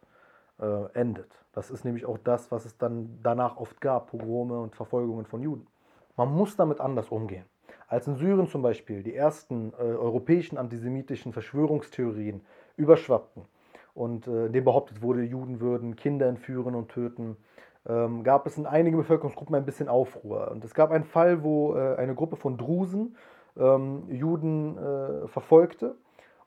äh, 0.60 0.92
endet. 0.94 1.32
Das 1.54 1.72
ist 1.72 1.86
nämlich 1.86 2.06
auch 2.06 2.18
das, 2.18 2.52
was 2.52 2.66
es 2.66 2.78
dann 2.78 3.20
danach 3.24 3.58
oft 3.58 3.80
gab, 3.80 4.12
Pogrome 4.12 4.60
und 4.60 4.76
Verfolgungen 4.76 5.26
von 5.26 5.42
Juden. 5.42 5.68
Man 6.18 6.34
muss 6.34 6.56
damit 6.56 6.82
anders 6.82 7.10
umgehen. 7.10 7.46
Als 7.88 8.08
in 8.08 8.16
Syrien 8.16 8.48
zum 8.48 8.62
Beispiel 8.62 9.04
die 9.04 9.16
ersten 9.16 9.72
äh, 9.74 9.84
europäischen 9.84 10.58
antisemitischen 10.58 11.34
Verschwörungstheorien 11.34 12.42
überschwappten 12.78 13.44
und 13.94 14.28
äh, 14.28 14.50
dem 14.50 14.66
behauptet 14.66 15.02
wurde, 15.02 15.24
Juden 15.24 15.60
würden 15.60 15.96
Kinder 15.96 16.28
entführen 16.28 16.76
und 16.76 16.90
töten, 16.90 17.38
ähm, 17.88 18.24
gab 18.24 18.48
es 18.48 18.58
in 18.58 18.66
einigen 18.66 18.98
Bevölkerungsgruppen 18.98 19.56
ein 19.56 19.66
bisschen 19.66 19.88
Aufruhr. 19.88 20.52
Und 20.52 20.66
es 20.66 20.74
gab 20.74 20.92
einen 20.92 21.04
Fall, 21.04 21.44
wo 21.44 21.76
äh, 21.76 21.96
eine 21.96 22.16
Gruppe 22.16 22.36
von 22.36 22.58
Drusen 22.58 23.16
ähm, 23.58 24.10
Juden 24.10 24.78
äh, 24.78 25.28
verfolgte. 25.28 25.96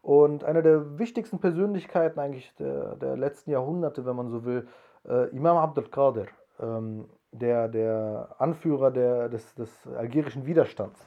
Und 0.02 0.44
eine 0.44 0.62
der 0.62 0.98
wichtigsten 0.98 1.38
Persönlichkeiten 1.40 2.18
eigentlich 2.20 2.54
der, 2.56 2.96
der 2.96 3.16
letzten 3.16 3.50
Jahrhunderte, 3.50 4.06
wenn 4.06 4.16
man 4.16 4.28
so 4.30 4.44
will, 4.44 4.66
äh, 5.08 5.28
Imam 5.30 5.56
Abdel 5.56 5.84
Qadir, 5.84 6.26
ähm, 6.60 7.06
der, 7.32 7.68
der 7.68 8.34
Anführer 8.38 8.90
der, 8.90 9.28
des, 9.28 9.54
des 9.54 9.86
algerischen 9.86 10.46
Widerstands. 10.46 10.98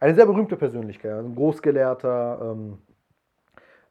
Eine 0.00 0.14
sehr 0.14 0.26
berühmte 0.26 0.56
Persönlichkeit, 0.56 1.12
ein 1.12 1.34
Großgelehrter, 1.34 2.38
ähm, 2.42 2.78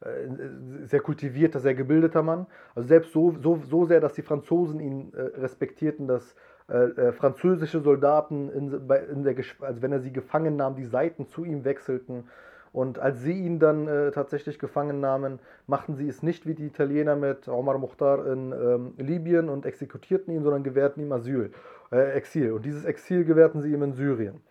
äh, 0.02 0.86
sehr 0.86 1.02
kultivierter, 1.02 1.60
sehr 1.60 1.76
gebildeter 1.76 2.24
Mann. 2.24 2.48
Also 2.76 2.88
selbst 2.88 3.12
so, 3.12 3.36
so, 3.42 3.60
so 3.66 3.86
sehr, 3.86 4.00
dass 4.00 4.14
die 4.14 4.22
Franzosen 4.22 4.80
ihn 4.80 5.14
äh, 5.14 5.22
respektierten, 5.40 6.08
dass 6.08 6.36
äh, 6.70 6.78
äh 6.78 7.12
französische 7.12 7.82
Soldaten, 7.82 8.50
in, 8.50 8.90
in 9.12 9.24
der, 9.24 9.36
also 9.62 9.82
wenn 9.82 9.92
er 9.92 10.00
sie 10.00 10.14
gefangen 10.14 10.56
nahm, 10.56 10.76
die 10.76 10.86
Seiten 10.86 11.28
zu 11.28 11.44
ihm 11.44 11.66
wechselten. 11.66 12.30
Und 12.78 13.00
als 13.00 13.22
sie 13.24 13.34
ihn 13.34 13.58
dann 13.58 13.88
äh, 13.88 14.12
tatsächlich 14.12 14.60
gefangen 14.60 15.00
nahmen, 15.00 15.40
machten 15.66 15.96
sie 15.96 16.08
es 16.08 16.22
nicht 16.22 16.46
wie 16.46 16.54
die 16.54 16.68
Italiener 16.68 17.16
mit 17.16 17.48
Omar 17.48 17.80
Mukhtar 17.80 18.28
in 18.28 18.52
ähm, 18.52 18.94
Libyen 18.98 19.50
und 19.50 19.66
exekutierten 19.66 20.32
ihn, 20.32 20.44
sondern 20.44 20.62
gewährten 20.62 21.02
ihm 21.02 21.12
Asyl, 21.12 21.52
äh, 21.92 22.12
Exil. 22.12 22.52
Und 22.52 22.66
dieses 22.66 22.86
Exil 22.86 23.26
gewährten 23.26 23.64
sie 23.64 23.74
ihm 23.74 23.82
in 23.82 23.94
Syrien. 23.94 24.42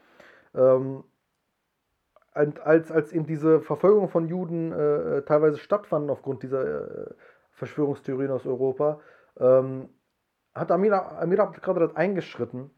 Ähm, 0.56 1.04
als, 2.34 2.90
als 2.90 3.12
eben 3.12 3.26
diese 3.26 3.60
Verfolgung 3.60 4.08
von 4.08 4.26
Juden 4.26 4.72
äh, 4.72 5.22
teilweise 5.22 5.58
stattfanden 5.58 6.10
aufgrund 6.10 6.42
dieser 6.42 6.64
äh, 6.64 7.14
Verschwörungstheorien 7.52 8.32
aus 8.32 8.44
Europa, 8.44 8.98
ähm, 9.38 9.88
hat 10.52 10.72
Amir, 10.72 11.12
Amir 11.22 11.38
Abdelkader 11.38 11.92
eingeschritten 11.94 12.72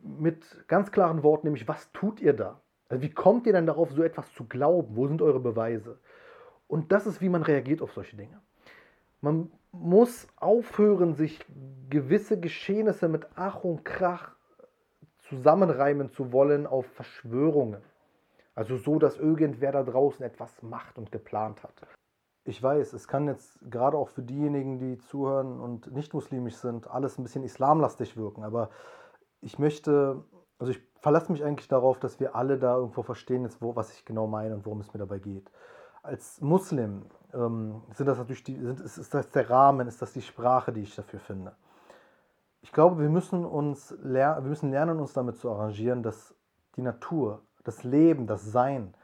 mit 0.00 0.66
ganz 0.66 0.90
klaren 0.90 1.22
Worten, 1.22 1.46
nämlich, 1.46 1.68
was 1.68 1.92
tut 1.92 2.20
ihr 2.20 2.32
da? 2.32 2.60
Also 2.90 3.02
wie 3.02 3.10
kommt 3.10 3.46
ihr 3.46 3.52
denn 3.52 3.66
darauf, 3.66 3.92
so 3.92 4.02
etwas 4.02 4.30
zu 4.34 4.44
glauben? 4.44 4.96
Wo 4.96 5.06
sind 5.06 5.22
eure 5.22 5.40
Beweise? 5.40 5.98
Und 6.66 6.92
das 6.92 7.06
ist, 7.06 7.20
wie 7.22 7.28
man 7.28 7.42
reagiert 7.42 7.80
auf 7.80 7.92
solche 7.92 8.16
Dinge. 8.16 8.40
Man 9.20 9.50
muss 9.72 10.26
aufhören, 10.36 11.14
sich 11.14 11.40
gewisse 11.88 12.38
Geschehnisse 12.38 13.08
mit 13.08 13.26
Ach 13.36 13.64
und 13.64 13.84
Krach 13.84 14.34
zusammenreimen 15.18 16.10
zu 16.10 16.32
wollen 16.32 16.66
auf 16.66 16.86
Verschwörungen. 16.86 17.80
Also 18.54 18.76
so, 18.76 18.98
dass 18.98 19.16
irgendwer 19.16 19.72
da 19.72 19.84
draußen 19.84 20.24
etwas 20.24 20.62
macht 20.62 20.98
und 20.98 21.12
geplant 21.12 21.62
hat. 21.62 21.86
Ich 22.44 22.60
weiß, 22.60 22.94
es 22.94 23.06
kann 23.06 23.28
jetzt 23.28 23.60
gerade 23.70 23.96
auch 23.96 24.08
für 24.08 24.22
diejenigen, 24.22 24.78
die 24.78 24.98
zuhören 24.98 25.60
und 25.60 25.92
nicht 25.92 26.12
muslimisch 26.14 26.56
sind, 26.56 26.90
alles 26.90 27.18
ein 27.18 27.22
bisschen 27.22 27.44
islamlastig 27.44 28.16
wirken. 28.16 28.42
Aber 28.42 28.70
ich 29.40 29.58
möchte, 29.58 30.24
also 30.60 30.72
ich 30.72 30.80
verlasse 31.00 31.32
mich 31.32 31.42
eigentlich 31.42 31.68
darauf, 31.68 31.98
dass 31.98 32.20
wir 32.20 32.36
alle 32.36 32.58
da 32.58 32.76
irgendwo 32.76 33.02
verstehen, 33.02 33.42
jetzt, 33.42 33.62
wo, 33.62 33.74
was 33.74 33.92
ich 33.92 34.04
genau 34.04 34.26
meine 34.26 34.54
und 34.54 34.66
worum 34.66 34.80
es 34.80 34.92
mir 34.92 35.00
dabei 35.00 35.18
geht. 35.18 35.50
Als 36.02 36.40
Muslim 36.42 37.06
ähm, 37.32 37.82
sind 37.94 38.06
das 38.06 38.18
natürlich 38.18 38.44
die, 38.44 38.56
sind, 38.56 38.80
ist, 38.80 38.98
ist 38.98 39.14
das 39.14 39.30
der 39.30 39.48
Rahmen, 39.48 39.88
ist 39.88 40.02
das 40.02 40.12
die 40.12 40.22
Sprache, 40.22 40.72
die 40.72 40.82
ich 40.82 40.94
dafür 40.94 41.18
finde. 41.18 41.56
Ich 42.60 42.72
glaube, 42.72 43.00
wir 43.00 43.08
müssen 43.08 43.46
uns 43.46 43.94
ler 44.02 44.42
wir 44.42 44.50
müssen 44.50 44.70
lernen, 44.70 45.00
uns 45.00 45.14
damit 45.14 45.38
zu 45.38 45.50
arrangieren, 45.50 46.02
dass 46.02 46.34
die 46.76 46.82
Natur 46.82 47.40
das 47.64 47.82
Leben, 47.82 48.26
das 48.26 48.44
Sein 48.44 48.94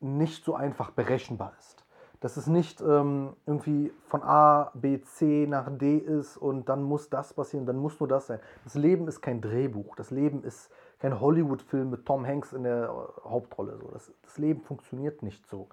nicht 0.00 0.44
so 0.44 0.54
einfach 0.54 0.90
berechenbar 0.90 1.54
ist. 1.58 1.83
Dass 2.24 2.38
es 2.38 2.46
nicht 2.46 2.80
ähm, 2.80 3.36
irgendwie 3.44 3.92
von 4.06 4.22
A, 4.22 4.70
B, 4.72 4.98
C 5.02 5.46
nach 5.46 5.68
D 5.76 5.98
ist 5.98 6.38
und 6.38 6.70
dann 6.70 6.82
muss 6.82 7.10
das 7.10 7.34
passieren, 7.34 7.66
dann 7.66 7.76
muss 7.76 8.00
nur 8.00 8.08
das 8.08 8.28
sein. 8.28 8.40
Das 8.64 8.76
Leben 8.76 9.06
ist 9.08 9.20
kein 9.20 9.42
Drehbuch. 9.42 9.94
Das 9.94 10.10
Leben 10.10 10.42
ist 10.42 10.70
kein 11.00 11.20
Hollywood-Film 11.20 11.90
mit 11.90 12.06
Tom 12.06 12.26
Hanks 12.26 12.54
in 12.54 12.62
der 12.62 12.84
äh, 12.84 13.28
Hauptrolle. 13.28 13.76
So. 13.76 13.88
Das, 13.88 14.10
das 14.22 14.38
Leben 14.38 14.62
funktioniert 14.62 15.22
nicht 15.22 15.46
so. 15.46 15.68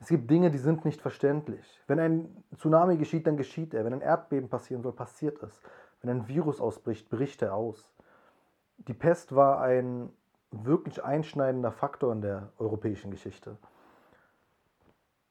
Es 0.00 0.08
gibt 0.08 0.28
Dinge, 0.28 0.50
die 0.50 0.58
sind 0.58 0.84
nicht 0.84 1.00
verständlich. 1.00 1.80
Wenn 1.86 2.00
ein 2.00 2.44
Tsunami 2.56 2.96
geschieht, 2.96 3.24
dann 3.28 3.36
geschieht 3.36 3.72
er. 3.72 3.84
Wenn 3.84 3.92
ein 3.92 4.00
Erdbeben 4.00 4.48
passieren 4.48 4.82
soll, 4.82 4.90
passiert 4.90 5.40
es. 5.44 5.60
Wenn 6.02 6.10
ein 6.10 6.26
Virus 6.26 6.60
ausbricht, 6.60 7.10
bricht 7.10 7.42
er 7.42 7.54
aus. 7.54 7.92
Die 8.78 8.94
Pest 8.94 9.36
war 9.36 9.60
ein 9.60 10.10
wirklich 10.50 11.04
einschneidender 11.04 11.70
Faktor 11.70 12.12
in 12.12 12.22
der 12.22 12.48
europäischen 12.58 13.12
Geschichte. 13.12 13.56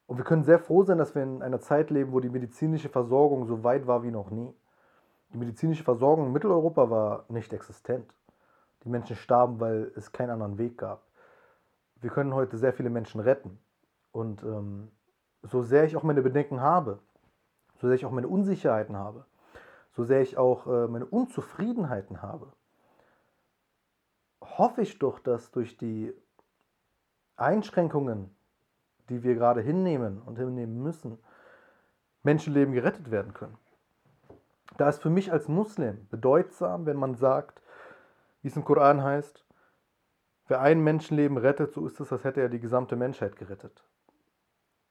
Und 0.08 0.18
wir 0.18 0.24
können 0.24 0.44
sehr 0.44 0.60
froh 0.60 0.84
sein, 0.84 0.98
dass 0.98 1.16
wir 1.16 1.24
in 1.24 1.42
einer 1.42 1.60
Zeit 1.60 1.90
leben, 1.90 2.12
wo 2.12 2.20
die 2.20 2.30
medizinische 2.30 2.90
Versorgung 2.90 3.46
so 3.46 3.64
weit 3.64 3.88
war 3.88 4.04
wie 4.04 4.12
noch 4.12 4.30
nie. 4.30 4.54
Die 5.34 5.38
medizinische 5.38 5.84
Versorgung 5.84 6.28
in 6.28 6.34
Mitteleuropa 6.34 6.90
war 6.90 7.26
nicht 7.28 7.52
existent. 7.54 8.14
Die 8.84 8.90
Menschen 8.90 9.16
starben, 9.16 9.60
weil 9.60 9.92
es 9.96 10.12
keinen 10.12 10.30
anderen 10.30 10.58
Weg 10.58 10.78
gab. 10.78 11.02
Wir 12.02 12.12
können 12.12 12.36
heute 12.36 12.58
sehr 12.58 12.74
viele 12.74 12.92
Menschen 12.92 13.20
retten. 13.20 13.60
Und 14.12 14.44
ähm, 14.44 14.92
so 15.42 15.64
sehr 15.64 15.86
ich 15.86 15.98
auch 15.98 16.04
meine 16.04 16.22
Bedenken 16.22 16.62
habe, 16.62 17.00
so 17.76 17.88
sehr 17.88 17.96
ich 17.96 18.06
auch 18.06 18.12
meine 18.12 18.28
Unsicherheiten 18.28 18.96
habe, 18.96 19.26
so 19.92 20.04
sehr 20.04 20.22
ich 20.22 20.38
auch 20.38 20.68
äh, 20.68 20.88
meine 20.88 21.06
Unzufriedenheiten 21.06 22.22
habe, 22.22 22.52
hoffe 24.42 24.82
ich 24.82 25.00
doch, 25.00 25.20
dass 25.20 25.52
durch 25.52 25.78
die 25.78 26.14
Einschränkungen, 27.36 28.36
die 29.10 29.24
wir 29.24 29.36
gerade 29.36 29.62
hinnehmen 29.62 30.22
und 30.22 30.38
hinnehmen 30.38 30.82
müssen, 30.82 31.18
Menschenleben 32.24 32.74
gerettet 32.74 33.12
werden 33.12 33.34
können. 33.34 33.58
Da 34.78 34.90
ist 34.90 35.02
für 35.02 35.10
mich 35.10 35.32
als 35.32 35.48
Muslim 35.48 36.08
bedeutsam, 36.10 36.86
wenn 36.86 36.98
man 36.98 37.16
sagt, 37.16 37.62
wie 38.42 38.48
es 38.48 38.56
im 38.56 38.66
Koran 38.66 39.04
heißt, 39.04 39.46
wer 40.48 40.62
ein 40.62 40.84
Menschenleben 40.84 41.38
rettet, 41.38 41.74
so 41.74 41.86
ist 41.86 42.00
es, 42.00 42.12
als 42.12 42.24
hätte 42.24 42.42
er 42.42 42.50
die 42.50 42.60
gesamte 42.60 42.96
Menschheit 42.96 43.36
gerettet. 43.36 43.84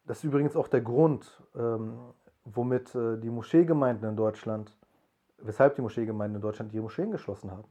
Das 0.07 0.19
ist 0.19 0.25
übrigens 0.25 0.57
auch 0.57 0.69
der 0.69 0.81
Grund, 0.81 1.43
ähm, 1.55 1.99
womit 2.45 2.95
äh, 2.95 3.19
die 3.19 3.31
Moscheegemeinden 3.31 4.09
in 4.09 4.17
Deutschland, 4.17 4.77
weshalb 5.39 5.77
die 5.77 5.83
Moscheegemeinden 5.83 6.37
in 6.37 6.43
Deutschland 6.43 6.73
die 6.73 6.81
Moscheen 6.81 7.11
geschlossen 7.11 7.51
haben. 7.51 7.69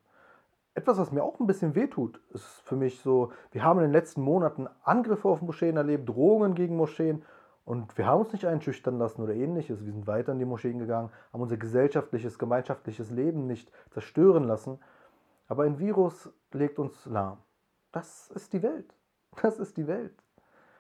Etwas, 0.76 0.98
was 0.98 1.12
mir 1.12 1.24
auch 1.24 1.40
ein 1.40 1.46
bisschen 1.46 1.76
wehtut, 1.76 2.20
ist 2.34 2.46
für 2.64 2.76
mich 2.76 3.00
so, 3.00 3.32
wir 3.52 3.64
haben 3.64 3.80
in 3.80 3.86
den 3.86 3.92
letzten 3.92 4.22
Monaten 4.22 4.68
Angriffe 4.84 5.28
auf 5.28 5.42
Moscheen 5.42 5.78
erlebt, 5.78 6.10
Drohungen 6.10 6.56
gegen 6.56 6.76
Moscheen 6.76 7.24
und 7.66 7.98
wir 7.98 8.08
haben 8.08 8.22
uns 8.22 8.34
nicht 8.34 8.46
einschüchtern 8.46 8.98
lassen 8.98 9.22
oder 9.22 9.34
ähnliches. 9.34 9.86
Wir 9.86 9.94
sind 9.94 10.08
weiter 10.08 10.32
in 10.32 10.40
die 10.40 10.46
Moscheen 10.46 10.80
gegangen, 10.80 11.12
haben 11.32 11.42
unser 11.42 11.58
gesellschaftliches, 11.58 12.40
gemeinschaftliches 12.40 13.12
Leben 13.12 13.46
nicht 13.46 13.72
zerstören 13.92 14.44
lassen. 14.44 14.80
Aber 15.48 15.64
ein 15.64 15.80
Virus 15.80 16.34
legt 16.52 16.80
uns 16.80 17.06
lahm. 17.06 17.38
Das 17.92 18.32
ist 18.32 18.54
die 18.54 18.64
Welt. 18.64 18.94
Das 19.42 19.58
ist 19.58 19.78
die 19.78 19.88
Welt. 19.88 20.14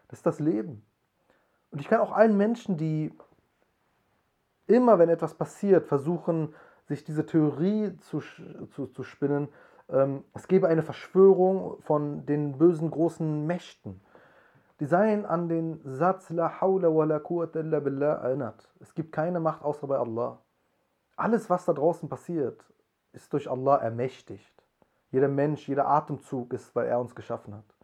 Das 0.09 0.19
ist 0.19 0.25
das 0.25 0.39
Leben. 0.39 0.85
Und 1.71 1.81
ich 1.81 1.87
kann 1.87 2.01
auch 2.01 2.11
allen 2.11 2.37
Menschen, 2.37 2.77
die 2.77 3.11
immer, 4.67 4.99
wenn 4.99 5.09
etwas 5.09 5.33
passiert, 5.33 5.87
versuchen, 5.87 6.53
sich 6.85 7.03
diese 7.03 7.25
Theorie 7.25 7.97
zu, 7.97 8.21
zu, 8.69 8.87
zu 8.87 9.03
spinnen, 9.03 9.47
es 10.33 10.47
gebe 10.47 10.67
eine 10.67 10.81
Verschwörung 10.81 11.81
von 11.81 12.25
den 12.25 12.57
bösen 12.57 12.89
großen 12.89 13.45
Mächten 13.45 14.01
die 14.79 14.85
seien 14.85 15.25
an 15.25 15.47
den 15.47 15.79
Satz 15.85 16.29
La 16.29 16.59
hawla 16.59 16.93
wa 16.93 17.05
la 17.05 17.19
quwwata 17.19 17.59
illa 17.59 17.79
billah 17.79 18.15
erinnert. 18.23 18.67
Es 18.81 18.93
gibt 18.93 19.11
keine 19.11 19.39
Macht 19.39 19.63
außer 19.63 19.87
bei 19.87 19.97
Allah. 19.97 20.39
Alles, 21.15 21.49
was 21.49 21.63
da 21.63 21.71
draußen 21.71 22.09
passiert, 22.09 22.65
ist 23.13 23.31
durch 23.31 23.49
Allah 23.49 23.77
ermächtigt. 23.77 24.53
Jeder 25.11 25.27
Mensch, 25.27 25.69
jeder 25.69 25.87
Atemzug 25.87 26.53
ist, 26.53 26.75
weil 26.75 26.87
er 26.87 26.99
uns 26.99 27.13
geschaffen 27.13 27.53
hat. 27.53 27.75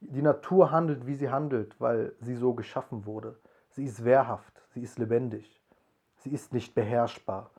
Die 0.00 0.22
Natur 0.22 0.70
handelt, 0.70 1.06
wie 1.06 1.14
sie 1.14 1.30
handelt, 1.30 1.78
weil 1.80 2.14
sie 2.20 2.34
so 2.34 2.54
geschaffen 2.54 3.06
wurde. 3.06 3.36
Sie 3.68 3.84
ist 3.84 4.04
wehrhaft, 4.04 4.60
sie 4.70 4.82
ist 4.82 4.98
lebendig, 4.98 5.62
sie 6.16 6.32
ist 6.32 6.52
nicht 6.52 6.74
beherrschbar. 6.74 7.50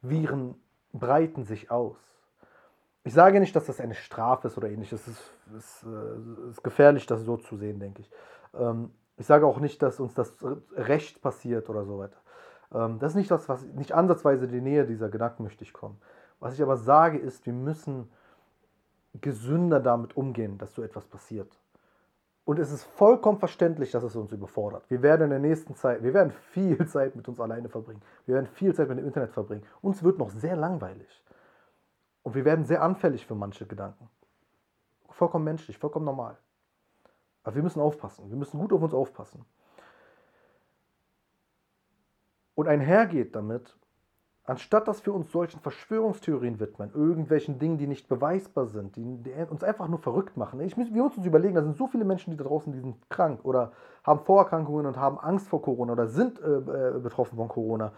Viren 0.00 0.54
breiten 0.92 1.44
sich 1.44 1.70
aus. 1.70 1.98
Ich 3.04 3.12
sage 3.12 3.38
nicht, 3.38 3.54
dass 3.54 3.66
das 3.66 3.80
eine 3.80 3.94
Strafe 3.94 4.48
ist 4.48 4.56
oder 4.56 4.70
ähnliches. 4.70 5.06
Es 5.06 5.08
ist, 5.08 5.32
ist, 5.56 5.84
äh, 5.84 6.50
ist 6.50 6.64
gefährlich, 6.64 7.06
das 7.06 7.20
so 7.20 7.36
zu 7.36 7.56
sehen, 7.56 7.78
denke 7.78 8.00
ich. 8.00 8.10
Ähm, 8.54 8.90
ich 9.16 9.26
sage 9.26 9.46
auch 9.46 9.60
nicht, 9.60 9.82
dass 9.82 10.00
uns 10.00 10.14
das 10.14 10.36
Recht 10.74 11.20
passiert 11.20 11.68
oder 11.68 11.84
so 11.84 11.98
weiter. 11.98 12.16
Ähm, 12.72 12.98
das 12.98 13.12
ist 13.12 13.16
nicht 13.16 13.30
das, 13.30 13.48
was 13.48 13.62
nicht 13.62 13.92
ansatzweise 13.92 14.46
in 14.46 14.52
die 14.52 14.62
Nähe 14.62 14.86
dieser 14.86 15.10
Gedanken 15.10 15.44
möchte 15.44 15.64
ich 15.64 15.74
kommen. 15.74 16.00
Was 16.40 16.54
ich 16.54 16.62
aber 16.62 16.78
sage, 16.78 17.18
ist, 17.18 17.44
wir 17.44 17.52
müssen 17.52 18.10
gesünder 19.20 19.80
damit 19.80 20.16
umgehen, 20.16 20.56
dass 20.58 20.74
so 20.74 20.82
etwas 20.82 21.04
passiert. 21.06 21.58
Und 22.46 22.58
es 22.58 22.72
ist 22.72 22.84
vollkommen 22.84 23.38
verständlich, 23.38 23.90
dass 23.90 24.02
es 24.02 24.16
uns 24.16 24.32
überfordert. 24.32 24.84
Wir 24.90 25.02
werden 25.02 25.24
in 25.24 25.30
der 25.30 25.38
nächsten 25.38 25.74
Zeit, 25.74 26.02
wir 26.02 26.12
werden 26.12 26.32
viel 26.50 26.86
Zeit 26.88 27.16
mit 27.16 27.28
uns 27.28 27.38
alleine 27.38 27.68
verbringen. 27.68 28.02
Wir 28.26 28.34
werden 28.34 28.46
viel 28.46 28.74
Zeit 28.74 28.88
mit 28.88 28.98
dem 28.98 29.06
Internet 29.06 29.32
verbringen. 29.32 29.64
Uns 29.82 30.02
wird 30.02 30.18
noch 30.18 30.30
sehr 30.30 30.56
langweilig. 30.56 31.22
Und 32.24 32.34
wir 32.34 32.44
werden 32.44 32.64
sehr 32.64 32.82
anfällig 32.82 33.26
für 33.26 33.36
manche 33.36 33.66
Gedanken. 33.66 34.08
Vollkommen 35.10 35.44
menschlich, 35.44 35.78
vollkommen 35.78 36.06
normal. 36.06 36.36
Aber 37.44 37.54
wir 37.54 37.62
müssen 37.62 37.80
aufpassen. 37.80 38.28
Wir 38.30 38.36
müssen 38.36 38.58
gut 38.58 38.72
auf 38.72 38.82
uns 38.82 38.94
aufpassen. 38.94 39.44
Und 42.54 42.66
einhergeht 42.66 43.36
damit, 43.36 43.76
anstatt 44.44 44.88
dass 44.88 45.04
wir 45.04 45.12
uns 45.12 45.30
solchen 45.30 45.60
Verschwörungstheorien 45.60 46.60
widmen, 46.60 46.92
irgendwelchen 46.94 47.58
Dingen, 47.58 47.76
die 47.76 47.86
nicht 47.86 48.08
beweisbar 48.08 48.66
sind, 48.66 48.96
die, 48.96 49.22
die 49.22 49.32
uns 49.50 49.62
einfach 49.62 49.88
nur 49.88 49.98
verrückt 49.98 50.38
machen. 50.38 50.60
Ich, 50.60 50.76
wir 50.76 50.84
müssen 50.84 51.18
uns 51.18 51.26
überlegen, 51.26 51.54
da 51.54 51.62
sind 51.62 51.76
so 51.76 51.86
viele 51.86 52.06
Menschen, 52.06 52.30
die 52.30 52.36
da 52.38 52.44
draußen 52.44 52.72
die 52.72 52.80
sind 52.80 53.10
krank 53.10 53.44
oder 53.44 53.72
haben 54.02 54.20
Vorerkrankungen 54.20 54.86
und 54.86 54.96
haben 54.96 55.18
Angst 55.18 55.48
vor 55.48 55.60
Corona 55.60 55.92
oder 55.92 56.06
sind 56.06 56.40
äh, 56.40 56.46
äh 56.46 57.00
betroffen 57.00 57.36
von 57.36 57.48
Corona 57.48 57.92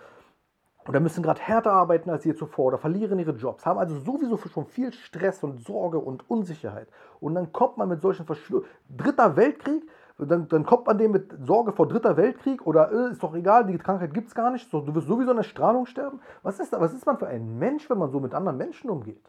oder 0.89 1.01
müssen 1.01 1.23
gerade 1.23 1.41
härter 1.41 1.73
arbeiten 1.73 2.11
als 2.11 2.25
je 2.25 2.35
zuvor 2.35 2.67
oder 2.67 2.79
verlieren 2.79 3.19
ihre 3.19 3.33
Jobs, 3.33 3.67
haben 3.67 3.79
also 3.79 3.99
sowieso 3.99 4.37
schon 4.37 4.67
viel 4.67 4.93
Stress 4.93 5.43
und 5.43 5.65
Sorge 5.65 5.99
und 5.99 6.29
Unsicherheit. 6.31 6.89
Und 7.21 7.35
dann 7.35 7.53
kommt 7.53 7.77
man 7.77 7.89
mit 7.89 8.03
solchen 8.03 8.27
Verschwörungen. 8.27 8.69
Dritter 8.97 9.37
Weltkrieg, 9.37 9.83
dann, 10.19 10.49
dann, 10.49 10.65
kommt 10.65 10.87
man 10.87 10.97
dem 10.97 11.11
mit 11.13 11.35
Sorge 11.45 11.73
vor 11.73 11.89
Dritter 11.89 12.17
Weltkrieg 12.17 12.67
oder 12.67 12.91
äh, 12.91 13.13
ist 13.13 13.23
doch 13.23 13.35
egal, 13.35 13.67
die 13.67 13.77
Krankheit 13.77 14.15
gibt 14.15 14.29
es 14.29 14.35
gar 14.35 14.51
nicht, 14.51 14.73
du 14.73 14.95
wirst 14.95 15.09
sowieso 15.09 15.31
in 15.33 15.37
der 15.37 15.45
Strahlung 15.45 15.85
sterben. 15.87 16.21
Was 16.43 16.59
ist, 16.59 16.73
was 16.73 16.95
ist 16.95 17.05
man 17.05 17.19
für 17.19 17.27
ein 17.27 17.59
Mensch, 17.59 17.91
wenn 17.91 17.99
man 17.99 18.11
so 18.11 18.21
mit 18.21 18.35
anderen 18.35 18.57
Menschen 18.57 18.89
umgeht? 18.89 19.21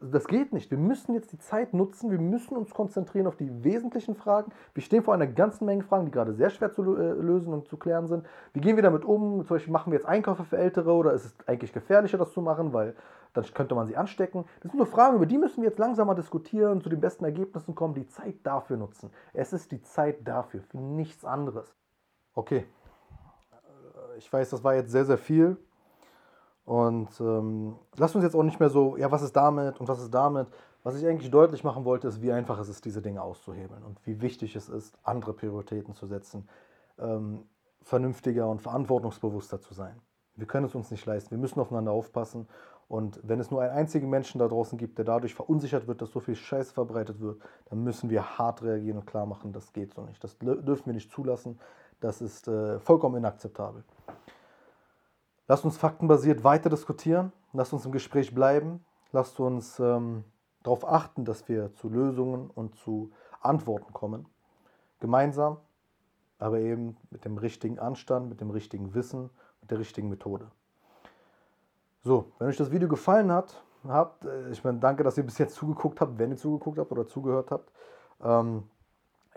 Das 0.00 0.26
geht 0.26 0.52
nicht. 0.52 0.70
Wir 0.70 0.78
müssen 0.78 1.14
jetzt 1.14 1.32
die 1.32 1.38
Zeit 1.38 1.74
nutzen, 1.74 2.10
wir 2.10 2.18
müssen 2.18 2.56
uns 2.56 2.70
konzentrieren 2.70 3.26
auf 3.26 3.36
die 3.36 3.64
wesentlichen 3.64 4.14
Fragen. 4.14 4.52
Wir 4.74 4.82
stehen 4.82 5.02
vor 5.02 5.14
einer 5.14 5.26
ganzen 5.26 5.66
Menge 5.66 5.82
Fragen, 5.82 6.06
die 6.06 6.10
gerade 6.10 6.32
sehr 6.32 6.50
schwer 6.50 6.72
zu 6.72 6.82
äh, 6.96 7.12
lösen 7.12 7.52
und 7.52 7.68
zu 7.68 7.76
klären 7.76 8.06
sind. 8.06 8.26
Wie 8.52 8.60
gehen 8.60 8.76
wir 8.76 8.82
damit 8.82 9.04
um? 9.04 9.44
Zum 9.44 9.56
Beispiel 9.56 9.72
machen 9.72 9.92
wir 9.92 9.98
jetzt 9.98 10.08
Einkäufe 10.08 10.44
für 10.44 10.58
Ältere 10.58 10.92
oder 10.92 11.12
ist 11.12 11.24
es 11.24 11.34
eigentlich 11.46 11.72
gefährlicher, 11.72 12.18
das 12.18 12.32
zu 12.32 12.40
machen, 12.40 12.72
weil 12.72 12.94
dann 13.32 13.44
könnte 13.54 13.74
man 13.74 13.86
sie 13.86 13.96
anstecken? 13.96 14.44
Das 14.62 14.72
sind 14.72 14.78
nur 14.78 14.86
Fragen, 14.86 15.16
über 15.16 15.26
die 15.26 15.38
müssen 15.38 15.62
wir 15.62 15.68
jetzt 15.68 15.78
langsamer 15.78 16.14
diskutieren, 16.14 16.80
zu 16.80 16.88
den 16.88 17.00
besten 17.00 17.24
Ergebnissen 17.24 17.74
kommen, 17.74 17.94
die 17.94 18.06
Zeit 18.06 18.36
dafür 18.44 18.76
nutzen. 18.76 19.10
Es 19.32 19.52
ist 19.52 19.72
die 19.72 19.82
Zeit 19.82 20.26
dafür, 20.26 20.62
für 20.62 20.78
nichts 20.78 21.24
anderes. 21.24 21.74
Okay, 22.34 22.66
ich 24.16 24.32
weiß, 24.32 24.50
das 24.50 24.64
war 24.64 24.74
jetzt 24.74 24.90
sehr, 24.90 25.04
sehr 25.04 25.18
viel. 25.18 25.56
Und 26.66 27.08
ähm, 27.20 27.76
lasst 27.96 28.16
uns 28.16 28.24
jetzt 28.24 28.34
auch 28.34 28.42
nicht 28.42 28.58
mehr 28.58 28.70
so, 28.70 28.96
ja, 28.96 29.10
was 29.12 29.22
ist 29.22 29.36
damit 29.36 29.78
und 29.80 29.86
was 29.86 30.02
ist 30.02 30.12
damit. 30.12 30.48
Was 30.82 30.96
ich 30.96 31.06
eigentlich 31.06 31.30
deutlich 31.30 31.62
machen 31.62 31.84
wollte, 31.84 32.08
ist, 32.08 32.22
wie 32.22 32.32
einfach 32.32 32.58
es 32.58 32.68
ist, 32.68 32.84
diese 32.84 33.00
Dinge 33.00 33.22
auszuhebeln 33.22 33.84
und 33.84 34.04
wie 34.04 34.20
wichtig 34.20 34.56
es 34.56 34.68
ist, 34.68 34.98
andere 35.04 35.32
Prioritäten 35.32 35.94
zu 35.94 36.06
setzen, 36.06 36.48
ähm, 36.98 37.44
vernünftiger 37.82 38.48
und 38.48 38.62
verantwortungsbewusster 38.62 39.60
zu 39.60 39.74
sein. 39.74 40.00
Wir 40.34 40.48
können 40.48 40.66
es 40.66 40.74
uns 40.74 40.90
nicht 40.90 41.06
leisten. 41.06 41.30
Wir 41.30 41.38
müssen 41.38 41.60
aufeinander 41.60 41.92
aufpassen. 41.92 42.48
Und 42.88 43.20
wenn 43.22 43.38
es 43.38 43.50
nur 43.50 43.62
einen 43.62 43.72
einzigen 43.72 44.10
Menschen 44.10 44.40
da 44.40 44.48
draußen 44.48 44.76
gibt, 44.76 44.98
der 44.98 45.04
dadurch 45.04 45.34
verunsichert 45.34 45.86
wird, 45.86 46.02
dass 46.02 46.10
so 46.10 46.18
viel 46.18 46.36
Scheiß 46.36 46.72
verbreitet 46.72 47.20
wird, 47.20 47.40
dann 47.70 47.84
müssen 47.84 48.10
wir 48.10 48.38
hart 48.38 48.62
reagieren 48.62 48.98
und 48.98 49.06
klar 49.06 49.26
machen, 49.26 49.52
das 49.52 49.72
geht 49.72 49.94
so 49.94 50.02
nicht. 50.02 50.22
Das 50.22 50.36
dürfen 50.38 50.86
wir 50.86 50.92
nicht 50.94 51.12
zulassen. 51.12 51.60
Das 52.00 52.20
ist 52.20 52.48
äh, 52.48 52.80
vollkommen 52.80 53.16
inakzeptabel. 53.16 53.84
Lasst 55.48 55.64
uns 55.64 55.76
faktenbasiert 55.76 56.44
weiter 56.44 56.70
diskutieren. 56.70 57.32
Lasst 57.52 57.72
uns 57.72 57.84
im 57.86 57.92
Gespräch 57.92 58.34
bleiben. 58.34 58.84
Lasst 59.12 59.38
uns 59.38 59.78
ähm, 59.78 60.24
darauf 60.62 60.86
achten, 60.86 61.24
dass 61.24 61.48
wir 61.48 61.72
zu 61.74 61.88
Lösungen 61.88 62.50
und 62.50 62.74
zu 62.76 63.12
Antworten 63.40 63.92
kommen. 63.92 64.26
Gemeinsam, 64.98 65.58
aber 66.38 66.58
eben 66.58 66.96
mit 67.10 67.24
dem 67.24 67.38
richtigen 67.38 67.78
Anstand, 67.78 68.28
mit 68.28 68.40
dem 68.40 68.50
richtigen 68.50 68.94
Wissen, 68.94 69.30
mit 69.60 69.70
der 69.70 69.78
richtigen 69.78 70.08
Methode. 70.08 70.50
So, 72.02 72.32
wenn 72.38 72.48
euch 72.48 72.56
das 72.56 72.72
Video 72.72 72.88
gefallen 72.88 73.30
hat, 73.30 73.62
habt, 73.86 74.24
äh, 74.24 74.50
ich 74.50 74.64
meine, 74.64 74.78
danke, 74.78 75.04
dass 75.04 75.16
ihr 75.16 75.24
bis 75.24 75.38
jetzt 75.38 75.54
zugeguckt 75.54 76.00
habt, 76.00 76.18
wenn 76.18 76.30
ihr 76.30 76.36
zugeguckt 76.36 76.78
habt 76.78 76.90
oder 76.90 77.06
zugehört 77.06 77.50
habt. 77.50 77.70
Ähm, 78.22 78.64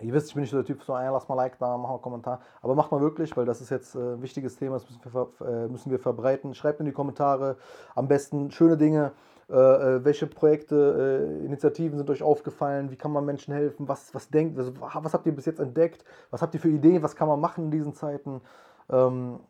Ihr 0.02 0.12
wisst, 0.12 0.28
ich 0.28 0.34
bin 0.34 0.42
nicht 0.42 0.50
so 0.50 0.56
der 0.56 0.64
Typ, 0.64 0.82
so, 0.82 0.96
ey, 0.96 1.10
lass 1.10 1.28
mal 1.28 1.34
Like 1.34 1.58
da, 1.58 1.76
mach 1.76 1.88
mal 1.88 1.94
einen 1.94 2.02
Kommentar. 2.02 2.40
Aber 2.62 2.74
macht 2.74 2.90
mal 2.90 3.00
wirklich, 3.00 3.36
weil 3.36 3.44
das 3.44 3.60
ist 3.60 3.70
jetzt 3.70 3.94
äh, 3.94 3.98
ein 3.98 4.22
wichtiges 4.22 4.56
Thema, 4.56 4.74
das 4.76 4.88
müssen 4.88 5.00
wir, 5.12 5.46
äh, 5.46 5.68
müssen 5.68 5.90
wir 5.90 5.98
verbreiten. 5.98 6.54
Schreibt 6.54 6.80
in 6.80 6.86
die 6.86 6.92
Kommentare 6.92 7.56
am 7.94 8.08
besten 8.08 8.50
schöne 8.50 8.76
Dinge. 8.76 9.12
Äh, 9.48 9.54
äh 9.54 10.04
welche 10.04 10.26
Projekte, 10.26 11.38
äh, 11.42 11.44
Initiativen 11.44 11.98
sind 11.98 12.08
euch 12.10 12.22
aufgefallen? 12.22 12.90
Wie 12.90 12.96
kann 12.96 13.12
man 13.12 13.24
Menschen 13.24 13.52
helfen? 13.52 13.88
Was, 13.88 14.14
was 14.14 14.30
denkt, 14.30 14.58
also, 14.58 14.72
was 14.80 15.12
habt 15.12 15.26
ihr 15.26 15.34
bis 15.34 15.46
jetzt 15.46 15.60
entdeckt? 15.60 16.04
Was 16.30 16.42
habt 16.42 16.54
ihr 16.54 16.60
für 16.60 16.70
Ideen? 16.70 17.02
Was 17.02 17.16
kann 17.16 17.28
man 17.28 17.40
machen 17.40 17.64
in 17.64 17.70
diesen 17.70 17.94
Zeiten? 17.94 18.40
Ähm, 18.88 19.40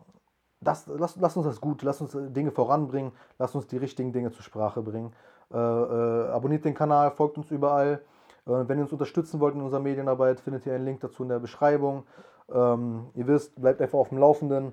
das, 0.61 0.87
lasst, 0.87 1.19
lasst 1.21 1.37
uns 1.37 1.47
das 1.47 1.61
gut, 1.61 1.83
lasst 1.83 2.03
uns 2.03 2.17
Dinge 2.33 2.51
voranbringen, 2.51 3.13
lasst 3.39 3.55
uns 3.55 3.67
die 3.67 3.79
richtigen 3.79 4.13
Dinge 4.13 4.31
zur 4.31 4.43
Sprache 4.43 4.83
bringen. 4.83 5.13
Äh, 5.53 5.57
abonniert 5.57 6.65
den 6.65 6.75
Kanal, 6.75 7.11
folgt 7.13 7.39
uns 7.39 7.51
überall. 7.51 8.03
Äh, 8.51 8.69
wenn 8.69 8.79
ihr 8.79 8.83
uns 8.83 8.93
unterstützen 8.93 9.41
wollt 9.41 9.55
in 9.55 9.63
unserer 9.63 9.81
Medienarbeit, 9.81 10.41
findet 10.41 10.67
ihr 10.67 10.75
einen 10.75 10.85
Link 10.85 11.01
dazu 11.01 11.23
in 11.23 11.29
der 11.29 11.39
Beschreibung. 11.39 12.05
Ähm, 12.53 13.11
ihr 13.15 13.27
wisst, 13.27 13.61
bleibt 13.61 13.81
einfach 13.81 13.99
auf 13.99 14.09
dem 14.09 14.19
Laufenden. 14.19 14.73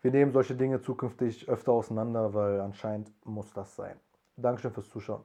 Wir 0.00 0.10
nehmen 0.10 0.32
solche 0.32 0.54
Dinge 0.54 0.80
zukünftig 0.80 1.48
öfter 1.48 1.72
auseinander, 1.72 2.32
weil 2.32 2.60
anscheinend 2.60 3.12
muss 3.24 3.52
das 3.52 3.76
sein. 3.76 4.00
Dankeschön 4.36 4.72
fürs 4.72 4.88
Zuschauen. 4.88 5.22